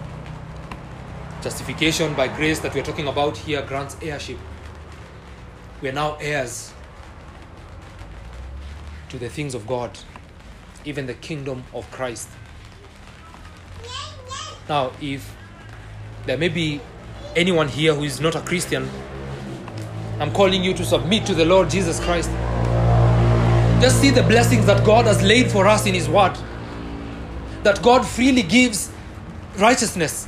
Justification 1.42 2.14
by 2.14 2.26
grace 2.28 2.58
that 2.60 2.72
we 2.74 2.80
are 2.80 2.84
talking 2.84 3.06
about 3.06 3.36
here 3.36 3.62
grants 3.62 3.96
heirship. 4.00 4.38
We 5.82 5.90
are 5.90 5.92
now 5.92 6.16
heirs 6.20 6.72
to 9.10 9.18
the 9.18 9.28
things 9.28 9.54
of 9.54 9.66
God, 9.66 9.98
even 10.84 11.06
the 11.06 11.14
kingdom 11.14 11.64
of 11.74 11.90
Christ. 11.90 12.28
Now, 14.68 14.92
if 15.00 15.34
there 16.26 16.36
may 16.36 16.48
be 16.48 16.80
anyone 17.36 17.68
here 17.68 17.94
who 17.94 18.04
is 18.04 18.20
not 18.20 18.34
a 18.34 18.40
Christian, 18.40 18.88
I'm 20.20 20.32
calling 20.32 20.64
you 20.64 20.74
to 20.74 20.84
submit 20.84 21.26
to 21.26 21.34
the 21.34 21.44
Lord 21.44 21.70
Jesus 21.70 22.00
Christ. 22.00 22.28
Just 23.80 24.00
see 24.00 24.10
the 24.10 24.24
blessings 24.24 24.66
that 24.66 24.84
God 24.84 25.04
has 25.04 25.22
laid 25.22 25.50
for 25.50 25.68
us 25.68 25.86
in 25.86 25.94
His 25.94 26.08
Word. 26.08 26.36
That 27.62 27.80
God 27.82 28.04
freely 28.04 28.42
gives 28.42 28.90
righteousness. 29.58 30.26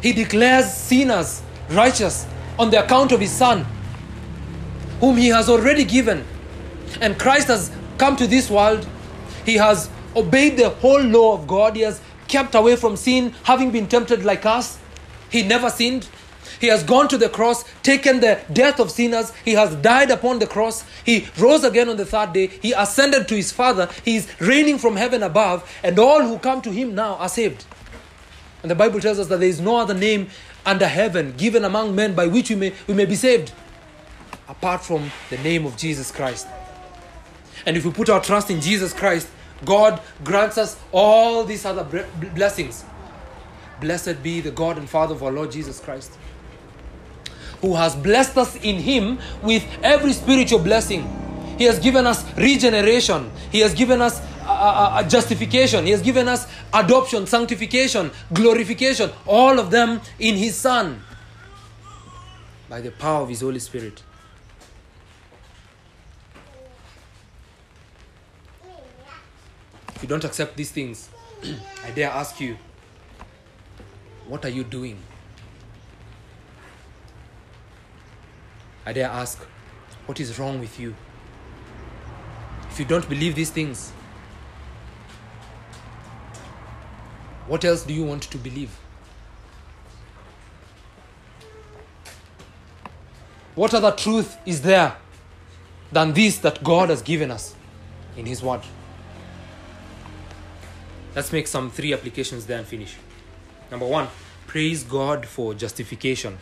He 0.00 0.12
declares 0.12 0.72
sinners 0.72 1.42
righteous 1.70 2.26
on 2.60 2.70
the 2.70 2.84
account 2.84 3.10
of 3.10 3.18
His 3.18 3.32
Son, 3.32 3.66
whom 5.00 5.16
He 5.16 5.28
has 5.28 5.48
already 5.48 5.84
given. 5.84 6.24
And 7.00 7.18
Christ 7.18 7.48
has 7.48 7.72
come 7.98 8.14
to 8.16 8.28
this 8.28 8.48
world. 8.48 8.86
He 9.44 9.54
has 9.54 9.90
obeyed 10.14 10.56
the 10.56 10.70
whole 10.70 11.02
law 11.02 11.34
of 11.34 11.48
God. 11.48 11.74
He 11.74 11.82
has 11.82 12.00
kept 12.28 12.54
away 12.54 12.76
from 12.76 12.96
sin, 12.96 13.34
having 13.42 13.72
been 13.72 13.88
tempted 13.88 14.24
like 14.24 14.46
us. 14.46 14.78
He 15.28 15.42
never 15.42 15.70
sinned. 15.70 16.08
He 16.62 16.68
has 16.68 16.84
gone 16.84 17.08
to 17.08 17.18
the 17.18 17.28
cross, 17.28 17.64
taken 17.82 18.20
the 18.20 18.40
death 18.52 18.78
of 18.78 18.92
sinners. 18.92 19.32
He 19.44 19.54
has 19.54 19.74
died 19.74 20.12
upon 20.12 20.38
the 20.38 20.46
cross. 20.46 20.84
He 21.04 21.26
rose 21.36 21.64
again 21.64 21.88
on 21.88 21.96
the 21.96 22.06
third 22.06 22.32
day. 22.32 22.46
He 22.46 22.72
ascended 22.72 23.26
to 23.26 23.34
his 23.34 23.50
Father. 23.50 23.88
He 24.04 24.14
is 24.14 24.28
reigning 24.40 24.78
from 24.78 24.94
heaven 24.94 25.24
above, 25.24 25.68
and 25.82 25.98
all 25.98 26.22
who 26.22 26.38
come 26.38 26.62
to 26.62 26.70
him 26.70 26.94
now 26.94 27.16
are 27.16 27.28
saved. 27.28 27.64
And 28.62 28.70
the 28.70 28.76
Bible 28.76 29.00
tells 29.00 29.18
us 29.18 29.26
that 29.26 29.40
there 29.40 29.48
is 29.48 29.60
no 29.60 29.74
other 29.76 29.92
name 29.92 30.28
under 30.64 30.86
heaven 30.86 31.34
given 31.36 31.64
among 31.64 31.96
men 31.96 32.14
by 32.14 32.28
which 32.28 32.48
we 32.48 32.54
may, 32.54 32.72
we 32.86 32.94
may 32.94 33.06
be 33.06 33.16
saved 33.16 33.50
apart 34.48 34.84
from 34.84 35.10
the 35.30 35.38
name 35.38 35.66
of 35.66 35.76
Jesus 35.76 36.12
Christ. 36.12 36.46
And 37.66 37.76
if 37.76 37.84
we 37.84 37.90
put 37.90 38.08
our 38.08 38.22
trust 38.22 38.52
in 38.52 38.60
Jesus 38.60 38.92
Christ, 38.92 39.26
God 39.64 40.00
grants 40.22 40.58
us 40.58 40.78
all 40.92 41.42
these 41.42 41.64
other 41.64 42.06
blessings. 42.36 42.84
Blessed 43.80 44.22
be 44.22 44.40
the 44.40 44.52
God 44.52 44.78
and 44.78 44.88
Father 44.88 45.16
of 45.16 45.24
our 45.24 45.32
Lord 45.32 45.50
Jesus 45.50 45.80
Christ, 45.80 46.16
who 47.62 47.74
has 47.76 47.96
blessed 47.96 48.36
us 48.36 48.56
in 48.56 48.76
Him 48.76 49.18
with 49.42 49.64
every 49.82 50.12
spiritual 50.12 50.58
blessing. 50.58 51.08
He 51.56 51.64
has 51.64 51.78
given 51.78 52.06
us 52.06 52.24
regeneration. 52.36 53.30
He 53.50 53.60
has 53.60 53.72
given 53.72 54.02
us 54.02 54.20
uh, 54.44 54.98
uh, 54.98 55.02
justification. 55.08 55.84
He 55.84 55.92
has 55.92 56.02
given 56.02 56.26
us 56.28 56.46
adoption, 56.74 57.26
sanctification, 57.26 58.10
glorification, 58.32 59.10
all 59.26 59.58
of 59.60 59.70
them 59.70 60.00
in 60.18 60.34
His 60.36 60.56
Son 60.56 61.00
by 62.68 62.80
the 62.80 62.90
power 62.90 63.22
of 63.22 63.28
His 63.28 63.40
Holy 63.42 63.60
Spirit. 63.60 64.02
If 69.94 70.02
you 70.02 70.08
don't 70.08 70.24
accept 70.24 70.56
these 70.56 70.72
things, 70.72 71.08
I 71.84 71.90
dare 71.92 72.10
ask 72.10 72.40
you, 72.40 72.56
what 74.26 74.44
are 74.44 74.48
you 74.48 74.64
doing? 74.64 74.98
I 78.84 78.92
dare 78.92 79.08
ask, 79.08 79.38
what 80.06 80.18
is 80.18 80.38
wrong 80.38 80.58
with 80.60 80.78
you? 80.80 80.94
If 82.70 82.78
you 82.78 82.84
don't 82.84 83.08
believe 83.08 83.34
these 83.34 83.50
things, 83.50 83.90
what 87.46 87.64
else 87.64 87.82
do 87.84 87.92
you 87.94 88.04
want 88.04 88.22
to 88.22 88.38
believe? 88.38 88.76
What 93.54 93.74
other 93.74 93.92
truth 93.92 94.38
is 94.46 94.62
there 94.62 94.96
than 95.92 96.14
this 96.14 96.38
that 96.38 96.64
God 96.64 96.88
has 96.88 97.02
given 97.02 97.30
us 97.30 97.54
in 98.16 98.24
His 98.24 98.42
Word? 98.42 98.62
Let's 101.14 101.30
make 101.30 101.46
some 101.46 101.70
three 101.70 101.92
applications 101.92 102.46
there 102.46 102.58
and 102.58 102.66
finish. 102.66 102.96
Number 103.70 103.86
one, 103.86 104.08
praise 104.46 104.82
God 104.82 105.26
for 105.26 105.52
justification. 105.52 106.38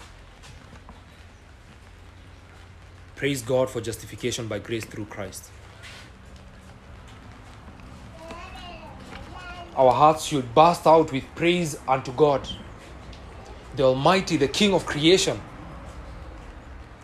Praise 3.20 3.42
God 3.42 3.68
for 3.68 3.82
justification 3.82 4.46
by 4.46 4.58
grace 4.60 4.86
through 4.86 5.04
Christ. 5.04 5.50
Our 9.76 9.92
hearts 9.92 10.24
should 10.24 10.54
burst 10.54 10.86
out 10.86 11.12
with 11.12 11.24
praise 11.34 11.76
unto 11.86 12.12
God, 12.12 12.48
the 13.76 13.82
Almighty, 13.82 14.38
the 14.38 14.48
King 14.48 14.72
of 14.72 14.86
creation, 14.86 15.38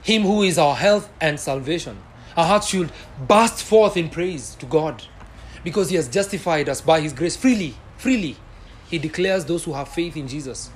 Him 0.00 0.22
who 0.22 0.42
is 0.42 0.56
our 0.56 0.74
health 0.74 1.10
and 1.20 1.38
salvation. 1.38 1.98
Our 2.34 2.46
hearts 2.46 2.68
should 2.68 2.92
burst 3.28 3.62
forth 3.62 3.98
in 3.98 4.08
praise 4.08 4.54
to 4.54 4.64
God 4.64 5.02
because 5.64 5.90
He 5.90 5.96
has 5.96 6.08
justified 6.08 6.70
us 6.70 6.80
by 6.80 7.02
His 7.02 7.12
grace 7.12 7.36
freely. 7.36 7.74
Freely. 7.98 8.38
He 8.88 8.98
declares 8.98 9.44
those 9.44 9.64
who 9.64 9.74
have 9.74 9.88
faith 9.88 10.16
in 10.16 10.28
Jesus 10.28 10.70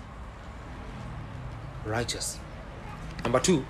righteous. 1.86 2.38
Number 3.24 3.40
two, 3.40 3.64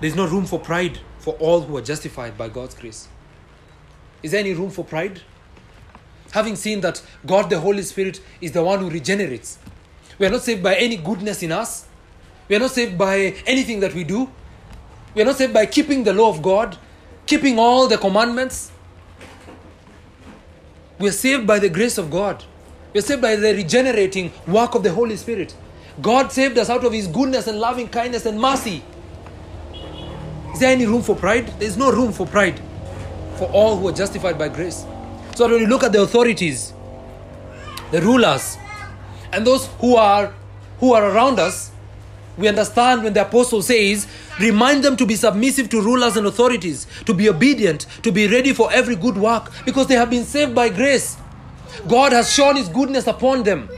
there's 0.00 0.16
no 0.16 0.26
room 0.26 0.46
for 0.46 0.58
pride 0.58 0.98
for 1.18 1.34
all 1.34 1.60
who 1.60 1.76
are 1.76 1.82
justified 1.82 2.38
by 2.38 2.48
God's 2.48 2.74
grace. 2.74 3.08
Is 4.22 4.32
there 4.32 4.40
any 4.40 4.54
room 4.54 4.70
for 4.70 4.84
pride? 4.84 5.20
Having 6.32 6.56
seen 6.56 6.80
that 6.80 7.02
God 7.26 7.50
the 7.50 7.60
Holy 7.60 7.82
Spirit 7.82 8.20
is 8.40 8.52
the 8.52 8.62
one 8.62 8.80
who 8.80 8.90
regenerates, 8.90 9.58
we 10.18 10.26
are 10.26 10.30
not 10.30 10.42
saved 10.42 10.62
by 10.62 10.74
any 10.76 10.96
goodness 10.96 11.42
in 11.42 11.52
us, 11.52 11.86
we 12.48 12.56
are 12.56 12.60
not 12.60 12.70
saved 12.70 12.96
by 12.96 13.34
anything 13.46 13.80
that 13.80 13.94
we 13.94 14.04
do, 14.04 14.30
we 15.14 15.22
are 15.22 15.24
not 15.24 15.36
saved 15.36 15.52
by 15.52 15.66
keeping 15.66 16.04
the 16.04 16.12
law 16.12 16.28
of 16.30 16.40
God, 16.40 16.76
keeping 17.26 17.58
all 17.58 17.88
the 17.88 17.98
commandments. 17.98 18.70
We 20.98 21.08
are 21.08 21.12
saved 21.12 21.46
by 21.46 21.58
the 21.58 21.68
grace 21.68 21.98
of 21.98 22.10
God. 22.10 22.44
We 22.92 23.00
are 23.00 23.02
saved 23.02 23.22
by 23.22 23.36
the 23.36 23.54
regenerating 23.54 24.32
work 24.46 24.74
of 24.74 24.82
the 24.82 24.92
Holy 24.92 25.16
Spirit. 25.16 25.54
God 26.00 26.30
saved 26.30 26.58
us 26.58 26.70
out 26.70 26.84
of 26.84 26.92
His 26.92 27.06
goodness 27.06 27.46
and 27.46 27.58
loving 27.58 27.88
kindness 27.88 28.26
and 28.26 28.40
mercy. 28.40 28.82
Is 30.52 30.60
there 30.60 30.72
any 30.72 30.86
room 30.86 31.02
for 31.02 31.16
pride? 31.16 31.48
There 31.58 31.68
is 31.68 31.76
no 31.76 31.90
room 31.90 32.12
for 32.12 32.26
pride 32.26 32.60
for 33.36 33.48
all 33.52 33.76
who 33.76 33.88
are 33.88 33.92
justified 33.92 34.38
by 34.38 34.48
grace. 34.48 34.84
So 35.34 35.48
when 35.48 35.60
you 35.60 35.66
look 35.66 35.82
at 35.82 35.92
the 35.92 36.02
authorities, 36.02 36.74
the 37.90 38.02
rulers, 38.02 38.58
and 39.32 39.46
those 39.46 39.66
who 39.78 39.96
are 39.96 40.34
who 40.80 40.92
are 40.94 41.10
around 41.10 41.38
us, 41.38 41.70
we 42.36 42.48
understand 42.48 43.02
when 43.04 43.12
the 43.12 43.22
apostle 43.22 43.62
says, 43.62 44.06
remind 44.40 44.82
them 44.82 44.96
to 44.96 45.04
be 45.06 45.14
submissive 45.14 45.68
to 45.70 45.80
rulers 45.82 46.16
and 46.16 46.26
authorities, 46.26 46.86
to 47.04 47.12
be 47.12 47.28
obedient, 47.28 47.86
to 48.02 48.10
be 48.10 48.26
ready 48.28 48.54
for 48.54 48.72
every 48.72 48.96
good 48.96 49.16
work, 49.16 49.52
because 49.64 49.86
they 49.88 49.94
have 49.94 50.08
been 50.08 50.24
saved 50.24 50.54
by 50.54 50.70
grace. 50.70 51.16
God 51.86 52.12
has 52.12 52.32
shown 52.32 52.56
his 52.56 52.68
goodness 52.68 53.06
upon 53.06 53.42
them. 53.42 53.68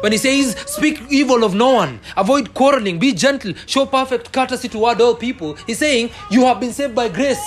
When 0.00 0.12
he 0.12 0.18
says, 0.18 0.56
Speak 0.66 1.00
evil 1.08 1.44
of 1.44 1.54
no 1.54 1.72
one, 1.72 2.00
avoid 2.16 2.52
quarreling, 2.54 2.98
be 2.98 3.12
gentle, 3.12 3.54
show 3.66 3.86
perfect 3.86 4.32
courtesy 4.32 4.68
toward 4.68 5.00
all 5.00 5.14
people, 5.14 5.54
he's 5.66 5.78
saying, 5.78 6.10
You 6.30 6.44
have 6.44 6.60
been 6.60 6.72
saved 6.72 6.94
by 6.94 7.08
grace. 7.08 7.42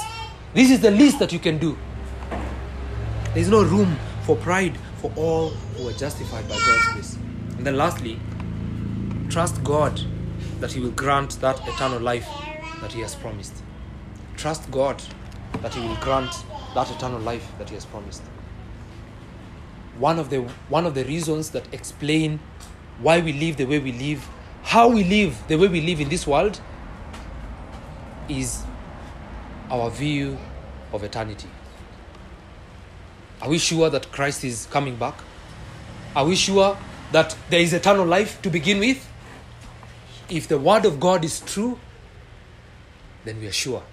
This 0.54 0.72
is 0.72 0.82
the 0.82 0.92
least 0.92 1.20
that 1.20 1.32
you 1.32 1.40
can 1.40 1.58
do. 1.58 1.78
There 2.30 3.38
is 3.38 3.50
no 3.50 3.64
room 3.64 3.98
for 4.24 4.36
pride 4.36 4.78
for 4.98 5.12
all 5.16 5.50
who 5.50 5.88
are 5.88 5.94
justified 5.94 6.48
by 6.50 6.56
God's 6.56 6.94
grace. 6.94 7.16
And 7.58 7.66
then 7.66 7.78
lastly, 7.78 8.20
trust 9.30 9.64
God 9.64 10.02
that 10.60 10.72
He 10.72 10.80
will 10.80 10.92
grant 10.92 11.40
that 11.42 11.60
eternal 11.68 12.00
life 12.00 12.28
that 12.82 12.92
He 12.92 13.02
has 13.02 13.14
promised. 13.16 13.54
Trust 14.38 14.70
God 14.72 15.02
that 15.62 15.74
He 15.76 15.82
will 15.82 15.98
grant 15.98 16.34
that 16.74 16.90
eternal 16.90 17.20
life 17.20 17.52
that 17.60 17.70
He 17.70 17.76
has 17.76 17.86
promised 17.86 18.24
one 20.00 20.18
of 20.18 20.30
the 20.30 20.42
one 20.70 20.86
of 20.86 20.96
the 20.96 21.04
reasons 21.04 21.52
that 21.52 21.72
explain 21.74 22.40
why 23.00 23.20
we 23.20 23.34
live 23.34 23.58
the 23.58 23.66
way 23.66 23.80
we 23.80 23.92
live, 23.92 24.28
how 24.64 24.88
we 24.88 25.04
live 25.04 25.38
the 25.48 25.58
way 25.58 25.68
we 25.68 25.82
live 25.82 26.00
in 26.00 26.10
this 26.10 26.26
world 26.26 26.60
is 28.30 28.64
our 29.70 29.90
view 29.90 30.38
of 30.94 31.04
eternity. 31.04 31.50
Are 33.42 33.50
we 33.50 33.58
sure 33.58 33.90
that 33.90 34.12
Christ 34.12 34.44
is 34.44 34.68
coming 34.72 34.96
back? 34.96 35.16
Are 36.16 36.26
we 36.26 36.36
sure 36.36 36.78
that 37.12 37.36
there 37.50 37.62
is 37.62 37.74
eternal 37.74 38.06
life 38.06 38.42
to 38.42 38.50
begin 38.50 38.80
with? 38.80 39.06
If 40.30 40.48
the 40.48 40.58
word 40.58 40.86
of 40.86 41.00
God 41.00 41.24
is 41.24 41.40
true, 41.42 41.80
then 43.26 43.40
we 43.40 43.48
are 43.48 43.52
sure. 43.52 43.84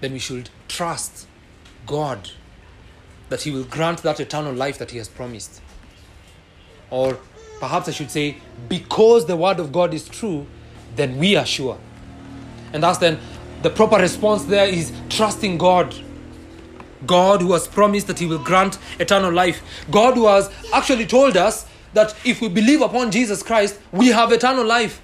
Then 0.00 0.12
we 0.12 0.18
should 0.18 0.50
trust 0.68 1.26
God 1.86 2.30
that 3.30 3.42
He 3.42 3.50
will 3.50 3.64
grant 3.64 4.02
that 4.02 4.20
eternal 4.20 4.52
life 4.52 4.78
that 4.78 4.90
He 4.90 4.98
has 4.98 5.08
promised. 5.08 5.62
Or 6.90 7.18
perhaps 7.60 7.88
I 7.88 7.92
should 7.92 8.10
say, 8.10 8.36
because 8.68 9.26
the 9.26 9.36
Word 9.36 9.58
of 9.58 9.72
God 9.72 9.94
is 9.94 10.08
true, 10.08 10.46
then 10.96 11.16
we 11.18 11.36
are 11.36 11.46
sure. 11.46 11.78
And 12.72 12.82
that's 12.82 12.98
then 12.98 13.18
the 13.62 13.70
proper 13.70 13.96
response 13.96 14.44
there 14.44 14.66
is 14.66 14.92
trusting 15.08 15.58
God. 15.58 15.94
God 17.06 17.40
who 17.40 17.52
has 17.52 17.66
promised 17.66 18.08
that 18.08 18.18
He 18.18 18.26
will 18.26 18.38
grant 18.38 18.78
eternal 18.98 19.32
life. 19.32 19.62
God 19.90 20.14
who 20.14 20.26
has 20.26 20.50
actually 20.72 21.06
told 21.06 21.36
us 21.36 21.66
that 21.94 22.14
if 22.24 22.40
we 22.40 22.48
believe 22.48 22.82
upon 22.82 23.10
Jesus 23.10 23.42
Christ, 23.42 23.78
we 23.92 24.08
have 24.08 24.32
eternal 24.32 24.64
life. 24.64 25.02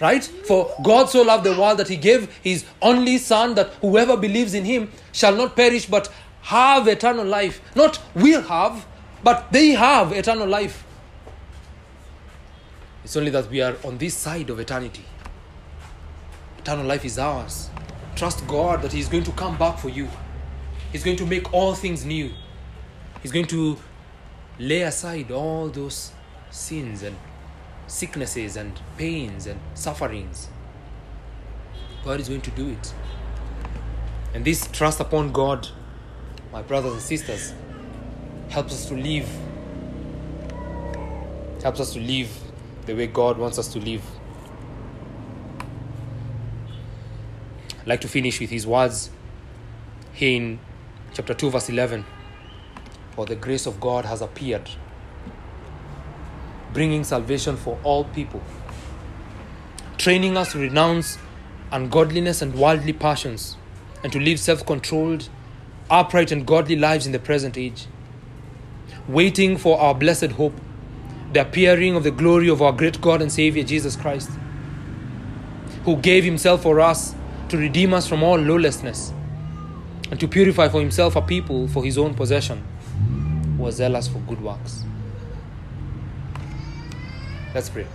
Right? 0.00 0.24
For 0.24 0.74
God 0.82 1.08
so 1.08 1.22
loved 1.22 1.44
the 1.44 1.56
world 1.56 1.78
that 1.78 1.88
He 1.88 1.96
gave 1.96 2.32
His 2.42 2.64
only 2.82 3.18
Son, 3.18 3.54
that 3.54 3.68
whoever 3.80 4.16
believes 4.16 4.54
in 4.54 4.64
Him 4.64 4.90
shall 5.12 5.34
not 5.34 5.54
perish 5.54 5.86
but 5.86 6.12
have 6.44 6.86
eternal 6.88 7.24
life. 7.24 7.60
Not 7.74 8.00
will 8.14 8.42
have, 8.42 8.86
but 9.22 9.50
they 9.50 9.70
have 9.70 10.12
eternal 10.12 10.46
life. 10.46 10.84
It's 13.02 13.16
only 13.16 13.30
that 13.30 13.50
we 13.50 13.60
are 13.60 13.76
on 13.84 13.98
this 13.98 14.14
side 14.14 14.50
of 14.50 14.60
eternity. 14.60 15.04
Eternal 16.58 16.86
life 16.86 17.04
is 17.04 17.18
ours. 17.18 17.70
Trust 18.14 18.46
God 18.46 18.82
that 18.82 18.92
He 18.92 19.00
is 19.00 19.08
going 19.08 19.24
to 19.24 19.32
come 19.32 19.56
back 19.58 19.78
for 19.78 19.88
you. 19.88 20.08
He's 20.92 21.02
going 21.02 21.16
to 21.16 21.26
make 21.26 21.52
all 21.52 21.74
things 21.74 22.04
new. 22.04 22.30
He's 23.22 23.32
going 23.32 23.46
to 23.46 23.78
lay 24.58 24.82
aside 24.82 25.30
all 25.30 25.68
those 25.68 26.12
sins 26.50 27.02
and 27.02 27.16
sicknesses 27.86 28.56
and 28.56 28.78
pains 28.96 29.46
and 29.46 29.58
sufferings. 29.74 30.48
God 32.04 32.20
is 32.20 32.28
going 32.28 32.42
to 32.42 32.50
do 32.50 32.68
it. 32.68 32.94
And 34.34 34.44
this 34.44 34.68
trust 34.68 35.00
upon 35.00 35.32
God 35.32 35.68
my 36.54 36.62
brothers 36.62 36.92
and 36.92 37.02
sisters, 37.02 37.52
helps 38.48 38.72
us 38.72 38.86
to 38.86 38.94
live. 38.94 39.28
Helps 41.64 41.80
us 41.80 41.92
to 41.94 42.00
live 42.00 42.30
the 42.86 42.94
way 42.94 43.08
God 43.08 43.38
wants 43.38 43.58
us 43.58 43.66
to 43.72 43.80
live. 43.80 44.04
I'd 47.80 47.88
like 47.88 48.00
to 48.02 48.08
finish 48.08 48.38
with 48.38 48.50
his 48.50 48.68
words 48.68 49.10
here 50.12 50.36
in 50.36 50.60
chapter 51.12 51.34
2, 51.34 51.50
verse 51.50 51.68
11. 51.68 52.04
For 53.16 53.26
the 53.26 53.34
grace 53.34 53.66
of 53.66 53.80
God 53.80 54.04
has 54.04 54.22
appeared, 54.22 54.70
bringing 56.72 57.02
salvation 57.02 57.56
for 57.56 57.80
all 57.82 58.04
people, 58.04 58.40
training 59.98 60.36
us 60.36 60.52
to 60.52 60.58
renounce 60.58 61.18
ungodliness 61.72 62.42
and 62.42 62.54
worldly 62.54 62.92
passions, 62.92 63.56
and 64.04 64.12
to 64.12 64.20
live 64.20 64.38
self 64.38 64.64
controlled 64.64 65.28
upright 65.90 66.32
and 66.32 66.46
godly 66.46 66.76
lives 66.76 67.06
in 67.06 67.12
the 67.12 67.18
present 67.18 67.56
age, 67.58 67.86
waiting 69.08 69.56
for 69.56 69.78
our 69.78 69.94
blessed 69.94 70.32
hope, 70.32 70.54
the 71.32 71.40
appearing 71.40 71.96
of 71.96 72.04
the 72.04 72.10
glory 72.10 72.48
of 72.48 72.62
our 72.62 72.72
great 72.72 73.00
God 73.00 73.20
and 73.20 73.30
Savior 73.30 73.64
Jesus 73.64 73.96
Christ, 73.96 74.30
who 75.84 75.96
gave 75.96 76.24
himself 76.24 76.62
for 76.62 76.80
us 76.80 77.14
to 77.48 77.58
redeem 77.58 77.92
us 77.92 78.08
from 78.08 78.22
all 78.22 78.38
lawlessness 78.38 79.12
and 80.10 80.18
to 80.20 80.28
purify 80.28 80.68
for 80.68 80.80
himself 80.80 81.16
a 81.16 81.22
people 81.22 81.68
for 81.68 81.84
his 81.84 81.98
own 81.98 82.14
possession 82.14 82.62
who 83.56 83.66
are 83.66 83.72
zealous 83.72 84.08
for 84.08 84.18
good 84.20 84.40
works. 84.40 84.84
Let's 87.54 87.68
pray. 87.68 87.86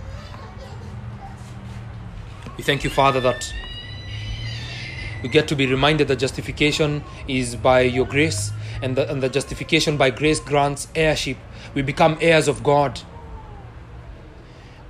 We 2.56 2.64
thank 2.64 2.84
you, 2.84 2.90
Father, 2.90 3.20
that 3.20 3.52
we 5.22 5.28
get 5.28 5.48
to 5.48 5.56
be 5.56 5.66
reminded 5.66 6.08
that 6.08 6.18
justification 6.18 7.04
is 7.28 7.56
by 7.56 7.80
your 7.82 8.06
grace, 8.06 8.52
and 8.82 8.96
the, 8.96 9.10
and 9.10 9.22
the 9.22 9.28
justification 9.28 9.96
by 9.96 10.10
grace 10.10 10.40
grants 10.40 10.88
heirship. 10.94 11.36
We 11.74 11.82
become 11.82 12.16
heirs 12.20 12.48
of 12.48 12.62
God. 12.62 13.00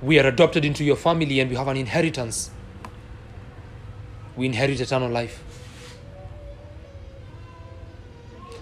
We 0.01 0.19
are 0.19 0.27
adopted 0.27 0.65
into 0.65 0.83
your 0.83 0.95
family 0.95 1.39
and 1.39 1.49
we 1.49 1.55
have 1.55 1.67
an 1.67 1.77
inheritance. 1.77 2.49
We 4.35 4.45
inherit 4.47 4.79
eternal 4.79 5.09
life. 5.09 5.43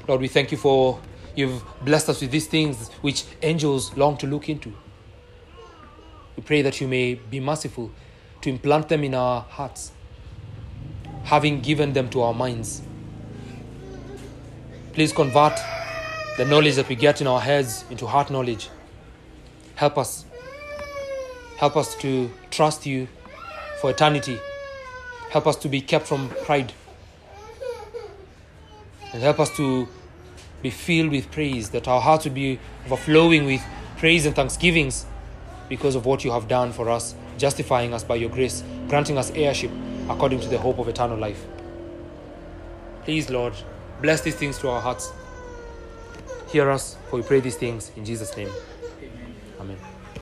Lord, 0.07 0.22
we 0.22 0.28
thank 0.28 0.51
you 0.51 0.57
for 0.57 0.99
you've 1.36 1.63
blessed 1.86 2.09
us 2.09 2.22
with 2.22 2.32
these 2.32 2.47
things 2.47 2.89
which 3.01 3.24
angels 3.43 3.95
long 3.95 4.17
to 4.17 4.28
look 4.28 4.49
into. 4.49 4.74
We 6.36 6.43
pray 6.43 6.61
that 6.63 6.82
you 6.82 6.88
may 6.88 7.13
be 7.13 7.39
merciful 7.39 7.91
to 8.41 8.49
implant 8.49 8.89
them 8.89 9.03
in 9.03 9.13
our 9.13 9.41
hearts, 9.41 9.91
having 11.24 11.61
given 11.61 11.93
them 11.93 12.09
to 12.09 12.22
our 12.22 12.34
minds. 12.34 12.82
Please 14.93 15.13
convert 15.13 15.57
the 16.38 16.45
knowledge 16.45 16.76
that 16.76 16.89
we 16.89 16.95
get 16.95 17.22
in 17.22 17.28
our 17.28 17.39
heads 17.39 17.86
into 17.89 18.07
heart 18.07 18.32
knowledge. 18.32 18.70
Help 19.76 19.97
us. 19.97 20.26
Help 21.57 21.78
us 21.78 21.95
to 21.95 22.32
trust 22.49 22.86
you 22.86 23.07
for 23.82 23.91
eternity. 23.91 24.39
Help 25.30 25.47
us 25.47 25.55
to 25.57 25.70
be 25.70 25.82
kept 25.82 26.07
from 26.07 26.30
pride. 26.45 26.74
And 29.13 29.22
help 29.22 29.39
us 29.39 29.55
to 29.57 29.88
be 30.61 30.70
filled 30.70 31.11
with 31.11 31.32
praise, 31.32 31.70
that 31.70 31.88
our 31.88 32.01
hearts 32.01 32.26
would 32.26 32.34
be 32.34 32.59
overflowing 32.86 33.45
with 33.45 33.61
praise 33.97 34.26
and 34.26 34.36
thanksgivings 34.36 35.05
because 35.67 35.95
of 35.95 36.05
what 36.05 36.24
you 36.24 36.32
have 36.32 36.47
done 36.47 36.72
for 36.72 36.89
us, 36.89 37.15
justifying 37.38 37.93
us 37.93 38.03
by 38.03 38.15
your 38.15 38.30
grace, 38.30 38.63
granting 38.88 39.17
us 39.17 39.32
heirship 39.32 39.72
according 40.10 40.39
to 40.41 40.47
the 40.47 40.57
hope 40.57 40.80
of 40.80 40.88
eternal 40.88 41.18
life. 41.18 41.45
Please, 43.03 43.30
Lord, 43.30 43.53
bless 44.01 44.22
these 44.22 44.36
things 44.36 44.57
to 44.60 44.70
our 44.70 44.82
hearts. 44.82 45.12
Hear 46.49 46.70
us, 46.70 46.97
for 47.10 47.18
we 47.18 47.22
pray 47.24 47.39
these 47.39 47.55
things 47.55 47.91
in 47.95 48.03
Jesus' 48.05 48.36
name. 48.36 48.49
Amen. 49.60 49.78